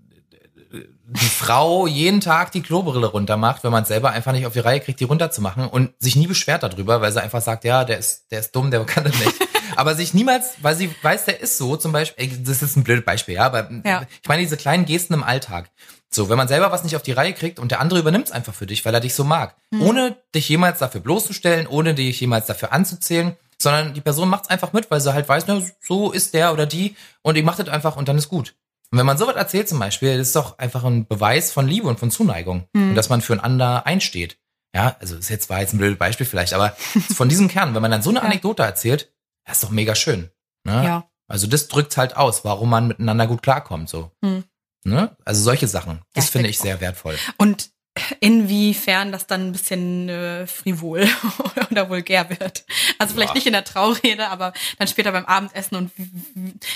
die 1.07 1.25
Frau 1.25 1.85
jeden 1.85 2.19
Tag 2.19 2.51
die 2.51 2.61
Klobrille 2.63 3.05
runtermacht, 3.07 3.63
wenn 3.63 3.71
man 3.71 3.83
es 3.83 3.89
selber 3.89 4.09
einfach 4.11 4.31
nicht 4.31 4.45
auf 4.47 4.53
die 4.53 4.59
Reihe 4.59 4.79
kriegt, 4.79 4.99
die 4.99 5.03
runterzumachen 5.03 5.67
und 5.67 5.91
sich 5.99 6.15
nie 6.15 6.25
beschwert 6.27 6.63
darüber, 6.63 6.99
weil 7.01 7.11
sie 7.11 7.21
einfach 7.21 7.41
sagt, 7.41 7.63
ja, 7.63 7.83
der 7.83 7.99
ist, 7.99 8.31
der 8.31 8.39
ist 8.39 8.55
dumm, 8.55 8.71
der 8.71 8.83
kann 8.85 9.03
das 9.03 9.17
nicht. 9.19 9.33
aber 9.75 9.93
sich 9.93 10.13
niemals, 10.15 10.55
weil 10.61 10.75
sie 10.75 10.89
weiß, 11.03 11.25
der 11.25 11.39
ist 11.41 11.57
so, 11.59 11.75
zum 11.77 11.91
Beispiel, 11.91 12.25
ey, 12.25 12.43
das 12.43 12.63
ist 12.63 12.75
ein 12.75 12.83
blödes 12.83 13.05
Beispiel, 13.05 13.35
ja, 13.35 13.45
aber 13.45 13.69
Ja. 13.83 14.03
ich 14.21 14.27
meine 14.27 14.41
diese 14.41 14.57
kleinen 14.57 14.85
Gesten 14.85 15.13
im 15.13 15.23
Alltag. 15.23 15.69
So, 16.09 16.29
wenn 16.29 16.37
man 16.37 16.47
selber 16.47 16.71
was 16.71 16.83
nicht 16.83 16.95
auf 16.95 17.01
die 17.03 17.11
Reihe 17.11 17.33
kriegt 17.33 17.59
und 17.59 17.71
der 17.71 17.81
andere 17.81 17.99
übernimmt 17.99 18.27
es 18.27 18.31
einfach 18.31 18.53
für 18.53 18.65
dich, 18.65 18.83
weil 18.85 18.93
er 18.93 19.01
dich 19.01 19.13
so 19.13 19.23
mag. 19.25 19.55
Ohne 19.79 20.15
dich 20.33 20.47
jemals 20.49 20.79
dafür 20.79 21.01
bloßzustellen, 21.01 21.67
ohne 21.67 21.93
dich 21.93 22.19
jemals 22.21 22.45
dafür 22.45 22.71
anzuzählen, 22.71 23.35
sondern 23.61 23.93
die 23.93 24.01
Person 24.01 24.29
macht 24.29 24.45
es 24.45 24.49
einfach 24.49 24.71
mit, 24.73 24.89
weil 24.89 25.01
sie 25.01 25.13
halt 25.13 25.27
weiß, 25.27 25.43
na, 25.47 25.61
so 25.81 26.11
ist 26.11 26.33
der 26.33 26.53
oder 26.53 26.65
die 26.65 26.95
und 27.21 27.35
ich 27.37 27.43
macht 27.43 27.59
das 27.59 27.67
einfach 27.67 27.95
und 27.97 28.07
dann 28.07 28.17
ist 28.17 28.29
gut. 28.29 28.55
Und 28.91 28.99
wenn 28.99 29.05
man 29.05 29.17
sowas 29.17 29.35
erzählt 29.35 29.67
zum 29.67 29.79
Beispiel, 29.79 30.17
das 30.17 30.27
ist 30.27 30.35
doch 30.35 30.57
einfach 30.57 30.83
ein 30.83 31.07
Beweis 31.07 31.51
von 31.51 31.67
Liebe 31.67 31.87
und 31.87 31.99
von 31.99 32.11
Zuneigung 32.11 32.67
und 32.73 32.95
dass 32.95 33.09
man 33.09 33.21
füreinander 33.21 33.85
einsteht. 33.85 34.37
Ja, 34.75 34.97
also 34.99 35.15
ist 35.15 35.29
jetzt 35.29 35.49
war 35.49 35.61
jetzt 35.61 35.73
ein 35.73 35.77
blödes 35.77 35.97
Beispiel 35.97 36.25
vielleicht, 36.25 36.53
aber 36.53 36.71
von 37.15 37.29
diesem 37.29 37.47
Kern, 37.47 37.73
wenn 37.73 37.81
man 37.81 37.91
dann 37.91 38.01
so 38.01 38.09
eine. 38.09 38.21
Anekdote 38.21 38.63
erzählt, 38.63 39.13
das 39.45 39.57
ist 39.57 39.63
doch 39.63 39.71
mega 39.71 39.95
schön. 39.95 40.29
Ne? 40.65 40.83
Ja. 40.83 41.09
Also 41.27 41.47
das 41.47 41.67
drückt 41.67 41.95
halt 41.97 42.17
aus, 42.17 42.43
warum 42.45 42.69
man 42.69 42.87
miteinander 42.87 43.27
gut 43.27 43.41
klarkommt. 43.41 43.89
So. 43.89 44.11
Hm. 44.23 44.43
Ne? 44.83 45.15
Also 45.25 45.41
solche 45.41 45.67
Sachen. 45.67 46.01
Das 46.13 46.25
Ja, 46.25 46.31
finde 46.31 46.49
ich 46.49 46.57
ich 46.57 46.61
sehr 46.61 46.81
wertvoll. 46.81 47.15
Und 47.37 47.71
inwiefern 48.19 49.11
das 49.11 49.25
dann 49.27 49.47
ein 49.47 49.51
bisschen 49.51 50.09
äh, 50.09 50.47
frivol 50.47 51.07
oder 51.71 51.89
vulgär 51.89 52.29
wird. 52.29 52.65
Also 52.99 53.13
vielleicht 53.13 53.29
Ja. 53.29 53.35
nicht 53.35 53.47
in 53.47 53.53
der 53.53 53.63
Traurede, 53.63 54.27
aber 54.29 54.53
dann 54.77 54.87
später 54.87 55.11
beim 55.11 55.25
Abendessen 55.25 55.75
und 55.77 55.91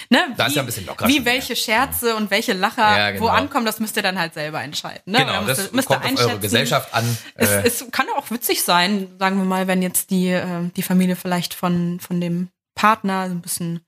ne, 0.09 0.19
Da 0.37 0.45
wie, 0.45 0.49
ist 0.49 0.55
ja 0.55 0.61
ein 0.63 0.65
bisschen 0.65 0.85
lockerer 0.85 1.07
wie 1.07 1.25
welche 1.25 1.55
Scherze 1.55 2.15
und 2.15 2.31
welche 2.31 2.53
Lacher 2.53 2.97
Ja, 2.97 3.11
genau. 3.11 3.25
wo 3.25 3.27
ankommen, 3.29 3.65
das 3.65 3.79
müsst 3.79 3.95
ihr 3.97 4.03
dann 4.03 4.17
halt 4.19 4.33
selber 4.33 4.61
entscheiden. 4.61 5.01
Ne? 5.05 5.19
Genau, 5.19 5.41
müsst, 5.41 5.59
das 5.59 5.67
ihr- 5.67 5.75
müsst 5.75 5.87
kommt 5.87 6.05
auf 6.05 6.19
eure. 6.25 6.39
Gesellschaft 6.39 6.93
an. 6.93 7.17
Es, 7.35 7.49
Äh, 7.49 7.63
es 7.67 7.85
kann 7.91 8.07
auch 8.17 8.31
witzig 8.31 8.63
sein, 8.63 9.07
sagen 9.19 9.37
wir 9.37 9.45
mal, 9.45 9.67
wenn 9.67 9.81
jetzt 9.81 10.11
die, 10.11 10.29
äh, 10.29 10.69
die 10.75 10.83
Familie 10.83 11.15
vielleicht 11.15 11.53
von, 11.53 11.99
von 11.99 12.21
dem 12.21 12.49
Partner 12.75 13.21
ein 13.23 13.41
bisschen 13.41 13.81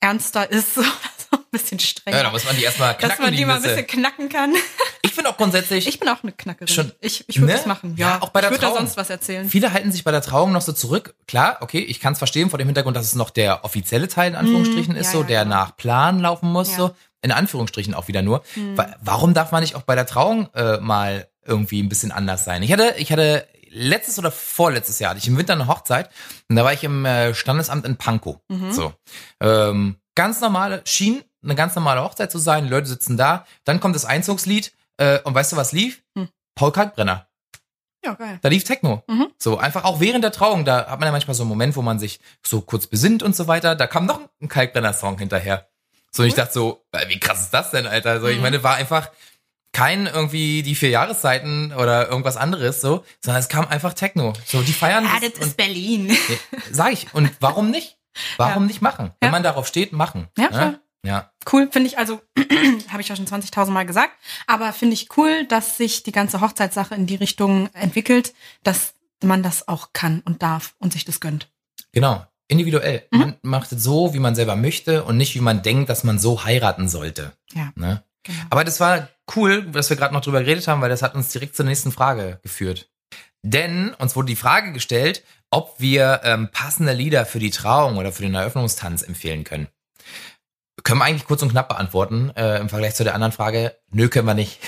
ernster 0.00 0.50
ist 0.50 0.78
oder 0.78 0.86
bisschen 1.50 1.78
strenger. 1.80 2.16
ja, 2.16 2.22
da 2.22 2.30
muss 2.30 2.44
man 2.44 2.56
die 2.56 2.62
erstmal 2.62 2.96
knacken, 2.96 3.08
dass 3.08 3.18
man 3.18 3.34
die 3.34 3.44
mal 3.44 3.56
ein 3.56 3.62
bisschen 3.62 3.86
knacken 3.86 4.28
kann. 4.28 4.54
Ich 5.02 5.12
finde 5.12 5.30
auch 5.30 5.36
grundsätzlich, 5.36 5.86
Ich 5.88 5.98
bin 5.98 6.08
auch 6.08 6.22
eine 6.22 6.32
Knackerin. 6.32 6.68
Schon- 6.72 6.92
ich 7.00 7.24
ich 7.28 7.36
würde 7.40 7.52
Ne? 7.52 7.58
das 7.58 7.66
machen. 7.66 7.94
Ja, 7.96 8.08
Ja, 8.10 8.22
auch 8.22 8.28
bei 8.28 8.40
der 8.40 8.50
ich 8.50 8.54
würde 8.54 8.60
da 8.62 8.66
Trauung. 8.68 8.78
sonst 8.86 8.96
was 8.96 9.10
erzählen. 9.10 9.48
viele 9.48 9.72
halten 9.72 9.90
sich 9.90 10.04
bei 10.04 10.12
der 10.12 10.22
Trauung 10.22 10.52
noch 10.52 10.62
so 10.62 10.72
zurück. 10.72 11.14
Klar, 11.26 11.58
okay, 11.60 11.80
ich 11.80 11.98
kann 12.00 12.12
es 12.12 12.18
verstehen 12.18 12.50
vor 12.50 12.58
dem 12.58 12.68
Hintergrund, 12.68 12.96
dass 12.96 13.06
es 13.06 13.14
noch 13.16 13.30
der 13.30 13.64
offizielle 13.64 14.06
Teil 14.08 14.30
in 14.30 14.36
Anführungsstrichen 14.36 14.94
Mhm, 14.94 15.00
ist, 15.00 15.06
ja, 15.06 15.12
so 15.12 15.22
der 15.24 15.44
genau. 15.44 15.56
nach 15.56 15.76
Plan 15.76 16.20
laufen 16.20 16.50
muss, 16.52 16.74
so 16.76 16.94
in 17.22 17.32
Anführungsstrichen 17.32 17.92
auch 17.94 18.06
wieder 18.08 18.22
nur. 18.22 18.42
Mhm. 18.54 18.78
Wa- 18.78 18.94
Warum 19.02 19.34
darf 19.34 19.50
man 19.52 19.62
nicht 19.62 19.74
auch 19.74 19.82
bei 19.82 19.94
der 19.96 20.06
Trauung 20.06 20.48
äh, 20.54 20.78
mal 20.78 21.28
irgendwie 21.44 21.82
ein 21.82 21.88
bisschen 21.88 22.12
anders 22.12 22.44
sein? 22.44 22.62
Ich 22.62 22.72
hatte, 22.72 22.94
ich 22.98 23.10
hatte 23.12 23.46
letztes 23.72 24.18
oder 24.18 24.30
vorletztes 24.30 24.98
Jahr 25.00 25.10
hatte 25.10 25.18
ich 25.18 25.26
im 25.28 25.36
Winter 25.36 25.52
eine 25.54 25.66
Hochzeit 25.66 26.10
und 26.48 26.56
da 26.56 26.64
war 26.64 26.72
ich 26.72 26.82
im 26.84 27.04
äh, 27.04 27.34
Standesamt 27.34 27.84
in 27.86 27.96
Pankow. 27.96 28.36
Mhm. 28.48 28.72
So, 28.72 28.92
ähm, 29.40 29.96
ganz 30.14 30.40
normale 30.40 30.82
schien 30.84 31.22
eine 31.42 31.54
ganz 31.54 31.74
normale 31.74 32.02
Hochzeit 32.02 32.30
zu 32.30 32.38
sein. 32.38 32.68
Leute 32.68 32.86
sitzen 32.86 33.16
da, 33.16 33.44
dann 33.64 33.80
kommt 33.80 33.94
das 33.96 34.04
Einzugslied 34.04 34.72
äh, 34.98 35.18
und 35.20 35.34
weißt 35.34 35.52
du 35.52 35.56
was 35.56 35.72
lief? 35.72 36.02
Hm. 36.16 36.28
Paul 36.54 36.72
Kalkbrenner. 36.72 37.26
Ja, 38.04 38.14
geil. 38.14 38.38
Da 38.40 38.48
lief 38.48 38.64
Techno. 38.64 39.02
Mhm. 39.08 39.26
So, 39.38 39.58
einfach 39.58 39.84
auch 39.84 40.00
während 40.00 40.24
der 40.24 40.32
Trauung, 40.32 40.64
da 40.64 40.86
hat 40.86 41.00
man 41.00 41.06
ja 41.06 41.12
manchmal 41.12 41.34
so 41.34 41.42
einen 41.42 41.50
Moment, 41.50 41.76
wo 41.76 41.82
man 41.82 41.98
sich 41.98 42.18
so 42.46 42.62
kurz 42.62 42.86
besinnt 42.86 43.22
und 43.22 43.36
so 43.36 43.46
weiter. 43.46 43.74
Da 43.74 43.86
kam 43.86 44.06
noch 44.06 44.20
ein 44.40 44.48
Kalkbrenner-Song 44.48 45.18
hinterher. 45.18 45.68
So, 46.10 46.22
und 46.22 46.28
ich 46.28 46.34
dachte 46.34 46.52
so, 46.54 46.82
wie 47.08 47.20
krass 47.20 47.42
ist 47.42 47.50
das 47.54 47.70
denn, 47.70 47.86
Alter? 47.86 48.20
So, 48.20 48.28
ich 48.28 48.36
Mhm. 48.36 48.42
meine, 48.42 48.62
war 48.64 48.74
einfach 48.76 49.10
kein 49.72 50.06
irgendwie 50.06 50.62
die 50.62 50.74
vier 50.74 50.88
Jahreszeiten 50.88 51.72
oder 51.74 52.08
irgendwas 52.08 52.36
anderes, 52.38 52.80
so, 52.80 53.04
sondern 53.22 53.40
es 53.40 53.48
kam 53.48 53.68
einfach 53.68 53.92
Techno. 53.92 54.32
So, 54.46 54.62
die 54.62 54.72
feiern. 54.72 55.04
Ja, 55.04 55.20
das 55.20 55.34
das 55.38 55.46
ist 55.48 55.56
Berlin. 55.58 56.16
Sag 56.72 56.92
ich. 56.94 57.12
Und 57.14 57.30
warum 57.40 57.70
nicht? 57.70 57.98
Warum 58.38 58.64
Ja. 58.64 58.66
nicht 58.66 58.82
machen? 58.82 59.12
Wenn 59.20 59.28
Ja. 59.28 59.30
man 59.30 59.42
darauf 59.44 59.68
steht, 59.68 59.92
machen. 59.92 60.26
Ja, 60.36 60.50
Ne? 60.50 60.80
Ja. 61.04 61.32
Cool, 61.50 61.68
finde 61.70 61.88
ich, 61.88 61.98
also, 61.98 62.20
habe 62.88 63.00
ich 63.00 63.08
ja 63.08 63.16
schon 63.16 63.26
20.000 63.26 63.70
Mal 63.70 63.86
gesagt, 63.86 64.12
aber 64.46 64.72
finde 64.72 64.94
ich 64.94 65.16
cool, 65.16 65.46
dass 65.46 65.76
sich 65.76 66.02
die 66.02 66.12
ganze 66.12 66.40
Hochzeitssache 66.40 66.94
in 66.94 67.06
die 67.06 67.16
Richtung 67.16 67.68
entwickelt, 67.74 68.34
dass 68.62 68.94
man 69.22 69.42
das 69.42 69.68
auch 69.68 69.92
kann 69.92 70.20
und 70.24 70.42
darf 70.42 70.74
und 70.78 70.92
sich 70.92 71.04
das 71.04 71.20
gönnt. 71.20 71.50
Genau. 71.92 72.24
Individuell. 72.48 73.06
Mhm. 73.12 73.18
Man 73.20 73.36
macht 73.42 73.70
es 73.72 73.82
so, 73.82 74.12
wie 74.12 74.18
man 74.18 74.34
selber 74.34 74.56
möchte 74.56 75.04
und 75.04 75.16
nicht, 75.16 75.36
wie 75.36 75.40
man 75.40 75.62
denkt, 75.62 75.88
dass 75.88 76.02
man 76.04 76.18
so 76.18 76.44
heiraten 76.44 76.88
sollte. 76.88 77.32
Ja, 77.52 77.70
Ne? 77.76 78.02
genau. 78.24 78.42
Aber 78.50 78.64
das 78.64 78.80
war 78.80 79.08
cool, 79.36 79.62
dass 79.70 79.88
wir 79.88 79.96
gerade 79.96 80.12
noch 80.12 80.20
drüber 80.22 80.40
geredet 80.40 80.66
haben, 80.66 80.80
weil 80.80 80.88
das 80.90 81.02
hat 81.02 81.14
uns 81.14 81.30
direkt 81.30 81.54
zur 81.54 81.64
nächsten 81.64 81.92
Frage 81.92 82.40
geführt. 82.42 82.90
Denn 83.42 83.94
uns 83.94 84.16
wurde 84.16 84.26
die 84.26 84.36
Frage 84.36 84.72
gestellt, 84.72 85.22
ob 85.50 85.76
wir 85.78 86.20
ähm, 86.24 86.48
passende 86.52 86.92
Lieder 86.92 87.24
für 87.24 87.38
die 87.38 87.50
Trauung 87.50 87.96
oder 87.98 88.12
für 88.12 88.22
den 88.22 88.34
Eröffnungstanz 88.34 89.02
empfehlen 89.02 89.44
können. 89.44 89.68
Können 90.82 91.00
wir 91.00 91.04
eigentlich 91.04 91.26
kurz 91.26 91.42
und 91.42 91.50
knapp 91.50 91.68
beantworten, 91.68 92.30
äh, 92.36 92.58
im 92.58 92.68
Vergleich 92.68 92.94
zu 92.94 93.04
der 93.04 93.14
anderen 93.14 93.32
Frage. 93.32 93.76
Nö, 93.90 94.08
können 94.08 94.26
wir 94.26 94.34
nicht. 94.34 94.58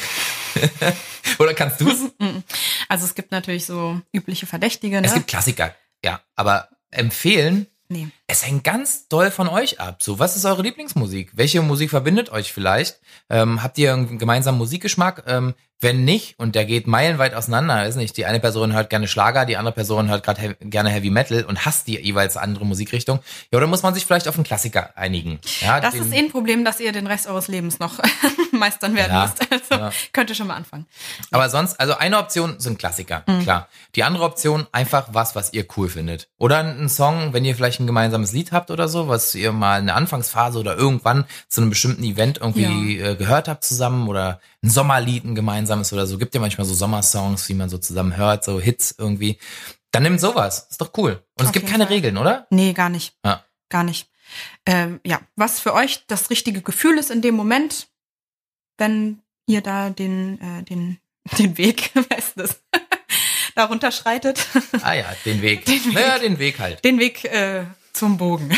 oder 1.38 1.54
kannst 1.54 1.80
du 1.80 1.88
es? 1.88 2.00
Also 2.88 3.06
es 3.06 3.14
gibt 3.14 3.32
natürlich 3.32 3.64
so 3.64 4.02
übliche 4.12 4.44
Verdächtige, 4.44 5.00
ne? 5.00 5.06
Es 5.06 5.14
gibt 5.14 5.26
Klassiker, 5.26 5.74
ja. 6.04 6.20
Aber 6.36 6.68
empfehlen, 6.90 7.66
nee. 7.88 8.08
Es 8.32 8.46
hängt 8.46 8.64
ganz 8.64 9.08
doll 9.08 9.30
von 9.30 9.46
euch 9.46 9.78
ab. 9.78 10.02
So, 10.02 10.18
was 10.18 10.36
ist 10.36 10.46
eure 10.46 10.62
Lieblingsmusik? 10.62 11.32
Welche 11.34 11.60
Musik 11.60 11.90
verbindet 11.90 12.32
euch 12.32 12.50
vielleicht? 12.52 12.98
Ähm, 13.28 13.62
habt 13.62 13.76
ihr 13.76 13.92
einen 13.92 14.18
gemeinsamen 14.18 14.56
Musikgeschmack? 14.56 15.24
Ähm, 15.26 15.54
wenn 15.82 16.04
nicht, 16.04 16.38
und 16.38 16.54
der 16.54 16.64
geht 16.64 16.86
meilenweit 16.86 17.34
auseinander, 17.34 17.84
ist 17.86 17.96
nicht, 17.96 18.16
die 18.16 18.24
eine 18.24 18.38
Person 18.38 18.72
hört 18.72 18.88
gerne 18.88 19.08
Schlager, 19.08 19.44
die 19.46 19.56
andere 19.56 19.74
Person 19.74 20.08
hört 20.08 20.22
gerade 20.22 20.40
he 20.40 20.54
gerne 20.60 20.90
Heavy 20.90 21.10
Metal 21.10 21.42
und 21.42 21.64
hasst 21.66 21.88
die 21.88 21.98
jeweils 21.98 22.36
andere 22.36 22.64
Musikrichtung. 22.64 23.18
Ja, 23.50 23.56
oder 23.58 23.66
muss 23.66 23.82
man 23.82 23.92
sich 23.92 24.06
vielleicht 24.06 24.28
auf 24.28 24.36
einen 24.36 24.44
Klassiker 24.44 24.96
einigen? 24.96 25.40
Ja, 25.60 25.80
Das 25.80 25.94
ist 25.94 26.12
eh 26.12 26.18
ein 26.18 26.30
Problem, 26.30 26.64
dass 26.64 26.78
ihr 26.78 26.92
den 26.92 27.08
Rest 27.08 27.26
eures 27.26 27.48
Lebens 27.48 27.80
noch 27.80 27.98
meistern 28.52 28.94
werden 28.94 29.10
Ja, 29.12 29.22
müsst. 29.22 29.40
Also 29.52 29.74
ja. 29.86 29.90
könnt 30.12 30.30
ihr 30.30 30.36
schon 30.36 30.46
mal 30.46 30.54
anfangen. 30.54 30.86
Aber 31.32 31.50
sonst, 31.50 31.80
also 31.80 31.96
eine 31.96 32.18
Option 32.18 32.60
sind 32.60 32.78
Klassiker, 32.78 33.24
Mhm. 33.26 33.42
klar. 33.42 33.68
Die 33.96 34.04
andere 34.04 34.22
Option 34.22 34.68
einfach 34.70 35.08
was, 35.10 35.34
was 35.34 35.52
ihr 35.52 35.66
cool 35.76 35.88
findet. 35.88 36.28
Oder 36.38 36.58
ein 36.60 36.88
Song, 36.88 37.32
wenn 37.32 37.44
ihr 37.44 37.56
vielleicht 37.56 37.80
ein 37.80 37.88
gemeinsames 38.22 38.32
Lied 38.32 38.52
habt 38.52 38.70
oder 38.70 38.88
so, 38.88 39.08
was 39.08 39.34
ihr 39.34 39.52
mal 39.52 39.80
in 39.80 39.86
der 39.86 39.96
Anfangsphase 39.96 40.58
oder 40.58 40.76
irgendwann 40.76 41.24
zu 41.48 41.60
einem 41.60 41.70
bestimmten 41.70 42.04
Event 42.04 42.38
irgendwie 42.38 42.98
äh, 42.98 43.16
gehört 43.16 43.48
habt 43.48 43.64
zusammen 43.64 44.08
oder 44.08 44.40
ein 44.62 44.70
Sommerlied, 44.70 45.24
ein 45.24 45.34
gemeinsames 45.34 45.92
oder 45.92 46.06
so. 46.06 46.18
Gibt 46.18 46.34
ja 46.34 46.40
manchmal 46.40 46.66
so 46.66 46.74
Sommersongs, 46.74 47.46
die 47.46 47.54
man 47.54 47.68
so 47.68 47.78
zusammen 47.78 48.16
hört, 48.16 48.44
so 48.44 48.60
Hits 48.60 48.94
irgendwie. 48.96 49.38
Dann 49.90 50.04
nimmt 50.04 50.20
sowas. 50.20 50.68
Ist 50.70 50.80
doch 50.80 50.92
cool. 50.96 51.22
Und 51.38 51.44
es 51.44 51.46
Auf 51.46 51.52
gibt 51.52 51.64
jeden 51.64 51.72
keine 51.72 51.84
Fall. 51.84 51.94
Regeln, 51.94 52.16
oder? 52.16 52.46
Nee, 52.50 52.72
gar 52.72 52.88
nicht. 52.88 53.14
Ja. 53.24 53.44
Gar 53.68 53.84
nicht. 53.84 54.08
Ähm, 54.64 55.00
ja, 55.04 55.20
was 55.36 55.60
für 55.60 55.74
euch 55.74 56.06
das 56.06 56.30
richtige 56.30 56.62
Gefühl 56.62 56.98
ist 56.98 57.10
in 57.10 57.20
dem 57.20 57.34
Moment, 57.34 57.88
wenn 58.78 59.20
ihr 59.46 59.60
da 59.60 59.90
den, 59.90 60.40
äh, 60.40 60.62
den, 60.62 60.98
den 61.38 61.58
Weg, 61.58 61.90
wer 61.94 62.18
ist 62.18 62.34
das, 62.36 62.62
darunter 63.54 63.92
schreitet, 63.92 64.46
Ah 64.80 64.94
ja, 64.94 65.06
den 65.26 65.42
Weg. 65.42 65.66
Den 65.66 65.84
Weg. 65.84 65.92
Naja, 65.92 66.18
den 66.18 66.38
Weg 66.38 66.58
halt. 66.58 66.82
den 66.84 66.98
Weg 66.98 67.24
äh, 67.24 67.66
zum 67.92 68.18
Bogen. 68.18 68.50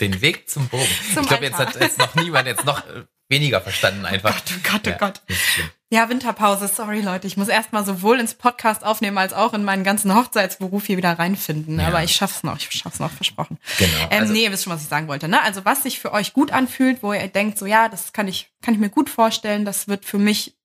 Den 0.00 0.20
Weg 0.20 0.48
zum 0.50 0.68
Bogen. 0.68 0.86
Zum 1.14 1.22
ich 1.22 1.28
glaube, 1.28 1.44
jetzt 1.46 1.58
hat 1.58 1.74
jetzt 1.80 1.98
noch 1.98 2.14
niemand 2.16 2.46
jetzt 2.46 2.64
noch 2.66 2.86
äh, 2.86 3.04
weniger 3.30 3.60
verstanden 3.62 4.04
einfach. 4.04 4.34
Gott, 4.34 4.52
oh 4.54 4.60
Gott, 4.72 4.82
oh 4.86 4.90
Ja, 4.90 4.96
Gott. 4.98 5.22
nicht 5.28 5.40
schlimm. 5.40 5.70
Ja, 5.88 6.08
Winterpause, 6.10 6.68
sorry 6.68 7.00
Leute. 7.00 7.26
Ich 7.28 7.36
muss 7.36 7.48
erstmal 7.48 7.84
sowohl 7.86 8.18
ins 8.20 8.34
Podcast 8.34 8.84
aufnehmen 8.84 9.16
als 9.18 9.32
auch 9.32 9.54
in 9.54 9.64
meinen 9.64 9.84
ganzen 9.84 10.14
Hochzeitsberuf 10.14 10.84
hier 10.84 10.96
wieder 10.98 11.18
reinfinden. 11.18 11.78
Ja. 11.80 11.86
Aber 11.86 12.02
ich 12.02 12.12
schaff's 12.14 12.42
noch, 12.42 12.58
ich 12.58 12.68
schaff's 12.72 12.98
noch, 12.98 13.10
versprochen. 13.10 13.58
Genau. 13.78 14.08
Ähm, 14.10 14.20
Also- 14.22 14.32
nee, 14.34 14.42
ihr 14.44 14.52
wisst 14.52 14.64
schon, 14.64 14.72
was 14.72 14.82
ich 14.82 14.88
sagen 14.88 15.08
wollte. 15.08 15.28
Ne? 15.28 15.40
Also 15.42 15.64
was 15.64 15.84
sich 15.84 15.98
für 15.98 16.12
euch 16.12 16.32
gut 16.34 16.50
anfühlt, 16.50 17.02
wo 17.02 17.12
ihr 17.14 17.28
denkt, 17.28 17.56
so 17.56 17.64
ja, 17.66 17.88
das 17.88 18.12
kann 18.12 18.28
ich, 18.28 18.50
kann 18.62 18.74
ich 18.74 18.80
mir 18.80 18.90
gut 18.90 19.08
vorstellen, 19.08 19.64
das 19.64 19.88
wird 19.88 20.04
für 20.04 20.18
mich 20.18 20.56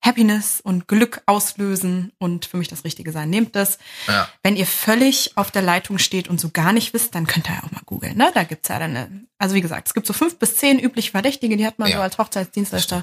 Happiness 0.00 0.60
und 0.60 0.86
Glück 0.86 1.22
auslösen 1.26 2.12
und 2.18 2.46
für 2.46 2.56
mich 2.56 2.68
das 2.68 2.84
Richtige 2.84 3.10
sein. 3.12 3.30
Nehmt 3.30 3.56
das. 3.56 3.78
Ja. 4.06 4.28
Wenn 4.42 4.56
ihr 4.56 4.66
völlig 4.66 5.36
auf 5.36 5.50
der 5.50 5.62
Leitung 5.62 5.98
steht 5.98 6.28
und 6.28 6.40
so 6.40 6.50
gar 6.50 6.72
nicht 6.72 6.94
wisst, 6.94 7.14
dann 7.14 7.26
könnt 7.26 7.48
ihr 7.48 7.54
ja 7.56 7.64
auch 7.64 7.72
mal 7.72 7.82
googeln. 7.84 8.16
Ne? 8.16 8.30
Da 8.32 8.44
gibt's 8.44 8.68
ja 8.68 8.78
dann, 8.78 8.96
eine, 8.96 9.24
also 9.38 9.54
wie 9.56 9.60
gesagt, 9.60 9.88
es 9.88 9.94
gibt 9.94 10.06
so 10.06 10.12
fünf 10.12 10.38
bis 10.38 10.56
zehn 10.56 10.78
übliche 10.78 11.10
Verdächtige, 11.10 11.56
die 11.56 11.66
hat 11.66 11.78
man 11.78 11.88
Ja. 11.88 11.96
so 11.96 12.02
als 12.02 12.16
Hochzeitsdienstleister 12.18 13.02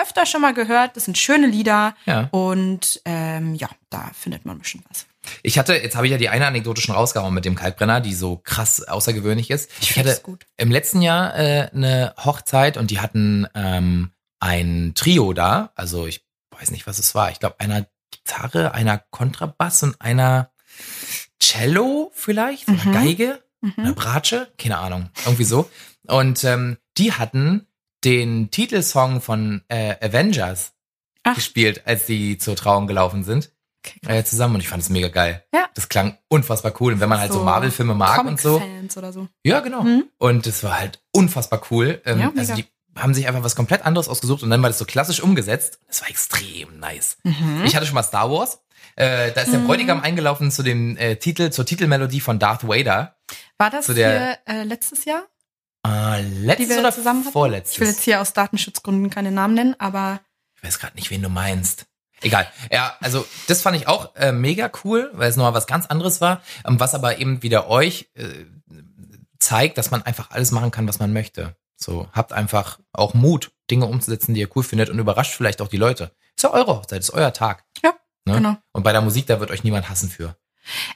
öfter 0.00 0.24
schon 0.26 0.40
mal 0.40 0.54
gehört. 0.54 0.96
Das 0.96 1.04
sind 1.04 1.18
schöne 1.18 1.46
Lieder 1.48 1.96
Ja. 2.06 2.28
und 2.30 3.00
ähm, 3.04 3.54
ja, 3.56 3.68
da 3.90 4.10
findet 4.18 4.44
man 4.44 4.58
bestimmt 4.60 4.84
was. 4.88 5.06
Ich 5.42 5.58
hatte, 5.58 5.74
jetzt 5.74 5.96
habe 5.96 6.06
ich 6.06 6.12
ja 6.12 6.18
die 6.18 6.28
eine 6.28 6.46
Anekdote 6.46 6.80
schon 6.80 6.94
rausgehauen 6.94 7.34
mit 7.34 7.44
dem 7.44 7.56
Kalkbrenner, 7.56 8.00
die 8.00 8.14
so 8.14 8.36
krass 8.36 8.82
außergewöhnlich 8.82 9.50
ist. 9.50 9.70
Ich, 9.80 9.92
find 9.92 10.06
hatte 10.06 10.20
gut. 10.22 10.46
im 10.56 10.70
letzten 10.70 11.02
Jahr 11.02 11.36
äh, 11.36 11.68
eine 11.74 12.14
Hochzeit 12.24 12.76
und 12.76 12.92
die 12.92 13.00
hatten 13.00 13.48
ähm, 13.56 14.12
ein 14.38 14.92
Trio 14.94 15.32
da. 15.32 15.72
Also 15.74 16.06
ich 16.06 16.24
weiß 16.60 16.70
nicht, 16.70 16.86
was 16.86 16.98
es 16.98 17.14
war. 17.14 17.30
Ich 17.30 17.38
glaube, 17.40 17.60
einer 17.60 17.86
Gitarre, 18.10 18.72
einer 18.72 18.98
Kontrabass 19.10 19.82
und 19.82 20.00
einer 20.00 20.50
Cello 21.40 22.10
vielleicht, 22.14 22.68
Mhm. 22.68 22.92
Geige, 22.92 23.42
eine 23.76 23.90
Mhm. 23.90 23.94
Bratsche, 23.94 24.52
keine 24.58 24.78
Ahnung, 24.78 25.10
irgendwie 25.24 25.44
so. 25.44 25.68
Und 26.06 26.44
ähm, 26.44 26.78
die 26.98 27.12
hatten 27.12 27.66
den 28.04 28.50
Titelsong 28.50 29.20
von 29.20 29.62
äh, 29.68 29.96
Avengers 30.04 30.72
Ach. 31.24 31.34
gespielt, 31.34 31.82
als 31.86 32.06
die 32.06 32.38
zur 32.38 32.56
Trauung 32.56 32.86
gelaufen 32.86 33.24
sind. 33.24 33.50
Okay, 33.84 34.00
äh, 34.18 34.24
zusammen 34.24 34.54
und 34.56 34.60
ich 34.60 34.68
fand 34.68 34.82
es 34.82 34.88
mega 34.88 35.08
geil. 35.08 35.44
Ja. 35.54 35.68
Das 35.74 35.88
klang 35.88 36.18
unfassbar 36.28 36.72
cool. 36.80 36.92
Und 36.94 37.00
wenn 37.00 37.08
man 37.08 37.20
halt 37.20 37.32
so, 37.32 37.42
Marvel-Filme 37.44 37.94
mag 37.94 38.24
und 38.24 38.40
so. 38.40 38.58
Comic-Fans 38.58 38.96
oder 38.96 39.12
so. 39.12 39.28
Ja, 39.44 39.60
genau. 39.60 39.82
Mhm. 39.82 40.04
Und 40.18 40.46
es 40.46 40.62
war 40.64 40.78
halt 40.78 41.00
unfassbar 41.12 41.62
cool. 41.70 42.00
Ähm, 42.04 42.20
Ja, 42.20 42.32
also 42.36 42.54
die 42.54 42.66
haben 42.96 43.14
sich 43.14 43.28
einfach 43.28 43.42
was 43.42 43.54
komplett 43.56 43.84
anderes 43.84 44.08
ausgesucht 44.08 44.42
und 44.42 44.50
dann 44.50 44.62
war 44.62 44.70
das 44.70 44.78
so 44.78 44.84
klassisch 44.84 45.20
umgesetzt. 45.20 45.78
Das 45.86 46.00
war 46.02 46.08
extrem 46.10 46.78
nice. 46.78 47.18
Mhm. 47.24 47.62
Ich 47.64 47.76
hatte 47.76 47.86
schon 47.86 47.94
mal 47.94 48.02
Star 48.02 48.30
Wars. 48.30 48.60
Äh, 48.96 49.32
da 49.32 49.42
ist 49.42 49.52
der 49.52 49.58
Bräutigam 49.58 50.00
eingelaufen 50.00 50.50
zu 50.50 50.62
dem 50.62 50.96
äh, 50.96 51.16
Titel, 51.16 51.50
zur 51.50 51.66
Titelmelodie 51.66 52.20
von 52.20 52.38
Darth 52.38 52.66
Vader. 52.66 53.16
War 53.58 53.70
das 53.70 53.86
der- 53.86 54.38
hier 54.46 54.60
äh, 54.60 54.62
letztes 54.64 55.04
Jahr, 55.04 55.24
Äh, 55.86 56.22
die 56.22 56.28
letztes 56.46 56.68
wir 56.70 56.78
oder 56.80 56.92
zusammen 56.92 57.20
hatten? 57.24 57.32
vorletztes? 57.32 57.74
Ich 57.74 57.80
will 57.80 57.88
jetzt 57.88 58.02
hier 58.02 58.20
aus 58.20 58.32
Datenschutzgründen 58.32 59.10
keine 59.10 59.32
Namen 59.32 59.54
nennen, 59.54 59.74
aber 59.78 60.20
Ich 60.56 60.62
weiß 60.64 60.78
gerade 60.78 60.94
nicht, 60.96 61.10
wen 61.10 61.20
du 61.22 61.28
meinst. 61.28 61.86
Egal. 62.22 62.50
Ja, 62.72 62.96
also 63.00 63.26
das 63.48 63.60
fand 63.60 63.76
ich 63.76 63.88
auch 63.88 64.14
äh, 64.16 64.32
mega 64.32 64.70
cool, 64.84 65.10
weil 65.12 65.28
es 65.28 65.36
nochmal 65.36 65.52
was 65.52 65.66
ganz 65.66 65.84
anderes 65.86 66.22
war, 66.22 66.40
ähm, 66.66 66.80
was 66.80 66.94
aber 66.94 67.18
eben 67.18 67.42
wieder 67.42 67.68
euch 67.68 68.08
äh, 68.14 68.46
zeigt, 69.38 69.76
dass 69.76 69.90
man 69.90 70.02
einfach 70.02 70.30
alles 70.30 70.50
machen 70.50 70.70
kann, 70.70 70.88
was 70.88 70.98
man 70.98 71.12
möchte. 71.12 71.54
So, 71.76 72.08
habt 72.12 72.32
einfach 72.32 72.78
auch 72.92 73.14
Mut, 73.14 73.50
Dinge 73.70 73.86
umzusetzen, 73.86 74.34
die 74.34 74.40
ihr 74.40 74.48
cool 74.56 74.62
findet 74.62 74.88
und 74.90 74.98
überrascht 74.98 75.34
vielleicht 75.34 75.60
auch 75.60 75.68
die 75.68 75.76
Leute. 75.76 76.12
Ist 76.36 76.42
ja 76.42 76.50
eure 76.52 76.76
Hochzeit, 76.76 77.00
ist 77.00 77.10
euer 77.12 77.32
Tag. 77.32 77.64
Ja, 77.84 77.94
ne? 78.24 78.34
genau. 78.34 78.56
Und 78.72 78.82
bei 78.82 78.92
der 78.92 79.00
Musik, 79.02 79.26
da 79.26 79.40
wird 79.40 79.50
euch 79.50 79.64
niemand 79.64 79.88
hassen 79.90 80.08
für. 80.10 80.36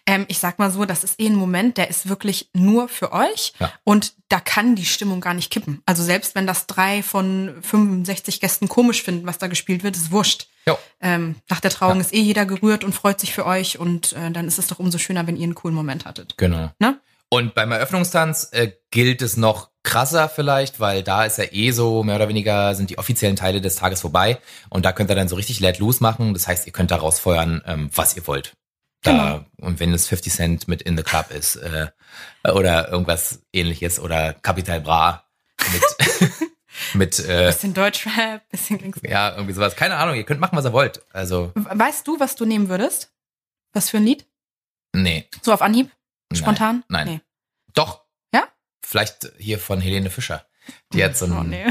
ähm, 0.06 0.24
ich 0.28 0.38
sag 0.38 0.58
mal 0.58 0.70
so, 0.70 0.84
das 0.84 1.04
ist 1.04 1.20
eh 1.20 1.26
ein 1.26 1.34
Moment, 1.36 1.76
der 1.76 1.88
ist 1.90 2.08
wirklich 2.08 2.50
nur 2.54 2.88
für 2.88 3.12
euch 3.12 3.52
Ja. 3.60 3.72
und 3.84 4.14
da 4.28 4.40
kann 4.40 4.74
die 4.74 4.84
Stimmung 4.84 5.20
gar 5.20 5.34
nicht 5.34 5.50
kippen. 5.52 5.82
Also 5.86 6.02
selbst 6.02 6.34
wenn 6.34 6.46
das 6.46 6.66
drei 6.66 7.02
von 7.02 7.54
65 7.62 8.40
Gästen 8.40 8.68
komisch 8.68 9.02
finden, 9.02 9.26
was 9.26 9.38
da 9.38 9.46
gespielt 9.46 9.82
wird, 9.84 9.96
ist 9.96 10.10
wurscht. 10.10 10.48
Ähm, 11.00 11.34
nach 11.48 11.58
der 11.60 11.70
Trauung 11.72 11.96
Ja. 11.96 12.00
ist 12.02 12.12
eh 12.14 12.20
jeder 12.20 12.46
gerührt 12.46 12.84
und 12.84 12.94
freut 12.94 13.18
sich 13.20 13.32
für 13.32 13.44
euch 13.46 13.78
und 13.78 14.12
äh, 14.12 14.30
dann 14.30 14.46
ist 14.46 14.58
es 14.58 14.66
doch 14.68 14.78
umso 14.78 14.98
schöner, 14.98 15.26
wenn 15.26 15.36
ihr 15.36 15.42
einen 15.44 15.54
coolen 15.56 15.74
Moment 15.74 16.04
hattet. 16.04 16.36
Genau. 16.36 16.70
Ne? 16.78 17.00
Und 17.28 17.54
beim 17.54 17.72
Eröffnungstanz 17.72 18.48
äh, 18.52 18.72
gilt 18.90 19.22
es 19.22 19.36
noch 19.36 19.69
krasser 19.82 20.28
vielleicht, 20.28 20.78
weil 20.80 21.02
da 21.02 21.24
ist 21.24 21.38
ja 21.38 21.44
eh 21.50 21.70
so, 21.70 22.02
mehr 22.02 22.16
oder 22.16 22.28
weniger 22.28 22.74
sind 22.74 22.90
die 22.90 22.98
offiziellen 22.98 23.36
Teile 23.36 23.60
des 23.60 23.76
Tages 23.76 24.00
vorbei 24.02 24.38
und 24.68 24.84
da 24.84 24.92
könnt 24.92 25.10
ihr 25.10 25.16
dann 25.16 25.28
so 25.28 25.36
richtig 25.36 25.60
let 25.60 25.78
loose 25.78 26.02
machen. 26.02 26.34
Das 26.34 26.46
heißt, 26.46 26.66
ihr 26.66 26.72
könnt 26.72 26.90
da 26.90 26.96
rausfeuern, 26.96 27.62
ähm, 27.66 27.90
was 27.94 28.16
ihr 28.16 28.26
wollt. 28.26 28.54
Da, 29.02 29.46
Und 29.56 29.80
wenn 29.80 29.94
es 29.94 30.08
50 30.08 30.30
Cent 30.32 30.68
mit 30.68 30.82
In 30.82 30.94
the 30.98 31.02
Club 31.02 31.30
ist 31.30 31.56
äh, 31.56 31.86
oder 32.44 32.90
irgendwas 32.90 33.40
ähnliches 33.50 33.98
oder 33.98 34.34
Capital 34.34 34.82
Bra 34.82 35.24
mit, 35.72 36.30
mit 36.94 37.18
äh, 37.20 37.46
Bisschen 37.46 37.72
Deutschrap, 37.72 38.46
bisschen 38.50 38.78
Gangster. 38.78 39.08
ja, 39.08 39.30
irgendwie 39.34 39.54
sowas. 39.54 39.74
Keine 39.74 39.96
Ahnung, 39.96 40.16
ihr 40.16 40.24
könnt 40.24 40.40
machen, 40.40 40.54
was 40.56 40.66
ihr 40.66 40.74
wollt. 40.74 41.00
Also, 41.14 41.50
Weißt 41.54 42.06
du, 42.06 42.20
was 42.20 42.34
du 42.36 42.44
nehmen 42.44 42.68
würdest? 42.68 43.10
Was 43.72 43.88
für 43.88 43.96
ein 43.96 44.04
Lied? 44.04 44.26
nee. 44.92 45.26
So 45.40 45.52
auf 45.54 45.62
Anhieb? 45.62 45.90
Nein, 46.30 46.36
Spontan? 46.38 46.84
Nein. 46.88 47.06
Nee. 47.06 47.20
Doch. 47.72 48.04
Vielleicht 48.90 49.30
hier 49.38 49.60
von 49.60 49.80
Helene 49.80 50.10
Fischer. 50.10 50.44
Die 50.92 51.04
hat 51.04 51.16
so 51.16 51.26
ein, 51.26 51.32
Oh, 51.32 51.42
nee. 51.44 51.64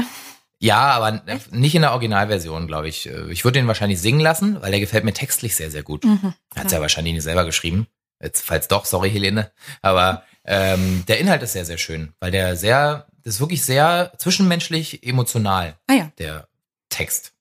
Ja, 0.58 0.78
aber 0.92 1.22
nicht 1.50 1.74
in 1.74 1.82
der 1.82 1.92
Originalversion, 1.92 2.66
glaube 2.66 2.88
ich. 2.88 3.06
Ich 3.28 3.44
würde 3.44 3.58
den 3.58 3.66
wahrscheinlich 3.68 4.00
singen 4.00 4.20
lassen, 4.20 4.60
weil 4.62 4.70
der 4.70 4.80
gefällt 4.80 5.04
mir 5.04 5.12
textlich 5.12 5.54
sehr, 5.54 5.70
sehr 5.70 5.82
gut. 5.82 6.04
Mhm. 6.04 6.32
Hat 6.56 6.66
es 6.66 6.72
ja 6.72 6.80
wahrscheinlich 6.80 7.12
nicht 7.12 7.22
selber 7.22 7.44
geschrieben. 7.44 7.88
Jetzt, 8.22 8.42
falls 8.46 8.68
doch, 8.68 8.86
sorry, 8.86 9.10
Helene. 9.10 9.52
Aber 9.82 10.24
ähm, 10.46 11.04
der 11.08 11.18
Inhalt 11.18 11.42
ist 11.42 11.52
sehr, 11.52 11.66
sehr 11.66 11.76
schön, 11.76 12.14
weil 12.20 12.30
der 12.30 12.56
sehr, 12.56 13.06
das 13.22 13.34
ist 13.34 13.40
wirklich 13.40 13.62
sehr 13.62 14.12
zwischenmenschlich 14.16 15.06
emotional, 15.06 15.78
Ah 15.88 15.92
ja. 15.94 16.12
der 16.18 16.48
Text. 16.88 17.34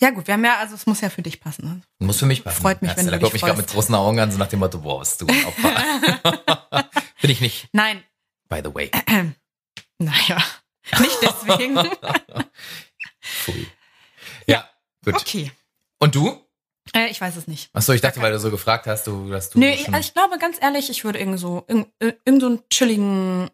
Ja 0.00 0.08
gut, 0.10 0.26
wir 0.26 0.32
haben 0.34 0.44
ja, 0.44 0.56
also 0.58 0.74
es 0.74 0.86
muss 0.86 1.02
ja 1.02 1.10
für 1.10 1.22
dich 1.22 1.40
passen. 1.40 1.66
Ne? 1.66 1.82
Muss 2.06 2.18
für 2.18 2.26
mich 2.26 2.44
passen. 2.44 2.62
Freut 2.62 2.80
mich, 2.80 2.92
ja, 2.92 2.96
wenn 2.96 3.06
Da 3.06 3.12
du 3.12 3.18
guckt 3.18 3.28
dich 3.34 3.42
mich 3.42 3.46
gerade 3.46 3.60
mit 3.60 3.68
großen 3.70 3.94
Augen 3.94 4.20
an, 4.20 4.32
so 4.32 4.38
nach 4.38 4.48
dem 4.48 4.60
Motto, 4.60 4.78
boah, 4.80 5.00
bist 5.00 5.20
du 5.20 5.26
ein 5.26 5.44
Opfer. 5.44 5.70
Bin 7.20 7.30
ich 7.30 7.40
nicht, 7.42 7.68
Nein, 7.72 8.02
by 8.48 8.60
the 8.62 8.74
way. 8.74 8.90
naja, 9.98 10.42
nicht 11.00 11.18
deswegen. 11.22 11.76
Pfui. 13.20 13.66
Ja, 14.46 14.68
gut. 15.04 15.14
okay. 15.14 15.50
Und 15.98 16.14
du? 16.14 16.46
Äh, 16.94 17.08
ich 17.10 17.20
weiß 17.20 17.36
es 17.36 17.48
nicht. 17.48 17.70
Achso, 17.72 17.92
ich 17.92 18.00
dachte, 18.00 18.20
weil 18.20 18.32
du 18.32 18.38
so 18.38 18.50
gefragt 18.50 18.86
hast, 18.86 19.06
du, 19.06 19.28
dass 19.30 19.50
du 19.50 19.58
Nö, 19.58 19.66
ich, 19.66 19.88
also 19.88 19.98
ich 19.98 20.14
glaube 20.14 20.38
ganz 20.38 20.58
ehrlich, 20.60 20.90
ich 20.90 21.04
würde 21.04 21.18
irgend 21.18 21.40
so, 21.40 21.64
irgend, 21.66 21.88
irgend 22.00 22.40
so 22.40 22.46
einen 22.46 22.68
chilligen 22.70 23.50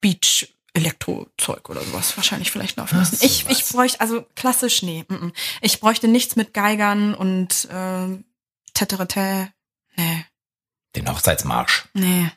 Beach-Elektro-Zeug 0.00 1.68
oder 1.68 1.82
sowas 1.82 2.16
wahrscheinlich 2.16 2.50
vielleicht 2.50 2.76
laufen 2.76 2.98
lassen. 2.98 3.16
So, 3.16 3.26
ich, 3.26 3.48
ich 3.48 3.66
bräuchte, 3.68 4.00
also 4.00 4.24
klassisch, 4.36 4.82
nee. 4.82 5.04
mm, 5.08 5.14
mm. 5.14 5.32
Ich 5.60 5.80
bräuchte 5.80 6.08
nichts 6.08 6.36
mit 6.36 6.54
Geigern 6.54 7.14
und 7.14 7.68
äh, 7.70 8.22
Teterete. 8.74 9.52
Nee, 9.96 10.24
den 10.96 11.10
Hochzeitsmarsch. 11.10 11.88
nee. 11.94 12.30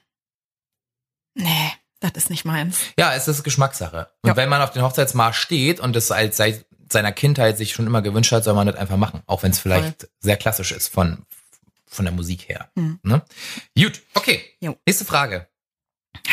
Nee, 1.35 1.71
das 1.99 2.11
ist 2.15 2.29
nicht 2.29 2.45
meins. 2.45 2.79
Ja, 2.97 3.13
es 3.13 3.27
ist 3.27 3.43
Geschmackssache. 3.43 4.09
Und 4.23 4.29
Ja. 4.29 4.35
wenn 4.35 4.49
man 4.49 4.61
auf 4.61 4.71
den 4.71 4.81
Hochzeitsmarsch 4.81 5.37
steht 5.37 5.79
und 5.79 5.95
das 5.95 6.11
als 6.11 6.37
seit 6.37 6.65
seiner 6.91 7.11
Kindheit 7.11 7.57
sich 7.57 7.73
schon 7.73 7.87
immer 7.87 8.01
gewünscht 8.01 8.31
hat, 8.31 8.43
soll 8.43 8.53
man 8.53 8.67
das 8.67 8.75
einfach 8.75 8.97
machen. 8.97 9.21
Auch 9.27 9.43
wenn 9.43 9.51
es 9.51 9.59
vielleicht 9.59 10.07
sehr 10.19 10.37
klassisch 10.37 10.71
ist 10.71 10.87
von, 10.87 11.25
von 11.87 12.05
der 12.05 12.13
Musik 12.13 12.47
her. 12.47 12.69
Hm. 12.75 12.99
Ne? 13.03 13.21
Gut, 13.77 14.01
okay. 14.13 14.43
Jo. 14.59 14.75
Nächste 14.85 15.03
Frage. 15.05 15.47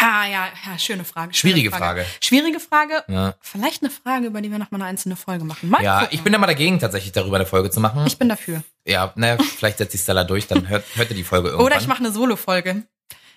Ah, 0.01 0.27
ja, 0.27 0.49
ja, 0.67 0.79
schöne 0.79 1.05
Frage. 1.05 1.33
schöne 1.35 1.53
Schwierige 1.55 1.71
Frage. 1.71 2.07
Schwierige 2.21 2.61
Frage. 2.61 3.05
Ja, 3.09 3.35
Vielleicht 3.41 3.83
eine 3.83 3.91
Frage, 3.91 4.27
über 4.27 4.41
die 4.41 4.51
wir 4.51 4.59
noch 4.59 4.71
mal 4.71 4.77
eine 4.79 4.87
einzelne 4.87 5.17
Folge 5.17 5.45
machen. 5.45 5.69
Mal 5.71 5.83
ja 5.83 6.01
gucken. 6.01 6.15
ich 6.15 6.23
bin 6.23 6.33
da 6.33 6.39
mal 6.39 6.47
dagegen, 6.47 6.79
tatsächlich 6.79 7.13
darüber 7.13 7.37
eine 7.37 7.47
Folge 7.47 7.71
zu 7.71 7.81
machen. 7.81 8.07
ich 8.07 8.19
bin 8.19 8.29
dafür. 8.29 8.63
ja, 8.85 9.13
naja, 9.17 9.39
vielleicht 9.43 9.79
setzt 9.79 9.93
sich 9.93 10.01
Stella 10.01 10.25
durch, 10.25 10.47
dann 10.47 10.69
hört, 10.69 10.85
hört 10.95 11.11
ihr 11.11 11.17
die 11.17 11.25
Folge 11.25 11.49
irgendwann. 11.49 11.67
Oder 11.67 11.79
ich 11.79 11.87
mache 11.87 11.99
eine 12.01 12.13
Solo-Folge. 12.13 12.83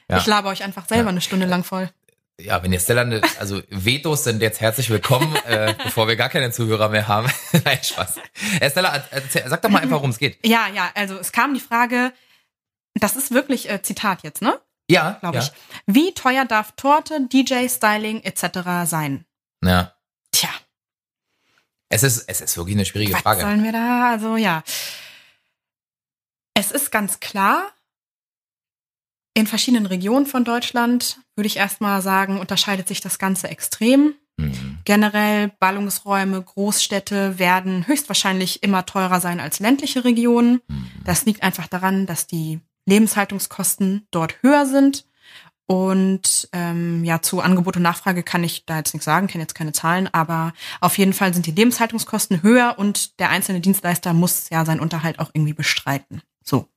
Ja. 0.09 0.17
Ich 0.17 0.25
laber 0.25 0.49
euch 0.49 0.63
einfach 0.63 0.87
selber 0.87 1.05
Ja. 1.05 1.09
eine 1.09 1.21
Stunde 1.21 1.45
lang 1.45 1.63
voll. 1.63 1.89
Ja, 2.39 2.61
wenn 2.61 2.73
ihr 2.73 2.79
Stella, 2.81 3.01
eine, 3.03 3.21
also 3.39 3.61
Vetos 3.69 4.25
sind 4.25 4.41
jetzt 4.41 4.59
herzlich 4.59 4.89
willkommen, 4.89 5.33
äh, 5.45 5.73
bevor 5.83 6.07
wir 6.07 6.15
gar 6.17 6.29
keine 6.29 6.51
Zuhörer 6.51 6.89
mehr 6.89 7.07
haben. 7.07 7.31
Nein, 7.63 7.79
Spaß. 7.81 8.17
Äh, 8.59 8.69
Stella, 8.69 9.03
erzähl, 9.11 9.43
sag 9.47 9.61
doch 9.61 9.69
mal 9.69 9.79
einfach, 9.81 9.95
worum 9.97 10.09
es 10.09 10.17
geht. 10.19 10.45
Ja, 10.45 10.67
ja, 10.67 10.91
also 10.95 11.15
es 11.17 11.31
kam 11.31 11.53
die 11.53 11.59
Frage, 11.61 12.11
das 12.93 13.15
ist 13.15 13.31
wirklich 13.31 13.69
äh, 13.69 13.81
Zitat 13.81 14.23
jetzt, 14.23 14.41
ne? 14.41 14.59
Ja, 14.89 15.17
Glaube 15.21 15.37
ja. 15.37 15.43
ich. 15.43 15.51
Wie 15.87 16.13
teuer 16.13 16.45
darf 16.45 16.73
Torte, 16.73 17.25
DJ, 17.27 17.67
Styling 17.69 18.21
etc. 18.21 18.59
sein? 18.85 19.25
Ja. 19.63 19.93
Tja, 20.31 20.49
Es 21.89 22.03
ist, 22.03 22.25
es 22.27 22.41
ist 22.41 22.57
wirklich 22.57 22.75
eine 22.75 22.85
schwierige 22.85 23.13
was 23.13 23.21
Frage. 23.21 23.41
sollen 23.41 23.63
wir 23.63 23.71
da? 23.71 24.11
Also 24.11 24.35
ja. 24.35 24.61
Es 26.53 26.71
ist 26.71 26.91
ganz 26.91 27.19
klar, 27.19 27.71
in 29.35 29.45
verschiedenen 29.47 29.85
Regionen 29.85 30.25
von 30.25 30.43
Deutschland, 30.43 31.19
würde 31.35 31.47
ich 31.47 31.57
erstmal 31.57 32.01
sagen, 32.01 32.39
unterscheidet 32.39 32.87
sich 32.87 33.01
das 33.01 33.19
Ganze 33.19 33.49
extrem. 33.49 34.15
Mhm. 34.37 34.79
Generell 34.85 35.51
Ballungsräume, 35.59 36.41
Großstädte 36.41 37.37
werden 37.37 37.85
höchstwahrscheinlich 37.85 38.63
immer 38.63 38.85
teurer 38.85 39.19
sein 39.19 39.39
als 39.39 39.59
ländliche 39.59 40.05
Regionen. 40.05 40.61
Mhm. 40.67 40.87
Das 41.03 41.25
liegt 41.25 41.43
einfach 41.43 41.67
daran, 41.67 42.05
dass 42.05 42.27
die 42.27 42.61
Lebenshaltungskosten 42.85 44.07
dort 44.09 44.41
höher 44.41 44.65
sind. 44.65 45.05
Und 45.67 46.47
ähm, 46.53 47.03
ja, 47.03 47.21
zu 47.21 47.41
Angebot 47.41 47.75
und 47.75 47.81
Nachfrage 47.81 48.23
kann 48.23 48.43
ich 48.43 48.65
da 48.65 48.77
jetzt 48.77 48.93
nichts 48.93 49.05
sagen, 49.05 49.27
kenne 49.27 49.43
jetzt 49.43 49.55
keine 49.55 49.71
Zahlen, 49.71 50.07
aber 50.13 50.53
auf 50.79 50.97
jeden 50.99 51.13
Fall 51.13 51.33
sind 51.33 51.47
die 51.47 51.51
Lebenshaltungskosten 51.51 52.43
höher 52.43 52.75
und 52.77 53.19
der 53.19 53.31
einzelne 53.31 53.61
Dienstleister 53.61 54.13
muss 54.13 54.49
ja 54.51 54.63
seinen 54.63 54.79
Unterhalt 54.79 55.17
auch 55.17 55.31
irgendwie 55.33 55.53
bestreiten. 55.53 56.21
So. 56.43 56.67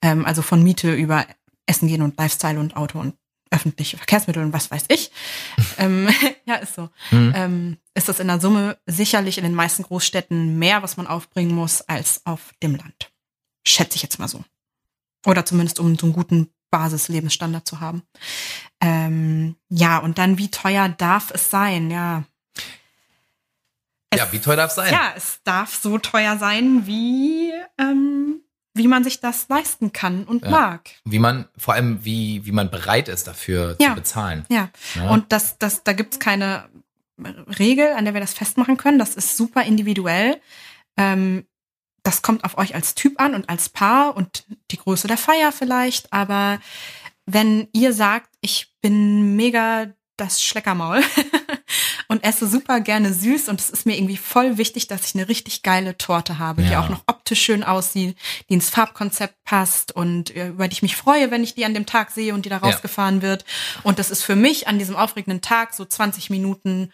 Ähm, 0.00 0.24
also 0.24 0.40
von 0.40 0.62
Miete 0.62 0.94
über 0.94 1.26
Essen 1.66 1.88
gehen 1.88 2.02
und 2.02 2.16
Lifestyle 2.18 2.58
und 2.60 2.76
Auto 2.76 2.98
und 3.00 3.14
öffentliche 3.50 3.96
Verkehrsmittel 3.96 4.42
und 4.42 4.52
was 4.52 4.70
weiß 4.70 4.84
ich. 4.88 5.10
ähm, 5.78 6.08
ja, 6.46 6.56
ist 6.56 6.74
so. 6.74 6.90
Mhm. 7.10 7.32
Ähm, 7.36 7.76
ist 7.94 8.08
das 8.08 8.20
in 8.20 8.26
der 8.28 8.40
Summe 8.40 8.78
sicherlich 8.86 9.38
in 9.38 9.44
den 9.44 9.54
meisten 9.54 9.82
Großstädten 9.84 10.58
mehr, 10.58 10.82
was 10.82 10.96
man 10.96 11.06
aufbringen 11.06 11.54
muss, 11.54 11.80
als 11.82 12.24
auf 12.26 12.52
dem 12.62 12.74
Land. 12.76 13.12
Schätze 13.64 13.96
ich 13.96 14.02
jetzt 14.02 14.18
mal 14.18 14.28
so. 14.28 14.44
Oder 15.26 15.44
zumindest 15.44 15.80
um 15.80 15.96
so 15.96 16.06
einen 16.06 16.12
guten 16.12 16.48
Basislebensstandard 16.70 17.66
zu 17.66 17.80
haben. 17.80 18.02
Ähm, 18.80 19.56
ja, 19.68 19.98
und 19.98 20.18
dann, 20.18 20.38
wie 20.38 20.50
teuer 20.50 20.88
darf 20.88 21.30
es 21.32 21.48
sein? 21.50 21.90
Ja. 21.90 22.24
Es- 24.10 24.18
Ja, 24.18 24.32
wie 24.32 24.38
teuer 24.40 24.56
darf 24.56 24.70
es 24.70 24.76
sein? 24.76 24.92
Ja, 24.92 25.12
es 25.16 25.40
darf 25.44 25.74
so 25.74 25.98
teuer 25.98 26.38
sein, 26.38 26.86
wie, 26.86 27.52
ähm, 27.78 28.40
wie 28.76 28.88
man 28.88 29.04
sich 29.04 29.20
das 29.20 29.48
leisten 29.48 29.92
kann 29.92 30.24
und 30.24 30.44
Ja. 30.44 30.50
mag. 30.50 30.90
Wie 31.04 31.18
man, 31.18 31.46
vor 31.56 31.74
allem, 31.74 32.04
wie, 32.04 32.44
wie 32.46 32.52
man 32.52 32.70
bereit 32.70 33.08
ist, 33.08 33.26
dafür 33.26 33.76
Ja. 33.80 33.90
zu 33.90 33.94
bezahlen. 33.96 34.46
Ja. 34.48 34.68
Ja. 34.94 35.10
Und 35.10 35.32
das, 35.32 35.58
das, 35.58 35.82
da 35.84 35.92
gibt's 35.92 36.18
keine 36.18 36.68
Regel, 37.58 37.92
an 37.92 38.04
der 38.04 38.14
wir 38.14 38.20
das 38.20 38.34
festmachen 38.34 38.76
können. 38.76 38.98
Das 38.98 39.14
ist 39.14 39.36
super 39.36 39.62
individuell. 39.62 40.40
Ähm, 40.96 41.46
das 42.02 42.22
kommt 42.22 42.44
auf 42.44 42.56
euch 42.58 42.74
als 42.74 42.94
Typ 42.94 43.20
an 43.20 43.34
und 43.34 43.48
als 43.48 43.68
Paar 43.68 44.16
und 44.16 44.44
die 44.70 44.76
Größe 44.76 45.08
der 45.08 45.16
Feier 45.18 45.50
vielleicht. 45.50 46.12
Aber 46.12 46.60
wenn 47.24 47.68
ihr 47.72 47.92
sagt, 47.92 48.30
ich 48.40 48.72
bin 48.80 49.34
mega 49.34 49.88
das 50.16 50.42
Schleckermaul 50.42 51.02
und 52.08 52.24
esse 52.24 52.46
super 52.46 52.80
gerne 52.80 53.12
süß 53.12 53.48
und 53.48 53.60
es 53.60 53.70
ist 53.70 53.86
mir 53.86 53.96
irgendwie 53.96 54.16
voll 54.16 54.58
wichtig, 54.58 54.86
dass 54.86 55.06
ich 55.06 55.14
eine 55.14 55.28
richtig 55.28 55.62
geile 55.62 55.96
Torte 55.98 56.38
habe, 56.38 56.62
die 56.62 56.70
Ja. 56.70 56.80
auch 56.84 56.88
noch 56.88 57.02
optisch 57.06 57.42
schön 57.42 57.64
aussieht, 57.64 58.16
die 58.48 58.54
ins 58.54 58.70
Farbkonzept 58.70 59.34
passt 59.44 59.92
und 59.92 60.34
äh, 60.36 60.48
über 60.48 60.68
die 60.68 60.74
ich 60.74 60.82
mich 60.82 60.96
freue, 60.96 61.30
wenn 61.30 61.42
ich 61.44 61.54
die 61.54 61.64
an 61.64 61.74
dem 61.74 61.86
Tag 61.86 62.10
sehe 62.10 62.34
und 62.34 62.44
die 62.44 62.48
da 62.50 62.58
rausgefahren 62.58 63.22
wird. 63.22 63.44
Und 63.82 63.98
das 63.98 64.10
ist 64.10 64.22
für 64.22 64.36
mich 64.36 64.68
an 64.68 64.78
diesem 64.78 64.96
aufregenden 64.96 65.40
Tag 65.40 65.74
so 65.74 65.84
20 65.84 66.30
Minuten 66.30 66.92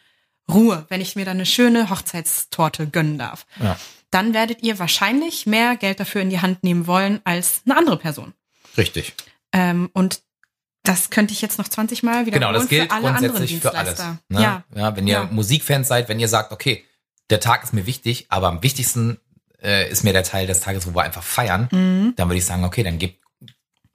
Ruhe, 0.50 0.86
wenn 0.88 1.00
ich 1.00 1.14
mir 1.16 1.24
dann 1.24 1.36
eine 1.36 1.46
schöne 1.46 1.88
Hochzeitstorte 1.90 2.86
gönnen 2.88 3.18
darf. 3.18 3.46
Ja. 3.62 3.78
Dann 4.10 4.34
werdet 4.34 4.62
ihr 4.62 4.78
wahrscheinlich 4.78 5.46
mehr 5.46 5.76
Geld 5.76 6.00
dafür 6.00 6.20
in 6.20 6.30
die 6.30 6.40
Hand 6.40 6.62
nehmen 6.64 6.86
wollen 6.86 7.20
als 7.24 7.62
eine 7.64 7.76
andere 7.76 7.96
Person. 7.96 8.34
Richtig. 8.76 9.14
Ähm, 9.52 9.88
und 9.94 10.20
das 10.84 11.10
könnte 11.10 11.32
ich 11.32 11.40
jetzt 11.42 11.58
noch 11.58 11.68
20 11.68 12.02
Mal 12.02 12.26
wiederholen 12.26 12.32
Genau, 12.32 12.52
das 12.52 12.68
gilt 12.68 12.92
für 12.92 13.00
grundsätzlich 13.00 13.60
für 13.60 13.74
alles. 13.74 13.98
Ne? 14.28 14.42
Ja, 14.42 14.64
ja, 14.74 14.96
wenn 14.96 15.06
ihr 15.06 15.14
Ja. 15.14 15.28
Musikfans 15.30 15.88
seid, 15.88 16.08
wenn 16.08 16.18
ihr 16.20 16.28
sagt, 16.28 16.52
okay, 16.52 16.84
der 17.30 17.40
Tag 17.40 17.62
ist 17.64 17.72
mir 17.72 17.86
wichtig, 17.86 18.26
aber 18.28 18.48
am 18.48 18.62
wichtigsten 18.62 19.18
äh, 19.62 19.88
ist 19.90 20.02
mir 20.02 20.12
der 20.12 20.24
Teil 20.24 20.46
des 20.48 20.60
Tages, 20.60 20.86
wo 20.86 20.94
wir 20.94 21.02
einfach 21.02 21.22
feiern, 21.22 21.68
Mhm. 21.70 22.14
dann 22.16 22.28
würde 22.28 22.38
ich 22.38 22.44
sagen, 22.46 22.64
okay, 22.64 22.82
dann 22.82 22.98
gebt 22.98 23.22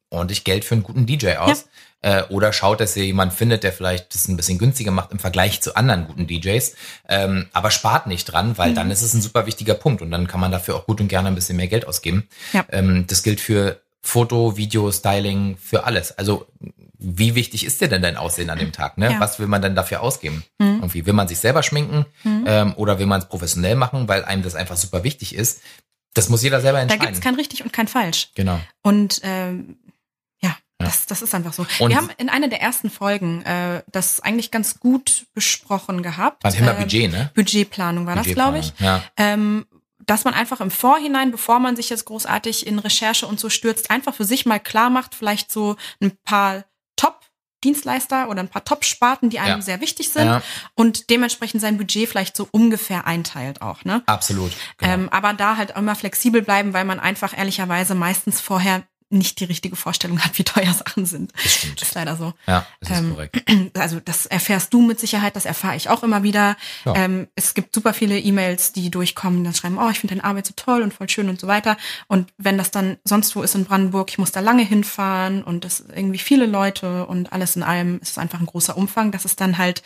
ordentlich 0.09 0.45
Geld 0.45 0.63
für 0.63 0.75
einen 0.75 0.83
guten 0.83 1.05
DJ 1.05 1.35
aus. 1.35 1.67
Äh, 2.01 2.23
oder 2.29 2.53
schaut, 2.53 2.79
dass 2.79 2.95
ihr 2.95 3.03
jemanden 3.05 3.35
findet, 3.35 3.63
der 3.63 3.73
vielleicht 3.73 4.13
das 4.13 4.27
ein 4.29 4.37
bisschen 4.37 4.57
günstiger 4.59 4.91
macht 4.91 5.11
im 5.11 5.19
Vergleich 5.19 5.61
zu 5.61 5.75
anderen 5.75 6.07
guten 6.07 6.27
DJs. 6.27 6.73
Ähm, 7.09 7.47
aber 7.51 7.71
spart 7.71 8.07
nicht 8.07 8.25
dran, 8.25 8.49
Mhm. 8.49 8.57
weil 8.57 8.73
dann 8.73 8.91
ist 8.91 9.01
es 9.01 9.13
ein 9.13 9.21
super 9.21 9.45
wichtiger 9.47 9.73
Punkt 9.73 10.01
und 10.01 10.11
dann 10.11 10.27
kann 10.27 10.39
man 10.39 10.51
dafür 10.51 10.75
auch 10.75 10.85
gut 10.85 11.01
und 11.01 11.07
gerne 11.09 11.27
ein 11.27 11.35
bisschen 11.35 11.57
mehr 11.57 11.67
Geld 11.67 11.85
ausgeben. 11.87 12.29
Ja. 12.53 12.63
Ähm, 12.69 13.05
das 13.07 13.23
gilt 13.23 13.41
für 13.41 13.81
Foto, 14.01 14.55
Video, 14.55 14.89
Styling, 14.91 15.57
für 15.61 15.83
alles. 15.83 16.17
Also 16.17 16.47
wie 16.99 17.35
wichtig 17.35 17.65
ist 17.65 17.79
dir 17.81 17.87
denn 17.87 18.01
dein 18.01 18.17
Aussehen 18.17 18.49
an 18.49 18.57
dem 18.59 18.71
Tag? 18.71 18.97
Ne? 18.97 19.11
Ja. 19.11 19.19
Was 19.19 19.39
will 19.39 19.47
man 19.47 19.61
denn 19.61 19.75
dafür 19.75 20.01
ausgeben? 20.01 20.43
Irgendwie 20.59 21.05
will 21.05 21.13
man 21.13 21.27
sich 21.27 21.37
selber 21.39 21.63
schminken 21.63 22.05
ähm, 22.25 22.73
oder 22.75 22.97
will 22.99 23.05
man 23.05 23.19
es 23.21 23.27
professionell 23.27 23.75
machen, 23.75 24.07
weil 24.07 24.25
einem 24.25 24.41
das 24.43 24.55
einfach 24.55 24.77
super 24.77 25.03
wichtig 25.03 25.35
ist? 25.35 25.61
Das 26.13 26.29
muss 26.29 26.41
jeder 26.43 26.61
selber 26.61 26.77
Da 26.77 26.81
entscheiden. 26.83 27.05
gibt's 27.05 27.21
kein 27.21 27.35
richtig 27.35 27.63
und 27.63 27.71
kein 27.73 27.87
falsch. 27.87 28.29
genau. 28.35 28.59
Und 28.81 29.19
ähm, 29.23 29.77
ja, 30.41 30.49
Ja. 30.49 30.55
Das, 30.87 31.05
das 31.05 31.21
ist 31.21 31.35
einfach 31.35 31.53
so. 31.53 31.65
Und- 31.79 31.89
Wir 31.91 31.97
haben 31.97 32.09
in 32.17 32.29
einer 32.29 32.47
der 32.47 32.61
ersten 32.61 32.89
Folgen 32.89 33.43
äh, 33.43 33.83
das 33.91 34.19
eigentlich 34.19 34.49
ganz 34.49 34.79
gut 34.79 35.25
besprochen 35.35 36.01
gehabt. 36.01 36.41
Beim 36.43 36.53
Thema 36.53 36.71
Äh, 36.77 36.81
Budget, 36.81 37.11
ne? 37.11 37.31
Budgetplanung 37.35 38.05
war 38.07 38.15
das, 38.15 38.25
glaube 38.27 38.59
ich. 38.59 38.73
Ja. 38.79 39.03
ähm, 39.17 39.65
dass 40.05 40.23
man 40.23 40.33
einfach 40.33 40.61
im 40.61 40.71
Vorhinein, 40.71 41.31
bevor 41.31 41.59
man 41.59 41.75
sich 41.75 41.89
jetzt 41.89 42.05
großartig 42.05 42.65
in 42.65 42.79
Recherche 42.79 43.27
und 43.27 43.39
so 43.41 43.49
stürzt, 43.49 43.91
einfach 43.91 44.13
für 44.15 44.23
sich 44.25 44.45
mal 44.45 44.59
klar 44.59 44.89
macht, 44.89 45.13
vielleicht 45.13 45.51
so 45.51 45.75
ein 46.01 46.13
paar 46.23 46.63
Top-Dienstleister 47.73 48.29
oder 48.29 48.39
ein 48.41 48.47
paar 48.47 48.63
Top-Sparten, 48.63 49.29
die 49.29 49.39
einem 49.39 49.57
Ja. 49.57 49.61
sehr 49.61 49.81
wichtig 49.81 50.09
sind 50.09 50.25
Ja. 50.25 50.41
und 50.75 51.09
dementsprechend 51.09 51.61
sein 51.61 51.77
Budget 51.77 52.07
vielleicht 52.09 52.35
so 52.37 52.47
ungefähr 52.51 53.05
einteilt 53.07 53.61
auch, 53.61 53.83
ne? 53.83 54.03
Absolut. 54.05 54.51
Genau. 54.77 54.93
Ähm, 54.93 55.09
aber 55.09 55.33
da 55.33 55.57
halt 55.57 55.71
immer 55.75 55.95
flexibel 55.95 56.41
bleiben, 56.41 56.73
weil 56.73 56.85
man 56.85 56.99
einfach 56.99 57.37
ehrlicherweise 57.37 57.95
meistens 57.95 58.39
vorher 58.41 58.83
nicht 59.09 59.39
die 59.39 59.45
richtige 59.45 59.75
Vorstellung 59.75 60.19
hat, 60.19 60.37
wie 60.37 60.43
teuer 60.43 60.73
Sachen 60.73 61.05
sind. 61.05 61.31
das 61.41 61.53
stimmt. 61.55 61.81
ist 61.81 61.95
leider 61.95 62.15
so. 62.17 62.33
Ja, 62.45 62.65
das 62.81 62.89
ist 62.91 62.97
ähm, 62.97 63.11
korrekt. 63.11 63.43
Also 63.77 63.99
das 63.99 64.25
erfährst 64.25 64.73
du 64.73 64.81
mit 64.81 64.99
Sicherheit, 64.99 65.35
das 65.35 65.45
erfahre 65.45 65.75
ich 65.75 65.89
auch 65.89 66.03
immer 66.03 66.23
wieder. 66.23 66.57
Ja. 66.85 66.95
Ähm, 66.95 67.27
es 67.35 67.53
gibt 67.53 67.73
super 67.73 67.93
viele 67.93 68.19
E-Mails, 68.19 68.73
die 68.73 68.89
durchkommen, 68.91 69.43
dann 69.43 69.53
schreiben, 69.53 69.77
oh, 69.77 69.89
ich 69.89 69.99
finde 69.99 70.15
deine 70.15 70.23
Arbeit 70.27 70.47
so 70.47 70.53
toll 70.55 70.81
und 70.81 70.93
voll 70.93 71.07
schön 71.09 71.29
und 71.29 71.39
so 71.39 71.47
weiter. 71.47 71.77
Und 72.07 72.33
wenn 72.37 72.57
das 72.57 72.71
dann 72.71 72.97
sonst 73.03 73.35
wo 73.35 73.41
ist 73.43 73.55
in 73.55 73.65
Brandenburg, 73.65 74.09
ich 74.09 74.17
muss 74.17 74.31
da 74.31 74.39
lange 74.41 74.63
hinfahren 74.63 75.43
und 75.43 75.63
das 75.63 75.83
irgendwie 75.95 76.19
viele 76.19 76.45
Leute 76.45 77.05
und 77.05 77.31
alles 77.31 77.55
in 77.55 77.63
allem 77.63 77.99
ist 78.01 78.11
es 78.11 78.17
einfach 78.17 78.39
ein 78.39 78.45
großer 78.45 78.75
Umfang, 78.77 79.11
dass 79.11 79.25
es 79.25 79.35
dann 79.35 79.57
halt 79.57 79.83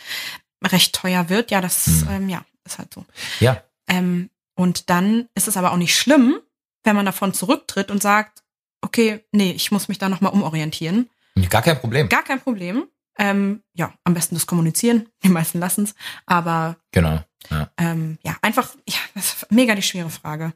recht 0.64 0.94
teuer 0.94 1.28
wird. 1.28 1.50
Ja, 1.50 1.60
das 1.60 1.86
Mhm. 1.86 2.08
ähm, 2.10 2.28
ja, 2.28 2.44
ist 2.64 2.78
halt 2.78 2.92
so. 2.94 3.04
Ja, 3.40 3.62
Ähm, 3.88 4.30
und 4.54 4.90
dann 4.90 5.28
ist 5.34 5.48
es 5.48 5.56
aber 5.56 5.72
auch 5.72 5.76
nicht 5.76 5.96
schlimm, 5.96 6.38
wenn 6.84 6.96
man 6.96 7.06
davon 7.06 7.34
zurücktritt 7.34 7.90
und 7.90 8.02
sagt, 8.02 8.41
okay, 8.82 9.24
nee, 9.32 9.52
ich 9.52 9.70
muss 9.70 9.88
mich 9.88 9.98
da 9.98 10.08
nochmal 10.08 10.32
umorientieren. 10.32 11.08
gar 11.48 11.62
kein 11.62 11.78
Problem. 11.80 12.08
Gar 12.08 12.22
kein 12.24 12.40
Problem. 12.40 12.84
Ähm, 13.18 13.62
ja, 13.74 13.92
am 14.04 14.14
besten 14.14 14.34
das 14.34 14.46
kommunizieren. 14.46 15.06
Die 15.22 15.28
meisten 15.28 15.58
lassen 15.58 15.84
es. 15.84 15.94
Aber 16.26 16.76
Genau. 16.92 17.20
Ja. 17.50 17.70
ähm, 17.78 18.18
ja, 18.22 18.36
einfach, 18.42 18.70
ja, 18.88 18.96
das 19.14 19.34
ist 19.34 19.52
mega 19.52 19.74
die 19.74 19.82
schwere 19.82 20.08
Frage. 20.10 20.52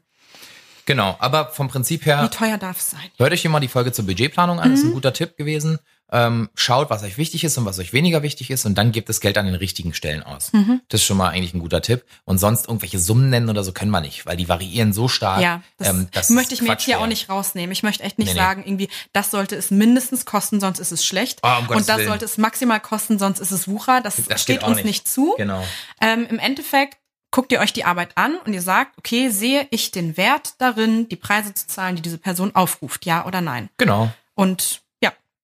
Genau, 0.85 1.17
aber 1.19 1.49
vom 1.49 1.67
Prinzip 1.67 2.01
Wie 2.05 2.09
her, 2.11 2.29
teuer 2.31 2.57
darf 2.57 2.77
es 2.77 2.91
sein? 2.91 3.09
hört 3.17 3.33
euch 3.33 3.41
hier 3.41 3.51
mal 3.51 3.59
die 3.59 3.67
Folge 3.67 3.91
zur 3.91 4.05
Budgetplanung 4.05 4.59
an, 4.61 4.71
ist 4.73 4.83
Mhm. 4.83 4.89
ein 4.91 4.93
guter 4.93 5.11
Tipp 5.13 5.35
gewesen. 5.35 5.79
Ähm, 6.09 6.49
schaut, 6.55 6.89
was 6.89 7.03
euch 7.03 7.17
wichtig 7.17 7.43
ist 7.43 7.57
und 7.57 7.65
was 7.65 7.79
euch 7.79 7.91
weniger 7.91 8.23
wichtig 8.23 8.49
ist 8.49 8.65
und 8.65 8.77
dann 8.77 8.93
gebt 8.93 9.09
das 9.09 9.19
Geld 9.19 9.37
an 9.37 9.45
den 9.45 9.55
richtigen 9.55 9.93
Stellen 9.93 10.23
aus. 10.23 10.53
Mhm. 10.53 10.79
Das 10.87 11.01
ist 11.01 11.05
schon 11.07 11.17
mal 11.17 11.29
eigentlich 11.29 11.53
ein 11.53 11.59
guter 11.59 11.81
Tipp. 11.81 12.05
Und 12.23 12.37
sonst 12.37 12.67
irgendwelche 12.67 12.97
Summen 12.97 13.29
nennen 13.29 13.49
oder 13.49 13.63
so 13.63 13.73
können 13.73 13.91
wir 13.91 13.99
nicht, 13.99 14.25
weil 14.25 14.37
die 14.37 14.47
variieren 14.47 14.93
so 14.93 15.09
stark. 15.09 15.41
Ja, 15.41 15.61
das, 15.77 15.89
ähm, 15.89 16.07
das 16.13 16.29
möchte 16.29 16.53
ich 16.53 16.61
mir 16.61 16.69
jetzt 16.69 16.83
hier 16.83 16.93
wäre. 16.95 17.03
auch 17.03 17.07
nicht 17.07 17.27
rausnehmen. 17.29 17.71
Ich 17.73 17.83
möchte 17.83 18.03
echt 18.03 18.17
nicht 18.19 18.27
Nee, 18.29 18.33
nee. 18.35 18.39
sagen, 18.39 18.63
irgendwie, 18.65 18.87
das 19.11 19.31
sollte 19.31 19.55
es 19.57 19.69
mindestens 19.69 20.25
kosten, 20.25 20.59
sonst 20.61 20.79
ist 20.79 20.91
es 20.93 21.05
schlecht. 21.05 21.39
Oh, 21.43 21.49
um 21.67 21.75
und 21.75 21.89
das 21.89 21.97
Willen. 21.97 22.07
sollte 22.07 22.23
es 22.25 22.37
maximal 22.37 22.79
kosten, 22.79 23.19
sonst 23.19 23.39
ist 23.39 23.51
es 23.51 23.67
Wucher. 23.67 23.99
Das, 24.01 24.15
Das 24.27 24.41
steht 24.41 24.63
uns 24.63 24.77
nicht. 24.77 24.85
nicht, 24.85 25.07
zu. 25.09 25.33
Genau. 25.37 25.63
Ähm, 25.99 26.25
Im 26.29 26.39
Endeffekt 26.39 26.97
guckt 27.31 27.51
ihr 27.51 27.59
euch 27.59 27.73
die 27.73 27.83
Arbeit 27.83 28.11
an 28.15 28.37
und 28.45 28.53
ihr 28.53 28.61
sagt, 28.61 28.97
okay, 28.97 29.29
sehe 29.29 29.67
ich 29.71 29.91
den 29.91 30.15
Wert 30.15 30.53
darin, 30.59 31.09
die 31.09 31.17
Preise 31.17 31.53
zu 31.53 31.67
zahlen, 31.67 31.97
die 31.97 32.01
diese 32.01 32.17
Person 32.17 32.55
aufruft, 32.55 33.05
ja 33.05 33.25
oder 33.25 33.41
nein? 33.41 33.69
Genau. 33.77 34.09
Und 34.35 34.81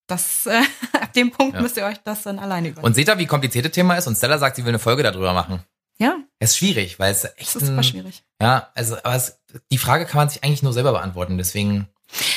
das 0.08 0.46
äh, 0.46 0.62
ab 0.94 1.14
dem 1.14 1.32
Punkt 1.32 1.56
Ja. 1.56 1.62
müsst 1.62 1.78
ihr 1.78 1.86
euch 1.86 1.98
das 2.04 2.24
dann 2.24 2.40
alleine 2.40 2.70
überlegen. 2.70 2.86
Und 2.86 2.94
seht 2.96 3.10
ihr, 3.10 3.18
wie 3.18 3.26
kompliziert 3.26 3.66
das 3.66 3.72
Thema 3.72 3.96
ist? 3.96 4.08
Und 4.08 4.16
Stella 4.16 4.38
sagt, 4.38 4.56
sie 4.56 4.64
will 4.64 4.70
eine 4.70 4.80
Folge 4.80 5.04
darüber 5.04 5.34
machen. 5.34 5.64
ja, 5.98 6.16
Es 6.40 6.52
ist 6.52 6.58
schwierig, 6.58 7.00
weil 7.00 7.12
es 7.12 7.24
echt 7.24 7.56
das 7.56 7.64
ist 7.64 7.68
super 7.68 7.84
schwierig. 7.84 8.24
Ja, 8.42 8.72
also 8.76 8.96
aber 9.04 9.16
es, 9.16 9.40
die 9.72 9.78
Frage 9.78 10.06
kann 10.06 10.18
man 10.18 10.30
sich 10.30 10.44
eigentlich 10.44 10.64
nur 10.64 10.74
selber 10.74 10.92
beantworten. 10.92 11.38
Deswegen, 11.38 11.88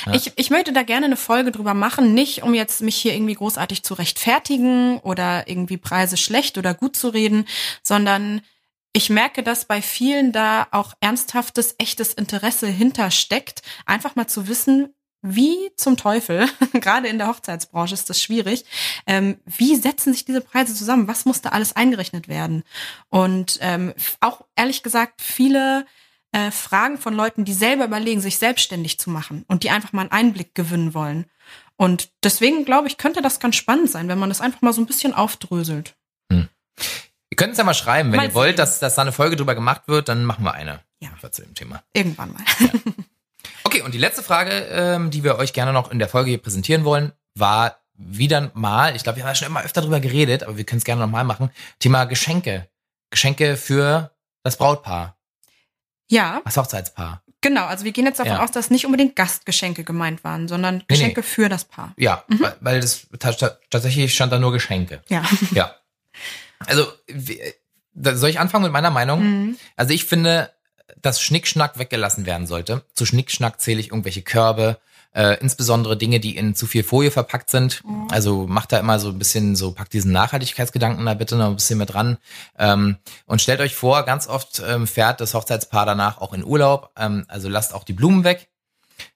Ja. 0.06 0.14
Ich, 0.14 0.32
ich 0.36 0.50
möchte 0.50 0.72
da 0.72 0.82
gerne 0.82 1.06
eine 1.06 1.16
Folge 1.16 1.50
drüber 1.52 1.74
machen, 1.74 2.14
nicht 2.14 2.42
um 2.42 2.54
jetzt 2.54 2.80
mich 2.82 2.96
hier 2.96 3.14
irgendwie 3.14 3.34
großartig 3.34 3.82
zu 3.82 3.94
rechtfertigen 3.94 4.98
oder 5.00 5.48
irgendwie 5.48 5.76
Preise 5.78 6.16
schlecht 6.16 6.58
oder 6.58 6.74
gut 6.74 6.96
zu 6.96 7.08
reden, 7.08 7.46
sondern 7.82 8.42
ich 8.92 9.10
merke, 9.10 9.42
dass 9.42 9.66
bei 9.66 9.82
vielen 9.82 10.32
da 10.32 10.68
auch 10.70 10.94
ernsthaftes, 11.00 11.74
echtes 11.78 12.14
Interesse 12.14 12.66
hintersteckt, 12.68 13.60
einfach 13.84 14.14
mal 14.16 14.26
zu 14.26 14.48
wissen, 14.48 14.94
wie 15.28 15.70
zum 15.76 15.96
Teufel, 15.96 16.48
gerade 16.72 17.08
in 17.08 17.18
der 17.18 17.26
Hochzeitsbranche 17.28 17.94
ist 17.94 18.08
das 18.08 18.22
schwierig, 18.22 18.64
ähm, 19.06 19.38
wie 19.44 19.74
setzen 19.76 20.12
sich 20.12 20.24
diese 20.24 20.40
Preise 20.40 20.74
zusammen? 20.74 21.08
Was 21.08 21.24
muss 21.24 21.42
da 21.42 21.50
alles 21.50 21.74
eingerechnet 21.74 22.28
werden? 22.28 22.62
Und 23.08 23.58
ähm, 23.60 23.92
auch 24.20 24.42
ehrlich 24.54 24.82
gesagt, 24.82 25.20
viele 25.20 25.84
äh, 26.32 26.50
Fragen 26.50 26.98
von 26.98 27.14
Leuten, 27.14 27.44
die 27.44 27.52
selber 27.52 27.84
überlegen, 27.84 28.20
sich 28.20 28.38
selbstständig 28.38 28.98
zu 28.98 29.10
machen 29.10 29.44
und 29.48 29.64
die 29.64 29.70
einfach 29.70 29.92
mal 29.92 30.02
einen 30.02 30.12
Einblick 30.12 30.54
gewinnen 30.54 30.94
wollen. 30.94 31.26
Und 31.76 32.10
deswegen 32.22 32.64
glaube 32.64 32.88
ich, 32.88 32.98
könnte 32.98 33.20
das 33.20 33.40
ganz 33.40 33.56
spannend 33.56 33.90
sein, 33.90 34.08
wenn 34.08 34.18
man 34.18 34.28
das 34.28 34.40
einfach 34.40 34.62
mal 34.62 34.72
so 34.72 34.80
ein 34.80 34.86
bisschen 34.86 35.12
aufdröselt. 35.12 35.96
ihr 36.30 36.48
könnt 37.36 37.52
es 37.52 37.58
ja 37.58 37.64
mal 37.64 37.74
schreiben, 37.74 38.12
wenn 38.12 38.18
Mal 38.18 38.28
ihr 38.28 38.34
wollt, 38.34 38.58
dass, 38.58 38.78
dass 38.78 38.94
da 38.94 39.02
eine 39.02 39.12
Folge 39.12 39.36
drüber 39.36 39.54
gemacht 39.54 39.88
wird, 39.88 40.08
dann 40.08 40.24
machen 40.24 40.44
wir 40.44 40.54
eine. 40.54 40.80
Ja. 41.00 41.10
Einfach 41.10 41.30
zu 41.30 41.42
dem 41.42 41.54
Thema. 41.54 41.82
Irgendwann 41.92 42.32
mal. 42.32 42.44
Okay, 43.66 43.82
und 43.82 43.92
die 43.94 43.98
letzte 43.98 44.22
Frage, 44.22 44.50
ähm, 44.70 45.10
die 45.10 45.24
wir 45.24 45.38
euch 45.38 45.52
gerne 45.52 45.72
noch 45.72 45.90
in 45.90 45.98
der 45.98 46.08
Folge 46.08 46.30
hier 46.30 46.38
präsentieren 46.40 46.84
wollen, 46.84 47.12
war 47.34 47.80
wieder 47.94 48.52
mal, 48.54 48.94
ich 48.94 49.02
glaube, 49.02 49.16
wir 49.16 49.24
haben 49.24 49.30
ja 49.30 49.34
schon 49.34 49.48
immer 49.48 49.64
öfter 49.64 49.80
drüber 49.80 49.98
geredet, 49.98 50.44
aber 50.44 50.56
wir 50.56 50.62
können 50.64 50.78
es 50.78 50.84
gerne 50.84 51.00
nochmal 51.00 51.24
machen, 51.24 51.50
Thema 51.80 52.04
Geschenke. 52.04 52.68
Geschenke 53.10 53.56
für 53.56 54.12
das 54.44 54.56
Brautpaar, 54.56 55.16
Ja, 56.08 56.42
das 56.44 56.56
Hochzeitspaar. 56.56 57.22
genau. 57.40 57.64
Also 57.66 57.84
wir 57.84 57.90
gehen 57.90 58.06
jetzt 58.06 58.20
davon 58.20 58.34
Ja. 58.34 58.44
aus, 58.44 58.52
dass 58.52 58.70
nicht 58.70 58.86
unbedingt 58.86 59.16
Gastgeschenke 59.16 59.82
gemeint 59.82 60.22
waren, 60.22 60.46
sondern 60.46 60.84
Geschenke 60.86 61.24
für 61.24 61.48
das 61.48 61.64
Paar. 61.64 61.92
Ja, 61.96 62.22
Mhm. 62.28 62.40
weil, 62.40 62.56
weil 62.60 62.80
das 62.80 63.08
ta- 63.18 63.32
ta- 63.32 63.58
tatsächlich 63.70 64.14
stand 64.14 64.32
da 64.32 64.38
nur 64.38 64.52
Geschenke. 64.52 65.02
Ja. 65.08 65.24
Ja. 65.50 65.74
Also, 66.60 66.86
soll 67.94 68.28
ich 68.30 68.38
anfangen 68.38 68.62
mit 68.64 68.72
meiner 68.72 68.90
Meinung? 68.90 69.22
Mhm. 69.22 69.56
Also 69.74 69.92
ich 69.92 70.04
finde, 70.04 70.52
dass 71.00 71.20
Schnickschnack 71.20 71.78
weggelassen 71.78 72.26
werden 72.26 72.46
sollte. 72.46 72.82
Zu 72.94 73.06
Schnickschnack 73.06 73.60
zähle 73.60 73.80
ich 73.80 73.88
irgendwelche 73.90 74.22
Körbe, 74.22 74.78
äh, 75.14 75.38
insbesondere 75.40 75.96
Dinge, 75.96 76.20
die 76.20 76.36
in 76.36 76.54
zu 76.54 76.66
viel 76.66 76.84
Folie 76.84 77.10
verpackt 77.10 77.50
sind. 77.50 77.82
Mhm. 77.84 78.08
Also 78.10 78.46
macht 78.46 78.72
da 78.72 78.78
immer 78.78 78.98
so 78.98 79.08
ein 79.08 79.18
bisschen 79.18 79.56
so, 79.56 79.72
packt 79.72 79.92
diesen 79.92 80.12
Nachhaltigkeitsgedanken 80.12 81.04
da 81.06 81.14
bitte 81.14 81.36
noch 81.36 81.46
ein 81.46 81.56
bisschen 81.56 81.78
mit 81.78 81.92
dran. 81.92 82.18
Ähm, 82.58 82.96
und 83.24 83.40
stellt 83.40 83.60
euch 83.60 83.74
vor, 83.74 84.02
ganz 84.04 84.26
oft 84.26 84.62
ähm, 84.66 84.86
fährt 84.86 85.20
das 85.20 85.34
Hochzeitspaar 85.34 85.86
danach 85.86 86.18
auch 86.18 86.32
in 86.34 86.44
Urlaub. 86.44 86.90
Ähm, 86.98 87.24
also 87.28 87.48
lasst 87.48 87.72
auch 87.74 87.84
die 87.84 87.94
Blumen 87.94 88.24
weg. 88.24 88.48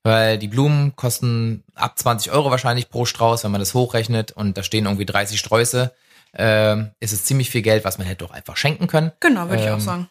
Weil 0.03 0.39
die 0.39 0.49
Blumen 0.49 0.95
kosten 0.95 1.64
ab 1.75 1.99
20 1.99 2.33
Euro 2.33 2.51
wahrscheinlich 2.51 2.91
pro 2.91 3.07
Strauß, 3.07 3.45
wenn 3.45 3.51
man 3.51 3.61
das 3.61 3.73
hochrechnet 3.73 4.31
und 4.33 4.59
da 4.59 4.62
stehen 4.62 4.85
irgendwie 4.85 5.07
30 5.07 5.39
Sträuße, 5.39 5.93
ähm, 6.35 6.91
ist 7.01 7.12
es 7.12 7.25
ziemlich 7.25 7.49
viel 7.51 7.62
Geld, 7.62 7.85
was 7.85 7.97
man 7.97 8.07
hätte 8.07 8.25
doch 8.25 8.31
einfach 8.31 8.57
schenken 8.59 8.87
können. 8.87 9.12
Genau, 9.21 9.49
würde 9.49 9.62
ich 9.62 9.68
auch 9.71 9.75
Ähm, 9.75 9.81
sagen. 9.81 10.09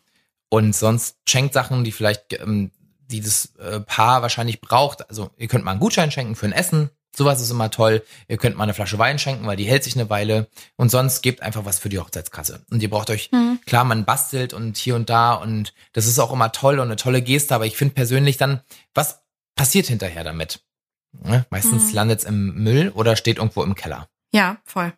Und 0.49 0.75
sonst 0.75 1.17
schenkt 1.27 1.53
Sachen, 1.53 1.83
die 1.83 1.91
vielleicht, 1.91 2.33
ähm, 2.33 2.71
die 3.07 3.21
das 3.21 3.55
äh, 3.55 3.79
Paar 3.81 4.21
wahrscheinlich 4.21 4.61
braucht. 4.61 5.07
Also 5.09 5.29
ihr 5.37 5.47
könnt 5.47 5.63
mal 5.65 5.71
einen 5.71 5.79
Gutschein 5.79 6.11
schenken 6.11 6.35
für 6.35 6.45
ein 6.47 6.51
Essen 6.53 6.89
Sowas 7.17 7.41
ist 7.41 7.49
immer 7.49 7.71
toll. 7.71 8.03
Ihr 8.27 8.37
könnt 8.37 8.55
mal 8.55 8.63
eine 8.63 8.75
Flasche 8.75 8.99
Wein 8.99 9.17
schenken, 9.17 9.45
weil 9.47 9.57
die 9.57 9.65
hält 9.65 9.83
sich 9.83 9.95
eine 9.95 10.11
Weile. 10.11 10.47
Und 10.77 10.89
sonst 10.89 11.21
gebt 11.23 11.41
einfach 11.41 11.65
was 11.65 11.79
für 11.79 11.89
die 11.89 11.97
Hochzeitskasse. 11.97 12.63
Und 12.69 12.83
ihr 12.83 12.89
braucht 12.89 13.09
euch, 13.09 13.31
Mhm. 13.31 13.59
klar, 13.65 13.83
man 13.83 14.05
bastelt 14.05 14.53
und 14.53 14.77
hier 14.77 14.95
und 14.95 15.09
da 15.09 15.33
und 15.33 15.73
das 15.93 16.05
ist 16.05 16.19
auch 16.19 16.31
immer 16.31 16.51
toll 16.51 16.75
und 16.77 16.85
eine 16.85 16.95
tolle 16.97 17.23
Geste, 17.23 17.55
aber 17.55 17.65
ich 17.65 17.75
finde 17.75 17.95
persönlich 17.95 18.37
dann, 18.37 18.61
was 18.93 19.21
passiert 19.55 19.87
hinterher 19.87 20.23
damit? 20.23 20.63
Ne? 21.11 21.45
Meistens 21.49 21.89
Mhm. 21.89 21.93
landet's 21.95 22.23
im 22.25 22.53
Müll 22.63 22.89
oder 22.93 23.15
steht 23.15 23.37
irgendwo 23.37 23.63
im 23.63 23.73
Keller. 23.73 24.07
Ja, 24.31 24.57
voll. 24.63 24.93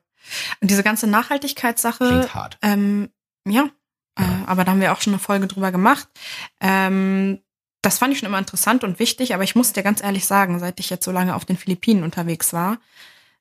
Und 0.60 0.70
diese 0.70 0.84
ganze 0.84 1.08
Nachhaltigkeitssache, 1.08 2.06
Klingt 2.06 2.36
hart. 2.36 2.58
ähm, 2.62 3.10
ja, 3.48 3.70
Ja. 4.20 4.26
Äh, 4.26 4.46
aber 4.48 4.64
da 4.64 4.72
haben 4.72 4.82
wir 4.82 4.92
auch 4.94 5.02
schon 5.02 5.14
eine 5.14 5.20
Folge 5.20 5.48
drüber 5.48 5.72
gemacht. 5.72 6.08
Ähm, 6.60 7.40
das 7.82 7.98
fand 7.98 8.14
ich 8.14 8.20
schon 8.20 8.28
immer 8.30 8.38
interessant 8.40 8.84
und 8.84 9.00
wichtig, 9.00 9.34
aber 9.34 9.44
ich 9.44 9.56
muss 9.56 9.74
dir 9.74 9.82
ganz 9.84 10.04
ehrlich 10.04 10.26
sagen, 10.26 10.60
seit 10.60 10.80
ich 10.80 10.90
jetzt 10.90 11.04
so 11.06 11.12
lange 11.12 11.36
auf 11.36 11.46
den 11.46 11.58
Philippinen 11.58 12.04
unterwegs 12.04 12.54
war, 12.54 12.78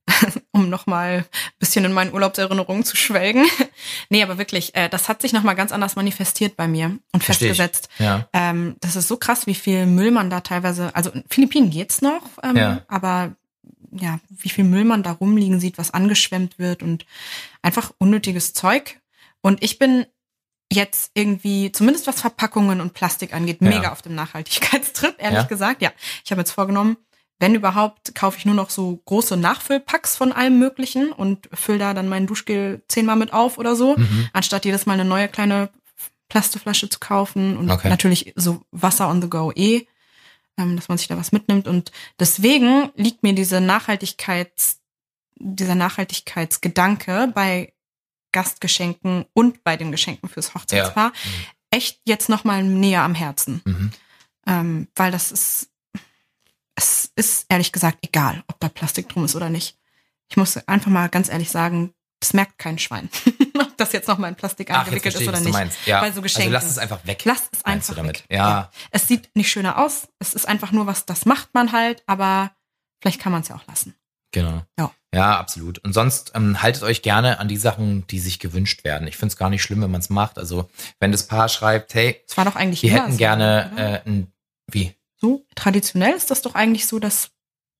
um 0.53 0.71
nochmal 0.71 1.19
ein 1.19 1.25
bisschen 1.59 1.85
in 1.85 1.93
meinen 1.93 2.13
Urlaubserinnerungen 2.15 2.85
zu 2.85 2.97
schwelgen. 2.97 3.45
nee, 4.09 4.23
aber 4.23 4.39
wirklich, 4.39 4.75
äh, 4.75 4.89
das 4.89 5.09
hat 5.11 5.21
sich 5.21 5.33
nochmal 5.35 5.57
ganz 5.57 5.73
anders 5.73 5.95
manifestiert 5.97 6.57
bei 6.57 6.69
mir 6.69 6.99
und 7.13 7.23
Versteh 7.23 7.51
ich. 7.51 7.57
festgesetzt. 7.59 7.89
Ja. 7.99 8.29
Ähm, 8.33 8.77
das 8.81 8.97
ist 8.97 9.09
so 9.09 9.19
krass, 9.19 9.47
wie 9.47 9.55
viel 9.55 9.85
Müll 9.87 10.11
man 10.11 10.31
da 10.31 10.41
teilweise, 10.41 10.95
also 10.97 11.11
in 11.11 11.25
Philippinen 11.29 11.71
geht's 11.71 12.01
noch, 12.01 12.23
ähm, 12.43 12.57
Ja. 12.57 12.81
aber 12.89 13.33
ja, 13.93 14.21
wie 14.31 14.49
viel 14.49 14.65
Müll 14.65 14.85
man 14.85 15.03
da 15.03 15.13
rumliegen 15.13 15.61
sieht, 15.61 15.77
was 15.77 15.93
angeschwemmt 15.93 16.59
wird 16.59 16.83
und 16.83 17.05
einfach 17.61 17.93
unnötiges 17.99 18.55
Zeug. 18.55 19.01
Und 19.43 19.63
ich 19.65 19.79
bin 19.79 20.07
jetzt 20.73 21.11
irgendwie, 21.15 21.73
zumindest 21.73 22.07
was 22.07 22.21
Verpackungen 22.21 22.81
und 22.81 22.95
Plastik 22.95 23.35
angeht, 23.35 23.59
Ja. 23.61 23.69
mega 23.69 23.93
auf 23.93 24.03
dem 24.03 24.15
Nachhaltigkeitstrip, 24.15 25.17
ehrlich 25.19 25.41
Ja? 25.43 25.47
gesagt. 25.47 25.83
Ja, 25.83 25.93
ich 26.25 26.31
habe 26.31 26.41
jetzt 26.43 26.53
vorgenommen, 26.53 26.97
wenn 27.41 27.55
überhaupt, 27.55 28.15
kaufe 28.15 28.39
ich 28.39 28.45
nur 28.45 28.55
noch 28.55 28.71
so 28.71 29.01
große 29.07 29.37
Nachfüllpacks 29.37 30.17
von 30.17 30.31
allem 30.33 30.59
Möglichen 30.59 31.11
und 31.11 31.49
fülle 31.55 31.79
da 31.79 31.95
dann 31.95 32.09
mein 32.09 32.27
Duschgel 32.27 32.83
zehnmal 32.89 33.17
mit 33.17 33.33
auf 33.33 33.59
oder 33.59 33.75
so, 33.75 33.97
Mhm. 33.97 34.29
anstatt 34.33 34.65
jedes 34.65 34.87
Mal 34.87 34.93
eine 34.95 35.05
neue 35.07 35.27
kleine 35.29 35.71
Plastikflasche 36.29 36.89
zu 36.89 36.99
kaufen 37.01 37.57
und 37.57 37.71
Okay. 37.71 37.89
natürlich 37.89 38.33
so 38.37 38.63
Wasser 38.71 39.09
on 39.09 39.21
the 39.23 39.29
go 39.29 39.51
eh, 39.57 39.87
ähm, 40.59 40.77
dass 40.77 40.89
man 40.89 40.99
sich 40.99 41.09
da 41.09 41.17
was 41.17 41.33
mitnimmt. 41.33 41.67
Und 41.67 41.91
deswegen 42.21 42.91
liegt 42.95 43.23
mir 43.23 43.33
diese 43.33 43.61
Nachhaltigkeits, 43.61 44.79
dieser 45.37 45.75
Nachhaltigkeitsgedanke 45.75 47.33
bei 47.35 47.73
Gastgeschenken 48.33 49.25
und 49.33 49.65
bei 49.65 49.77
den 49.77 49.91
Geschenken 49.93 50.29
fürs 50.29 50.55
Hochzeitspaar 50.55 51.13
echt 51.71 52.01
jetzt 52.05 52.29
noch 52.29 52.45
mal 52.45 52.63
näher 52.65 53.03
am 53.03 53.15
Herzen, 53.15 53.63
Mhm. 53.65 53.91
ähm, 54.47 54.89
weil 54.97 55.13
das 55.13 55.31
ist, 55.33 55.71
es 56.75 57.11
ist 57.17 57.47
ehrlich 57.49 57.73
gesagt 57.73 57.99
egal, 58.03 58.43
ob 58.49 58.59
da 58.61 58.69
Plastik 58.69 59.09
drum 59.09 59.25
ist 59.25 59.37
oder 59.37 59.51
nicht. 59.51 59.77
Ich 60.29 60.37
muss 60.37 60.57
einfach 60.69 60.91
mal 60.91 61.09
ganz 61.09 61.29
ehrlich 61.29 61.51
sagen, 61.51 61.93
das 62.21 62.33
merkt 62.35 62.59
kein 62.59 62.79
Schwein, 62.79 63.09
ob 63.59 63.77
das 63.77 63.93
jetzt 63.93 64.07
noch 64.09 64.19
mal 64.19 64.29
in 64.29 64.35
Plastik 64.37 64.71
Ach, 64.71 64.81
eingewickelt 64.81 65.15
ist 65.15 65.27
oder 65.29 65.41
nicht. 65.41 65.87
Ja. 65.87 66.01
Bei 66.01 66.07
so 66.07 66.11
also 66.11 66.23
Geschenken. 66.23 66.53
lasst 66.53 66.71
es 66.71 66.79
einfach 66.79 67.05
weg. 67.07 67.23
Lass 67.25 67.49
es 67.53 67.65
einfach 67.65 67.95
damit? 67.95 68.21
weg. 68.21 68.37
Ja. 68.37 68.71
Es 68.91 69.09
sieht 69.09 69.31
nicht 69.35 69.51
schöner 69.51 69.79
aus. 69.79 70.09
Es 70.19 70.35
ist 70.35 70.47
einfach 70.47 70.71
nur 70.73 70.87
was, 70.87 71.07
das 71.07 71.25
macht 71.25 71.55
man 71.55 71.73
halt, 71.73 72.03
aber 72.07 72.53
vielleicht 73.01 73.21
kann 73.21 73.33
man 73.33 73.43
es 73.43 73.49
ja 73.49 73.57
auch 73.57 73.67
lassen. 73.67 73.95
Genau. 74.33 74.63
Ja. 74.79 74.93
Ja, 75.13 75.39
absolut. 75.41 75.79
Und 75.81 75.93
sonst 75.93 76.33
ähm, 76.37 76.63
haltet 76.63 76.85
euch 76.85 77.03
gerne 77.03 77.41
an 77.41 77.49
die 77.49 77.57
Sachen, 77.57 78.07
die 78.07 78.21
sich 78.21 78.39
gewünscht 78.39 78.85
werden. 78.85 79.09
Ich 79.09 79.17
finde 79.17 79.33
es 79.33 79.37
gar 79.37 79.51
nicht 79.51 79.61
schlimm, 79.63 79.83
wenn 79.83 79.91
man 79.91 80.01
es 80.01 80.09
macht. 80.09 80.39
Also 80.39 80.71
wenn 81.01 81.11
das 81.11 81.27
Paar 81.27 81.49
schreibt, 81.49 81.95
hey, 81.95 82.23
Es 82.29 82.37
war 82.37 82.45
doch 82.45 82.55
eigentlich 82.55 82.83
wir 82.85 82.93
hätten 82.93 83.13
so, 83.13 83.19
gerne 83.19 83.71
oder? 83.73 84.05
äh, 84.05 84.09
ein 84.09 84.33
wie? 84.71 84.95
so 85.17 85.45
traditionell 85.57 86.15
ist 86.15 86.31
das 86.31 86.43
doch 86.43 86.55
eigentlich 86.55 86.87
so, 86.87 87.01
dass 87.01 87.31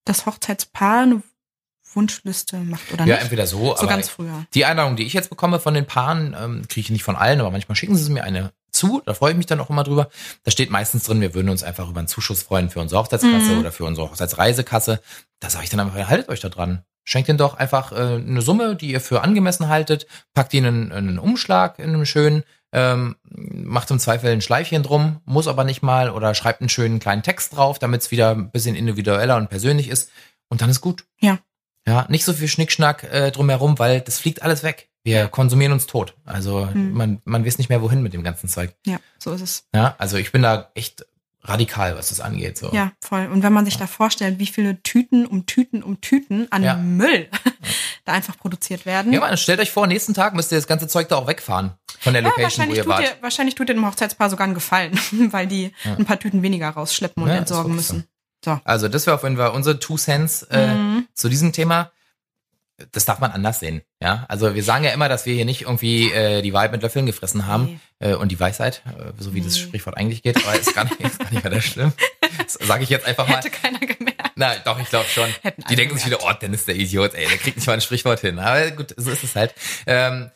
das 0.05 0.27
Hochzeitspaar 0.27 1.03
eine 1.05 1.23
Wunschliste 1.95 2.57
macht 2.59 2.93
oder 2.93 3.05
Ja, 3.07 3.15
nicht? 3.17 3.23
entweder 3.25 3.47
so, 3.47 3.59
so 3.59 3.77
aber 3.79 3.87
ganz 3.89 4.09
früher. 4.09 4.45
die 4.55 4.65
Einladung, 4.65 4.97
die 4.97 5.05
ich 5.07 5.13
jetzt 5.13 5.31
bekomme 5.31 5.61
von 5.61 5.75
den 5.75 5.87
Paaren, 5.87 6.37
ähm, 6.41 6.63
kriege 6.69 6.85
ich 6.87 6.91
nicht 6.91 7.05
von 7.05 7.17
allen, 7.17 7.41
aber 7.41 7.51
manchmal 7.51 7.77
schicken 7.77 7.97
sie 7.97 8.11
mir 8.13 8.25
eine 8.25 8.53
zu. 8.73 9.03
Da 9.05 9.15
freue 9.15 9.33
ich 9.33 9.37
mich 9.37 9.47
dann 9.47 9.61
auch 9.61 9.69
immer 9.71 9.83
drüber. 9.85 10.09
Da 10.45 10.51
steht 10.51 10.71
meistens 10.71 11.05
drin, 11.05 11.21
wir 11.21 11.35
würden 11.35 11.49
uns 11.49 11.63
einfach 11.63 11.89
über 11.89 11.99
einen 11.99 12.09
Zuschuss 12.09 12.43
freuen 12.43 12.71
für 12.71 12.81
unsere 12.81 13.01
Hochzeitskasse 13.01 13.53
Mhm. 13.53 13.59
oder 13.61 13.73
für 13.73 13.85
unsere 13.85 14.09
Hochzeitsreisekasse. 14.09 15.01
Da 15.41 15.51
sage 15.51 15.65
ich 15.65 15.71
dann 15.71 15.81
einfach, 15.81 15.99
ja, 15.99 16.09
haltet 16.09 16.29
euch 16.29 16.41
da 16.41 16.49
dran. 16.49 16.85
Schenkt 17.05 17.29
ihnen 17.29 17.39
doch 17.39 17.55
einfach 17.55 17.93
äh, 17.93 17.97
eine 17.97 18.43
Summe, 18.43 18.77
die 18.77 18.93
ihr 18.93 19.01
für 19.01 19.23
angemessen 19.23 19.69
haltet, 19.69 20.07
packt 20.35 20.55
ihnen 20.55 20.93
einen, 20.93 21.09
einen 21.09 21.19
Umschlag 21.19 21.79
in 21.79 21.89
einem 21.91 22.05
schönen, 22.07 22.45
ähm, 22.73 23.17
macht 23.25 23.91
im 23.91 23.99
Zweifel 23.99 24.31
ein 24.31 24.43
Schleifchen 24.43 24.85
drum, 24.85 25.21
muss 25.25 25.49
aber 25.49 25.65
nicht 25.65 25.83
mal, 25.83 26.11
oder 26.11 26.35
schreibt 26.35 26.61
einen 26.61 26.69
schönen 26.69 27.01
kleinen 27.01 27.23
Text 27.25 27.57
drauf, 27.57 27.81
damit 27.81 28.03
es 28.03 28.11
wieder 28.13 28.31
ein 28.31 28.51
bisschen 28.53 28.77
individueller 28.77 29.37
und 29.39 29.49
persönlich 29.51 29.89
ist. 29.89 30.11
Und 30.49 30.61
dann 30.63 30.71
ist 30.71 30.81
gut. 30.81 31.05
Ja. 31.19 31.39
Ja, 31.87 32.07
nicht 32.09 32.25
so 32.25 32.33
viel 32.33 32.49
Schnickschnack 32.49 33.05
äh, 33.05 33.31
drumherum, 33.31 33.79
weil 33.79 34.01
das 34.01 34.19
fliegt 34.19 34.43
alles 34.43 34.63
weg. 34.63 34.89
Wir 35.03 35.29
konsumieren 35.29 35.73
uns 35.73 35.87
tot. 35.87 36.15
Also 36.25 36.69
Mhm. 36.75 36.93
man, 36.93 37.23
man 37.25 37.45
weiß 37.47 37.57
nicht 37.59 37.69
mehr, 37.71 37.81
wohin 37.81 38.03
mit 38.03 38.13
dem 38.13 38.23
ganzen 38.23 38.49
Zeug. 38.49 38.75
Ja, 38.87 38.99
so 39.19 39.33
ist 39.33 39.41
es. 39.41 39.65
Ja, 39.75 39.95
also 39.99 40.19
ich 40.19 40.31
bin 40.31 40.43
da 40.43 40.71
echt 40.75 41.07
radikal, 41.43 41.97
was 41.97 42.11
das 42.11 42.21
angeht. 42.21 42.59
So. 42.59 42.71
Ja, 42.73 42.93
voll. 43.01 43.27
Und 43.33 43.43
wenn 43.43 43.53
man 43.55 43.65
sich 43.65 43.79
da 43.79 43.87
vorstellt, 43.87 44.39
wie 44.39 44.47
viele 44.47 44.83
Tüten 44.83 45.25
um 45.25 45.47
Tüten 45.47 45.83
um 45.83 46.03
Tüten 46.03 46.53
an 46.53 46.63
Ja. 46.63 46.75
Müll 46.77 47.29
da 48.05 48.13
einfach 48.13 48.37
produziert 48.37 48.85
werden. 48.85 49.11
Ja, 49.13 49.21
man, 49.21 49.37
stellt 49.39 49.59
euch 49.59 49.71
vor, 49.71 49.87
nächsten 49.87 50.13
Tag 50.13 50.35
müsst 50.35 50.53
ihr 50.53 50.59
das 50.59 50.67
ganze 50.67 50.87
Zeug 50.87 51.09
da 51.09 51.17
auch 51.17 51.27
wegfahren 51.27 51.73
von 51.99 52.13
der 52.13 52.21
Ja, 52.23 52.29
Location, 52.29 52.67
wo 52.67 52.75
wahrscheinlich 52.75 52.77
ihr 52.77 52.85
tut, 52.85 52.93
wart. 52.93 53.03
ihr, 53.05 53.13
wahrscheinlich 53.23 53.55
tut 53.55 53.69
ihr 53.71 53.75
dem 53.75 53.87
Hochzeitspaar 53.87 54.29
sogar 54.29 54.45
einen 54.45 54.55
Gefallen, 54.55 54.93
weil 55.33 55.47
die 55.47 55.73
Ja. 55.85 55.97
ein 55.97 56.05
paar 56.05 56.19
Tüten 56.19 56.43
weniger 56.43 56.69
rausschleppen 56.69 57.23
und 57.23 57.31
Ja, 57.31 57.37
entsorgen 57.37 57.75
müssen. 57.75 58.05
So. 58.45 58.61
Also 58.65 58.89
das 58.89 59.07
wäre 59.07 59.17
auf 59.17 59.23
jeden 59.23 59.37
Fall 59.37 59.51
unsere 59.51 59.79
Two 59.79 59.97
Cents 59.97 60.43
äh, 60.45 60.75
Mhm. 60.75 61.07
zu 61.15 61.29
diesem 61.29 61.53
Thema. 61.53 61.91
Das 62.93 63.05
darf 63.05 63.19
man 63.19 63.31
anders 63.31 63.61
sehen. 63.61 63.83
Ja, 64.03 64.25
also 64.31 64.55
wir 64.55 64.65
sagen 64.65 64.85
ja 64.85 64.93
immer, 64.93 65.11
dass 65.11 65.27
wir 65.27 65.35
hier 65.35 65.45
nicht 65.45 65.63
irgendwie 65.63 66.11
äh, 66.13 66.41
die 66.41 66.55
Wahrheit 66.55 66.73
mit 66.73 66.81
Löffeln 66.81 67.05
gefressen 67.05 67.47
haben 67.47 67.79
Nee. 68.01 68.13
äh, 68.13 68.15
und 68.15 68.29
die 68.33 68.41
Weisheit, 68.41 68.81
äh, 68.87 69.13
so 69.19 69.35
wie 69.35 69.43
das 69.43 69.53
Nee. 69.57 69.61
Sprichwort 69.61 69.99
eigentlich 69.99 70.23
geht, 70.23 70.39
aber 70.43 70.59
ist 70.59 70.75
gar 70.75 70.85
nicht, 70.85 70.99
ist 70.99 71.19
gar 71.19 71.31
nicht 71.31 71.45
weiter 71.45 71.61
schlimm. 71.61 71.93
Das 72.39 72.55
sage 72.55 72.83
ich 72.85 72.89
jetzt 72.89 73.05
einfach 73.07 73.29
mal. 73.29 73.37
Hätte 73.37 73.51
keiner 73.51 73.79
gemerkt. 73.81 74.33
Na, 74.37 74.55
doch, 74.65 74.81
ich 74.81 74.89
glaube 74.89 75.07
schon. 75.11 75.29
Hätten 75.43 75.63
Die 75.69 75.77
denken 75.77 75.95
sich 75.99 76.07
wieder, 76.07 76.21
oh, 76.23 76.33
Dennis 76.33 76.65
der 76.65 76.77
Idiot, 76.77 77.13
ey, 77.15 77.29
der 77.29 77.37
kriegt 77.37 77.59
nicht 77.59 77.67
mal 77.67 77.75
ein 77.75 77.83
Sprichwort 77.83 78.21
hin. 78.21 78.39
Aber 78.39 78.71
gut, 78.71 78.95
so 78.97 79.11
ist 79.11 79.25
es 79.25 79.37
halt. 79.37 79.55
Ähm, 79.87 80.31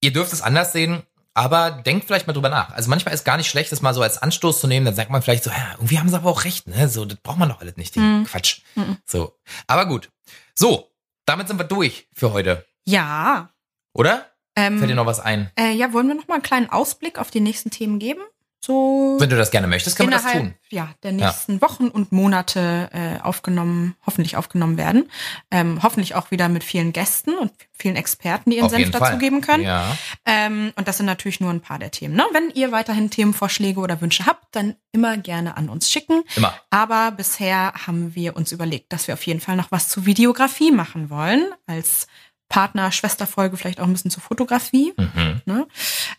ihr 0.00 0.12
dürft 0.12 0.32
es 0.32 0.42
anders 0.42 0.72
sehen, 0.72 1.02
aber 1.38 1.70
denkt 1.70 2.06
vielleicht 2.06 2.26
mal 2.26 2.32
drüber 2.32 2.48
nach. 2.48 2.70
Also 2.74 2.90
manchmal 2.90 3.14
ist 3.14 3.24
gar 3.24 3.36
nicht 3.36 3.48
schlecht, 3.48 3.70
das 3.72 3.80
mal 3.80 3.94
so 3.94 4.02
als 4.02 4.18
Anstoß 4.18 4.60
zu 4.60 4.66
nehmen. 4.66 4.84
Dann 4.84 4.94
sagt 4.96 5.10
man 5.10 5.22
vielleicht 5.22 5.44
so, 5.44 5.50
ja, 5.50 5.72
irgendwie 5.76 5.98
haben 5.98 6.08
sie 6.08 6.16
aber 6.16 6.28
auch 6.30 6.44
recht, 6.44 6.66
ne? 6.66 6.88
So, 6.88 7.04
das 7.04 7.18
braucht 7.20 7.38
man 7.38 7.48
doch 7.48 7.60
alles 7.60 7.76
nicht, 7.76 7.94
den 7.96 8.20
Mhm. 8.20 8.24
Quatsch. 8.24 8.60
Mhm. 8.74 8.96
So. 9.06 9.36
Aber 9.66 9.86
gut. 9.86 10.10
So, 10.54 10.90
damit 11.26 11.46
sind 11.48 11.58
wir 11.58 11.64
durch 11.64 12.08
für 12.12 12.32
heute, 12.32 12.66
Ja. 12.86 13.50
oder? 13.92 14.26
Ähm, 14.56 14.78
Fällt 14.78 14.90
dir 14.90 14.96
noch 14.96 15.06
was 15.06 15.20
ein? 15.20 15.50
äh, 15.58 15.70
ja, 15.72 15.92
wollen 15.92 16.08
wir 16.08 16.16
noch 16.16 16.26
mal 16.26 16.34
einen 16.34 16.42
kleinen 16.42 16.70
Ausblick 16.70 17.18
auf 17.18 17.30
die 17.30 17.40
nächsten 17.40 17.70
Themen 17.70 17.98
geben? 18.00 18.20
So 18.60 19.16
Wenn 19.20 19.30
du 19.30 19.36
das 19.36 19.50
gerne 19.50 19.66
möchtest, 19.66 19.96
können 19.96 20.10
wir 20.10 20.18
das 20.18 20.32
tun. 20.32 20.54
Ja, 20.68 20.90
der 21.02 21.12
nächsten 21.12 21.60
Wochen 21.62 21.88
und 21.88 22.12
Monate 22.12 22.90
äh, 22.92 23.20
aufgenommen, 23.22 23.94
hoffentlich 24.04 24.36
aufgenommen 24.36 24.76
werden. 24.76 25.10
Ähm, 25.50 25.80
hoffentlich 25.82 26.14
auch 26.14 26.30
wieder 26.30 26.48
mit 26.48 26.64
vielen 26.64 26.92
Gästen 26.92 27.38
und 27.38 27.52
vielen 27.72 27.96
Experten, 27.96 28.50
die 28.50 28.56
ihren 28.56 28.66
Auf 28.66 28.70
Senf 28.70 28.80
jeden 28.80 28.92
dazu 28.92 29.04
Fall. 29.04 29.18
geben 29.18 29.40
können. 29.40 29.64
Ja. 29.64 29.96
Ähm, 30.26 30.72
und 30.76 30.88
das 30.88 30.96
sind 30.96 31.06
natürlich 31.06 31.40
nur 31.40 31.50
ein 31.50 31.60
paar 31.60 31.78
der 31.78 31.92
Themen. 31.92 32.14
Ne? 32.14 32.24
Wenn 32.32 32.50
ihr 32.50 32.72
weiterhin 32.72 33.10
Themenvorschläge 33.10 33.80
oder 33.80 34.00
Wünsche 34.00 34.26
habt, 34.26 34.44
dann 34.52 34.74
immer 34.92 35.16
gerne 35.16 35.56
an 35.56 35.68
uns 35.68 35.90
schicken. 35.90 36.24
Immer. 36.36 36.54
Aber 36.70 37.12
bisher 37.12 37.72
haben 37.86 38.14
wir 38.14 38.36
uns 38.36 38.52
überlegt, 38.52 38.92
dass 38.92 39.06
wir 39.06 39.14
auf 39.14 39.26
jeden 39.26 39.40
Fall 39.40 39.56
noch 39.56 39.70
was 39.70 39.88
zur 39.88 40.04
Videografie 40.04 40.72
machen 40.72 41.10
wollen. 41.10 41.46
Als 41.66 42.08
Partner-Schwester-Folge 42.48 43.56
vielleicht 43.56 43.80
auch 43.80 43.84
ein 43.86 43.92
bisschen 43.92 44.10
zur 44.10 44.22
Fotografie. 44.22 44.92
Mhm. 44.96 45.42
Ne? 45.44 45.66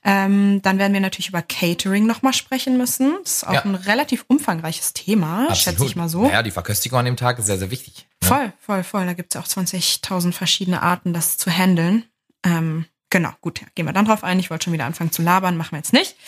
Ähm, 0.03 0.61
dann 0.61 0.77
werden 0.79 0.93
wir 0.93 0.99
natürlich 0.99 1.29
über 1.29 1.41
Catering 1.41 2.05
nochmal 2.05 2.33
sprechen 2.33 2.77
müssen. 2.77 3.17
Das 3.23 3.37
ist 3.37 3.47
auch 3.47 3.53
Ja. 3.53 3.63
ein 3.65 3.75
relativ 3.75 4.25
umfangreiches 4.27 4.93
Thema, 4.93 5.53
schätze 5.55 5.85
ich 5.85 5.95
mal 5.95 6.09
so. 6.09 6.27
Ja, 6.29 6.43
die 6.43 6.51
Verköstigung 6.51 6.99
an 6.99 7.05
dem 7.05 7.17
Tag 7.17 7.39
ist 7.39 7.45
sehr, 7.47 7.57
sehr 7.59 7.71
wichtig. 7.71 8.07
Ne? 8.21 8.27
Voll, 8.27 8.53
voll, 8.59 8.83
voll. 8.83 9.05
Da 9.05 9.13
gibt 9.13 9.33
es 9.33 9.35
ja 9.35 9.41
auch 9.41 9.47
20.000 9.47 10.33
verschiedene 10.33 10.81
Arten, 10.81 11.13
das 11.13 11.37
zu 11.37 11.49
handeln. 11.51 12.05
Ähm, 12.45 12.85
genau, 13.09 13.31
gut, 13.41 13.61
ja, 13.61 13.67
gehen 13.75 13.85
wir 13.85 13.93
dann 13.93 14.05
drauf 14.05 14.23
ein. 14.23 14.39
Ich 14.39 14.49
wollte 14.49 14.65
schon 14.65 14.73
wieder 14.73 14.85
anfangen 14.85 15.11
zu 15.11 15.21
labern, 15.21 15.57
machen 15.57 15.71
wir 15.71 15.79
jetzt 15.79 15.93
nicht. 15.93 16.15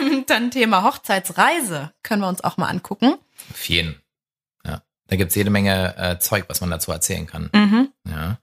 Ähm, 0.00 0.24
dann 0.26 0.50
Thema 0.50 0.82
Hochzeitsreise 0.82 1.92
können 2.02 2.22
wir 2.22 2.28
uns 2.28 2.42
auch 2.42 2.56
mal 2.56 2.68
angucken. 2.68 3.16
Jeden. 3.66 4.00
Ja. 4.64 4.80
Da 5.08 5.16
gibt's 5.16 5.34
jede 5.34 5.50
Menge 5.50 5.94
äh, 5.98 6.18
Zeug, 6.18 6.46
was 6.48 6.62
man 6.62 6.70
dazu 6.70 6.90
erzählen 6.90 7.26
kann. 7.26 7.50
Mhm. 7.52 7.88
Ja. 8.08 8.38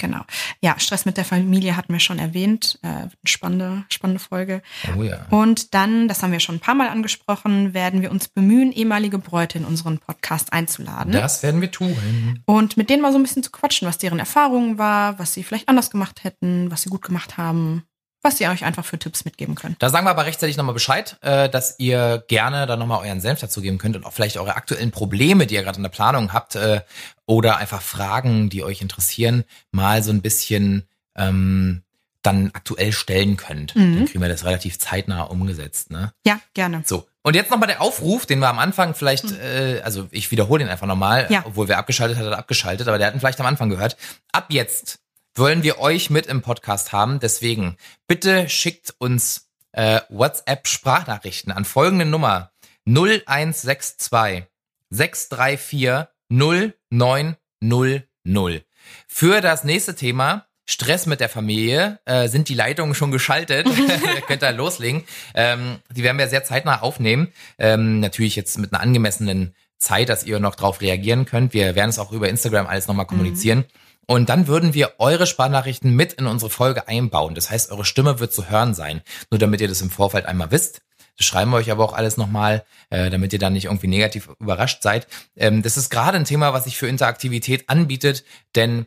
Genau. 0.00 0.22
Ja, 0.62 0.78
Stress 0.78 1.04
mit 1.04 1.18
der 1.18 1.26
Familie 1.26 1.76
hatten 1.76 1.92
wir 1.92 2.00
schon 2.00 2.18
erwähnt. 2.18 2.78
Äh, 2.80 3.08
spannende, 3.22 3.84
spannende 3.90 4.18
Folge. 4.18 4.62
Oh 4.96 5.02
ja. 5.02 5.26
Und 5.28 5.74
dann, 5.74 6.08
das 6.08 6.22
haben 6.22 6.32
wir 6.32 6.40
schon 6.40 6.54
ein 6.54 6.60
paar 6.60 6.74
Mal 6.74 6.88
angesprochen, 6.88 7.74
werden 7.74 8.00
wir 8.00 8.10
uns 8.10 8.28
bemühen, 8.28 8.72
ehemalige 8.72 9.18
Bräute 9.18 9.58
in 9.58 9.66
unseren 9.66 9.98
Podcast 9.98 10.54
einzuladen. 10.54 11.12
Das 11.12 11.42
werden 11.42 11.60
wir 11.60 11.70
tun. 11.70 12.42
Und 12.46 12.78
mit 12.78 12.88
denen 12.88 13.02
mal 13.02 13.12
so 13.12 13.18
ein 13.18 13.22
bisschen 13.22 13.42
zu 13.42 13.50
quatschen, 13.50 13.86
was 13.86 13.98
deren 13.98 14.18
Erfahrungen 14.18 14.78
war, 14.78 15.18
was 15.18 15.34
sie 15.34 15.42
vielleicht 15.42 15.68
anders 15.68 15.90
gemacht 15.90 16.24
hätten, 16.24 16.70
was 16.70 16.80
sie 16.80 16.88
gut 16.88 17.02
gemacht 17.02 17.36
haben. 17.36 17.82
Was 18.22 18.40
ihr 18.40 18.50
euch 18.50 18.64
einfach 18.64 18.84
für 18.84 18.98
Tipps 18.98 19.24
mitgeben 19.24 19.54
könnt. 19.54 19.82
Da 19.82 19.88
sagen 19.88 20.06
wir 20.06 20.10
aber 20.10 20.26
rechtzeitig 20.26 20.56
nochmal 20.56 20.74
Bescheid, 20.74 21.16
äh, 21.22 21.48
dass 21.48 21.78
ihr 21.78 22.24
gerne 22.28 22.66
dann 22.66 22.78
nochmal 22.78 23.06
euren 23.06 23.20
Senf 23.20 23.40
dazugeben 23.40 23.78
könnt 23.78 23.96
und 23.96 24.04
auch 24.04 24.12
vielleicht 24.12 24.36
eure 24.36 24.56
aktuellen 24.56 24.90
Probleme, 24.90 25.46
die 25.46 25.54
ihr 25.54 25.62
gerade 25.62 25.76
in 25.76 25.82
der 25.82 25.90
Planung 25.90 26.32
habt, 26.32 26.54
äh, 26.54 26.82
oder 27.26 27.56
einfach 27.56 27.80
Fragen, 27.80 28.50
die 28.50 28.62
euch 28.62 28.82
interessieren, 28.82 29.44
mal 29.70 30.02
so 30.02 30.10
ein 30.10 30.20
bisschen 30.22 30.86
ähm, 31.16 31.82
dann 32.22 32.50
aktuell 32.52 32.92
stellen 32.92 33.36
könnt. 33.36 33.74
Mhm. 33.74 33.96
Dann 33.96 34.04
kriegen 34.06 34.20
wir 34.20 34.28
das 34.28 34.44
relativ 34.44 34.78
zeitnah 34.78 35.22
umgesetzt. 35.22 35.90
Ne? 35.90 36.12
Ja, 36.26 36.40
gerne. 36.54 36.82
So. 36.84 37.06
Und 37.22 37.34
jetzt 37.36 37.50
nochmal 37.50 37.66
der 37.68 37.82
Aufruf, 37.82 38.24
den 38.26 38.38
wir 38.38 38.48
am 38.48 38.58
Anfang 38.58 38.94
vielleicht, 38.94 39.30
äh, 39.32 39.80
also 39.84 40.08
ich 40.10 40.30
wiederhole 40.30 40.64
den 40.64 40.70
einfach 40.70 40.86
nochmal, 40.86 41.26
Ja. 41.30 41.42
obwohl 41.46 41.68
wer 41.68 41.78
abgeschaltet 41.78 42.18
hat, 42.18 42.26
hat 42.26 42.32
abgeschaltet, 42.32 42.88
aber 42.88 42.96
der 42.98 43.08
hat 43.08 43.14
ihn 43.14 43.20
vielleicht 43.20 43.40
am 43.40 43.46
Anfang 43.46 43.68
gehört. 43.68 43.96
Ab 44.32 44.46
jetzt 44.48 44.99
wollen 45.34 45.62
wir 45.62 45.78
euch 45.78 46.10
mit 46.10 46.26
im 46.26 46.42
Podcast 46.42 46.92
haben. 46.92 47.20
Deswegen 47.20 47.76
bitte 48.06 48.48
schickt 48.48 48.94
uns 48.98 49.48
äh, 49.72 50.00
WhatsApp-Sprachnachrichten 50.08 51.52
an 51.52 51.64
folgende 51.64 52.04
Nummer 52.04 52.52
0162 52.86 54.44
634 54.90 56.08
0900. 56.30 58.64
Für 59.06 59.40
das 59.40 59.64
nächste 59.64 59.94
Thema 59.94 60.46
Stress 60.66 61.06
mit 61.06 61.20
der 61.20 61.28
Familie 61.28 61.98
äh, 62.04 62.28
sind 62.28 62.48
die 62.48 62.54
Leitungen 62.54 62.94
schon 62.94 63.10
geschaltet. 63.10 63.66
Ihr 63.66 64.20
könnt 64.22 64.42
da 64.42 64.50
loslegen. 64.50 65.04
Ähm, 65.34 65.78
die 65.90 66.04
werden 66.04 66.18
wir 66.18 66.28
sehr 66.28 66.44
zeitnah 66.44 66.82
aufnehmen. 66.82 67.32
Ähm, 67.58 68.00
natürlich 68.00 68.36
jetzt 68.36 68.58
mit 68.58 68.72
einer 68.72 68.82
angemessenen 68.82 69.54
Zeit, 69.78 70.08
dass 70.08 70.24
ihr 70.24 70.38
noch 70.38 70.54
drauf 70.54 70.80
reagieren 70.80 71.24
könnt. 71.24 71.54
Wir 71.54 71.74
werden 71.74 71.90
es 71.90 71.98
auch 71.98 72.12
über 72.12 72.28
Instagram 72.28 72.66
alles 72.66 72.86
nochmal 72.86 73.06
kommunizieren. 73.06 73.64
Und 74.06 74.28
dann 74.28 74.46
würden 74.46 74.74
wir 74.74 74.94
eure 74.98 75.26
Sprachnachrichten 75.26 75.94
mit 75.94 76.14
in 76.14 76.26
unsere 76.26 76.50
Folge 76.50 76.88
einbauen. 76.88 77.34
Das 77.34 77.50
heißt, 77.50 77.70
eure 77.70 77.84
Stimme 77.84 78.18
wird 78.18 78.32
zu 78.32 78.50
hören 78.50 78.74
sein. 78.74 79.02
Nur 79.30 79.38
damit 79.38 79.60
ihr 79.60 79.68
das 79.68 79.80
im 79.82 79.90
Vorfeld 79.90 80.26
einmal 80.26 80.50
wisst. 80.50 80.82
Das 81.16 81.26
schreiben 81.26 81.50
wir 81.50 81.58
euch 81.58 81.70
aber 81.70 81.84
auch 81.84 81.92
alles 81.92 82.16
nochmal, 82.16 82.64
äh, 82.88 83.10
damit 83.10 83.32
ihr 83.32 83.38
dann 83.38 83.52
nicht 83.52 83.66
irgendwie 83.66 83.88
negativ 83.88 84.30
überrascht 84.40 84.82
seid. 84.82 85.06
Ähm, 85.36 85.62
das 85.62 85.76
ist 85.76 85.90
gerade 85.90 86.16
ein 86.16 86.24
Thema, 86.24 86.52
was 86.52 86.64
sich 86.64 86.78
für 86.78 86.88
Interaktivität 86.88 87.68
anbietet, 87.68 88.24
denn 88.56 88.86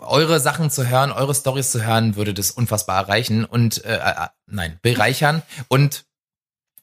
eure 0.00 0.40
Sachen 0.40 0.70
zu 0.70 0.88
hören, 0.88 1.10
eure 1.10 1.34
Stories 1.34 1.72
zu 1.72 1.84
hören, 1.84 2.16
würde 2.16 2.34
das 2.34 2.50
unfassbar 2.50 3.02
erreichen 3.02 3.44
und 3.44 3.84
äh, 3.84 3.96
äh, 3.96 4.28
nein, 4.46 4.78
bereichern. 4.82 5.42
Und 5.68 6.04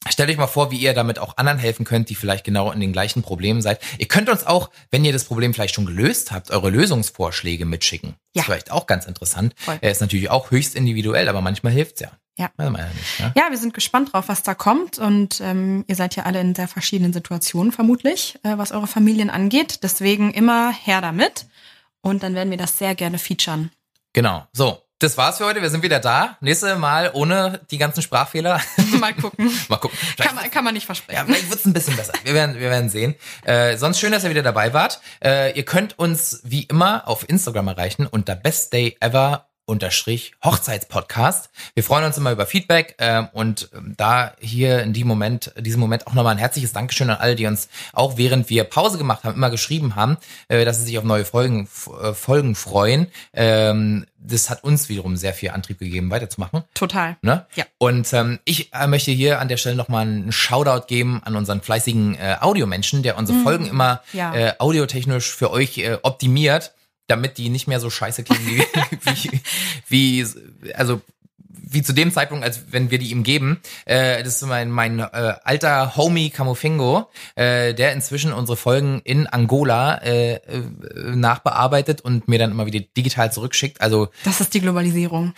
stellt 0.08 0.30
euch 0.30 0.38
mal 0.38 0.48
vor, 0.48 0.72
wie 0.72 0.78
ihr 0.78 0.94
damit 0.94 1.20
auch 1.20 1.38
anderen 1.38 1.60
helfen 1.60 1.86
könnt, 1.86 2.10
die 2.10 2.16
vielleicht 2.16 2.46
genau 2.46 2.72
in 2.72 2.80
den 2.80 2.94
gleichen 2.94 3.22
Problemen 3.22 3.62
seid. 3.62 3.82
Ihr 3.98 4.08
könnt 4.08 4.30
uns 4.30 4.46
auch, 4.46 4.70
wenn 4.92 5.04
ihr 5.04 5.12
das 5.12 5.26
Problem 5.26 5.54
vielleicht 5.54 5.76
schon 5.76 5.86
gelöst 5.86 6.32
habt, 6.32 6.52
eure 6.52 6.70
Lösungsvorschläge 6.70 7.66
mitschicken. 7.66 8.10
Ja. 8.10 8.16
Das 8.34 8.42
ist 8.42 8.46
vielleicht 8.46 8.72
auch 8.72 8.88
ganz 8.88 9.06
interessant. 9.06 9.54
Voll. 9.58 9.78
Er 9.82 9.92
ist 9.92 10.02
natürlich 10.02 10.30
auch 10.30 10.52
höchst 10.52 10.76
individuell, 10.76 11.28
aber 11.28 11.42
manchmal 11.42 11.74
hilft's 11.74 12.02
ja. 12.02 12.12
Ja. 12.38 12.50
Ja 12.58 12.70
nicht, 12.70 13.20
ne? 13.20 13.34
Ja, 13.36 13.48
wir 13.50 13.58
sind 13.58 13.74
gespannt 13.74 14.14
drauf, 14.14 14.30
was 14.30 14.44
da 14.44 14.54
kommt. 14.54 14.98
Und 14.98 15.42
ähm, 15.42 15.84
ihr 15.88 15.96
seid 15.96 16.16
ja 16.16 16.24
alle 16.24 16.40
in 16.40 16.56
sehr 16.56 16.70
verschiedenen 16.70 17.12
Situationen 17.12 17.74
vermutlich, 17.74 18.40
äh, 18.44 18.58
was 18.58 18.72
eure 18.72 18.88
Familien 18.88 19.30
angeht. 19.30 19.84
Deswegen 19.84 20.32
immer 20.32 20.72
her 20.72 21.02
damit. 21.02 21.48
Und 22.00 22.24
dann 22.24 22.36
werden 22.36 22.50
wir 22.50 22.58
das 22.58 22.78
sehr 22.78 22.96
gerne 22.96 23.20
featuren. 23.20 23.72
Genau. 24.14 24.48
So, 24.54 24.82
das 25.00 25.18
war's 25.18 25.38
für 25.38 25.46
heute. 25.46 25.62
Wir 25.62 25.70
sind 25.70 25.84
wieder 25.84 26.00
da. 26.00 26.38
Nächste 26.42 26.76
Mal 26.76 27.12
ohne 27.14 27.62
die 27.72 27.78
ganzen 27.78 28.02
Sprachfehler. 28.02 28.62
Mal 29.00 29.14
gucken. 29.14 29.52
mal 29.70 29.78
gucken. 29.78 29.98
Kann, 30.18 30.36
man, 30.36 30.52
kann 30.52 30.64
man 30.64 30.74
nicht 30.74 30.84
Ja, 30.84 30.88
versprechen. 30.88 31.26
vielleicht 31.26 31.50
wird's 31.50 31.66
ein 31.66 31.74
bisschen 31.74 31.96
besser. 31.96 32.14
Wir 32.24 32.34
werden, 32.34 32.56
wir 32.56 32.70
werden 32.70 32.90
sehen. 32.90 33.16
Äh, 33.44 33.78
sonst 33.78 34.00
schön, 34.00 34.12
dass 34.12 34.24
ihr 34.24 34.30
wieder 34.30 34.44
dabei 34.44 34.74
wart. 34.74 35.00
Äh, 35.24 35.58
ihr 35.58 35.64
könnt 35.64 35.98
uns 35.98 36.42
wie 36.44 36.64
immer 36.64 37.08
auf 37.08 37.28
Instagram 37.28 37.68
erreichen 37.70 38.08
unter 38.08 38.36
bestdayever 38.36 39.49
unterstrich 39.70 40.34
Hochzeitspodcast. 40.44 41.50
Wir 41.74 41.84
freuen 41.84 42.04
uns 42.04 42.18
immer 42.18 42.32
über 42.32 42.46
Feedback 42.46 42.96
ähm, 43.00 43.30
und 43.34 43.70
ähm, 43.74 43.94
da 43.98 44.34
hier 44.40 44.82
in 44.82 44.94
diesem 44.94 45.08
Moment, 45.08 45.54
diesem 45.58 45.80
Moment 45.80 46.08
auch 46.08 46.14
nochmal 46.14 46.34
ein 46.34 46.40
herzliches 46.40 46.74
Dankeschön 46.74 47.10
an 47.10 47.18
alle, 47.18 47.36
die 47.36 47.46
uns 47.46 47.70
auch 47.94 48.18
während 48.18 48.50
wir 48.50 48.64
Pause 48.64 48.98
gemacht 48.98 49.24
haben, 49.24 49.36
immer 49.36 49.50
geschrieben 49.50 49.96
haben, 49.96 50.18
äh, 50.48 50.66
dass 50.66 50.80
sie 50.80 50.86
sich 50.86 50.98
auf 50.98 51.04
neue 51.04 51.26
Folgen, 51.26 51.68
äh, 52.02 52.14
Folgen 52.14 52.56
freuen. 52.56 53.08
Ähm, 53.34 54.06
das 54.22 54.50
hat 54.50 54.64
uns 54.64 54.90
wiederum 54.90 55.16
sehr 55.16 55.34
viel 55.34 55.52
Antrieb 55.52 55.80
gegeben, 55.80 56.12
weiterzumachen. 56.12 56.64
Total. 56.74 57.16
Ne? 57.22 57.46
Ja. 57.56 57.66
Und 57.78 58.12
ähm, 58.14 58.40
ich 58.44 58.74
äh, 58.74 58.88
möchte 58.88 59.12
hier 59.12 59.40
an 59.40 59.48
der 59.48 59.56
Stelle 59.58 59.76
nochmal 59.78 60.02
einen 60.02 60.32
Shoutout 60.32 60.88
geben 60.88 61.22
an 61.24 61.36
unseren 61.38 61.62
fleißigen 61.62 62.16
äh, 62.16 62.36
Audiomenschen, 62.42 63.02
der 63.04 63.18
unsere 63.18 63.40
Folgen 63.40 63.66
immer 63.68 64.02
Mhm. 64.12 64.20
Ja. 64.20 64.36
äh, 64.36 64.54
audiotechnisch 64.60 65.34
für 65.34 65.52
euch 65.52 65.78
äh, 65.78 65.98
optimiert, 66.04 66.74
damit 67.10 67.38
die 67.38 67.50
nicht 67.50 67.68
mehr 67.68 67.80
so 67.80 67.90
scheiße 67.90 68.24
klingen 68.24 68.46
wie, 68.48 68.64
wie, 69.90 70.24
wie 70.24 70.74
also 70.74 71.02
wie 71.72 71.84
zu 71.84 71.94
dem 71.94 72.12
Zeitpunkt, 72.12 72.44
als 72.44 72.72
wenn 72.72 72.90
wir 72.90 72.98
die 72.98 73.12
ihm 73.12 73.22
geben. 73.22 73.60
Äh, 73.86 74.24
das 74.24 74.38
ist 74.38 74.48
mein, 74.48 74.72
mein 74.72 74.98
äh, 75.00 75.06
alter 75.44 75.96
Homie 75.96 76.32
Camofingo, 76.32 77.12
äh, 77.36 77.76
der 77.76 77.94
inzwischen 77.94 78.34
unsere 78.34 78.58
Folgen 78.58 79.02
in 79.04 79.28
Angola 79.28 79.98
äh, 80.02 80.36
äh, 80.38 80.64
nachbearbeitet 81.14 82.02
und 82.02 82.28
mir 82.28 82.40
dann 82.40 82.50
immer 82.50 82.66
wieder 82.66 82.80
digital 82.80 83.32
zurückschickt. 83.32 83.82
Also 83.82 84.10
Das 84.24 84.42
ist 84.42 84.56
die 84.56 84.62
Globalisierung. 84.62 85.34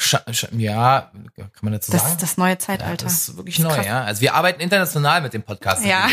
ja, 0.57 1.11
kann 1.35 1.49
man 1.63 1.73
dazu 1.73 1.91
Das 1.91 2.01
sagen? 2.01 2.13
ist 2.13 2.23
das 2.23 2.37
neue 2.37 2.51
Ja, 2.51 2.59
Zeitalter. 2.59 3.03
das 3.03 3.13
ist 3.27 3.35
wirklich 3.37 3.57
Das 3.57 3.65
ist 3.65 3.69
neu, 3.69 3.75
krass. 3.75 3.85
ja. 3.85 4.03
Also 4.03 4.21
wir 4.21 4.33
arbeiten 4.33 4.61
international 4.61 5.21
mit 5.21 5.33
dem 5.33 5.43
Podcast. 5.43 5.83
Ja. 5.85 6.07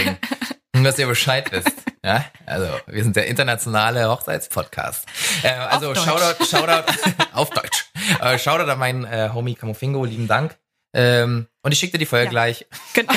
dass 0.72 0.98
ihr 0.98 1.06
Bescheid 1.06 1.50
wisst. 1.52 1.70
Ja, 2.04 2.24
also 2.46 2.66
wir 2.86 3.02
sind 3.02 3.16
der 3.16 3.26
internationale 3.26 4.08
Hochzeitspodcast. 4.08 5.04
Äh, 5.42 5.48
also 5.48 5.90
Auf 5.90 5.94
Deutsch. 5.94 6.06
Shoutout, 6.06 6.44
Shoutout 6.44 6.92
auf 7.32 7.50
Deutsch. 7.50 7.86
Äh, 8.20 8.38
Shoutout 8.38 8.70
an 8.70 8.78
meinen 8.78 9.04
äh, 9.04 9.30
Homie 9.34 9.54
Camofingo, 9.54 10.04
lieben 10.04 10.28
Dank. 10.28 10.56
Ähm, 10.94 11.48
und 11.62 11.72
ich 11.72 11.78
schicke 11.78 11.92
dir 11.92 11.98
die 11.98 12.06
Folge 12.06 12.24
Ja. 12.26 12.30
gleich. 12.30 12.66
Genau. 12.94 13.12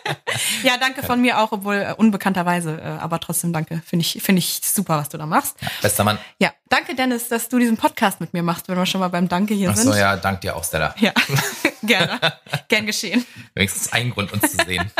ja, 0.62 0.76
danke 0.78 1.02
von 1.02 1.18
mir 1.22 1.38
auch, 1.40 1.50
obwohl 1.52 1.76
äh, 1.76 1.94
unbekannterweise, 1.96 2.78
äh, 2.78 2.84
aber 2.84 3.20
trotzdem 3.20 3.54
danke. 3.54 3.80
Finde 3.86 4.02
ich, 4.04 4.22
finde 4.22 4.40
ich 4.40 4.60
super, 4.62 4.98
was 4.98 5.08
du 5.08 5.16
da 5.16 5.24
machst. 5.24 5.56
Bester 5.80 6.04
Mann. 6.04 6.18
Ja, 6.38 6.52
danke 6.68 6.94
Dennis, 6.94 7.28
dass 7.28 7.48
du 7.48 7.58
diesen 7.58 7.78
Podcast 7.78 8.20
mit 8.20 8.34
mir 8.34 8.42
machst, 8.42 8.68
wenn 8.68 8.76
wir 8.76 8.84
schon 8.84 9.00
mal 9.00 9.08
beim 9.08 9.28
Danke 9.28 9.54
hier 9.54 9.70
Ach 9.70 9.76
sind. 9.76 9.92
so, 9.92 9.94
ja, 9.98 10.16
dank 10.16 10.42
dir 10.42 10.56
auch, 10.56 10.64
Stella. 10.64 10.94
Ja, 10.98 11.12
gerne. 11.82 12.20
Gern 12.68 12.84
geschehen. 12.84 13.24
Wenigstens 13.54 13.92
ein 13.94 14.10
Grund, 14.10 14.30
uns 14.34 14.50
zu 14.54 14.62
sehen. 14.66 14.90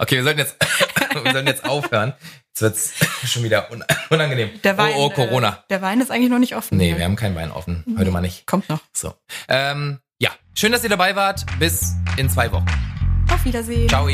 okay, 0.00 0.16
wir 0.16 0.24
sollten 0.24 0.40
jetzt, 0.40 0.56
wir 1.24 1.32
sollten 1.32 1.46
jetzt 1.46 1.64
aufhören. 1.64 2.14
Jetzt 2.48 2.62
wird's 2.62 2.94
schon 3.30 3.42
wieder 3.42 3.70
un 3.70 3.84
unangenehm. 4.10 4.50
Der 4.62 4.76
Wein, 4.76 4.94
oh, 4.96 5.06
oh, 5.06 5.10
Corona. 5.10 5.48
Äh, 5.48 5.68
der 5.70 5.82
Wein 5.82 6.00
ist 6.00 6.10
eigentlich 6.10 6.30
noch 6.30 6.38
nicht 6.38 6.56
offen. 6.56 6.76
Nee, 6.76 6.92
ne? 6.92 6.98
wir 6.98 7.04
haben 7.04 7.16
keinen 7.16 7.36
Wein 7.36 7.50
offen. 7.50 7.84
Heute 7.98 8.10
mal 8.10 8.20
nicht. 8.20 8.46
Kommt 8.46 8.68
noch. 8.68 8.80
So. 8.92 9.14
Ähm, 9.48 9.98
ja, 10.18 10.30
schön, 10.54 10.72
dass 10.72 10.82
ihr 10.84 10.90
dabei 10.90 11.16
wart. 11.16 11.46
Bis 11.58 11.94
in 12.16 12.28
zwei 12.28 12.50
Wochen. 12.52 12.66
Auf 13.32 13.44
Wiedersehen. 13.44 13.88
Ciao. 13.88 14.08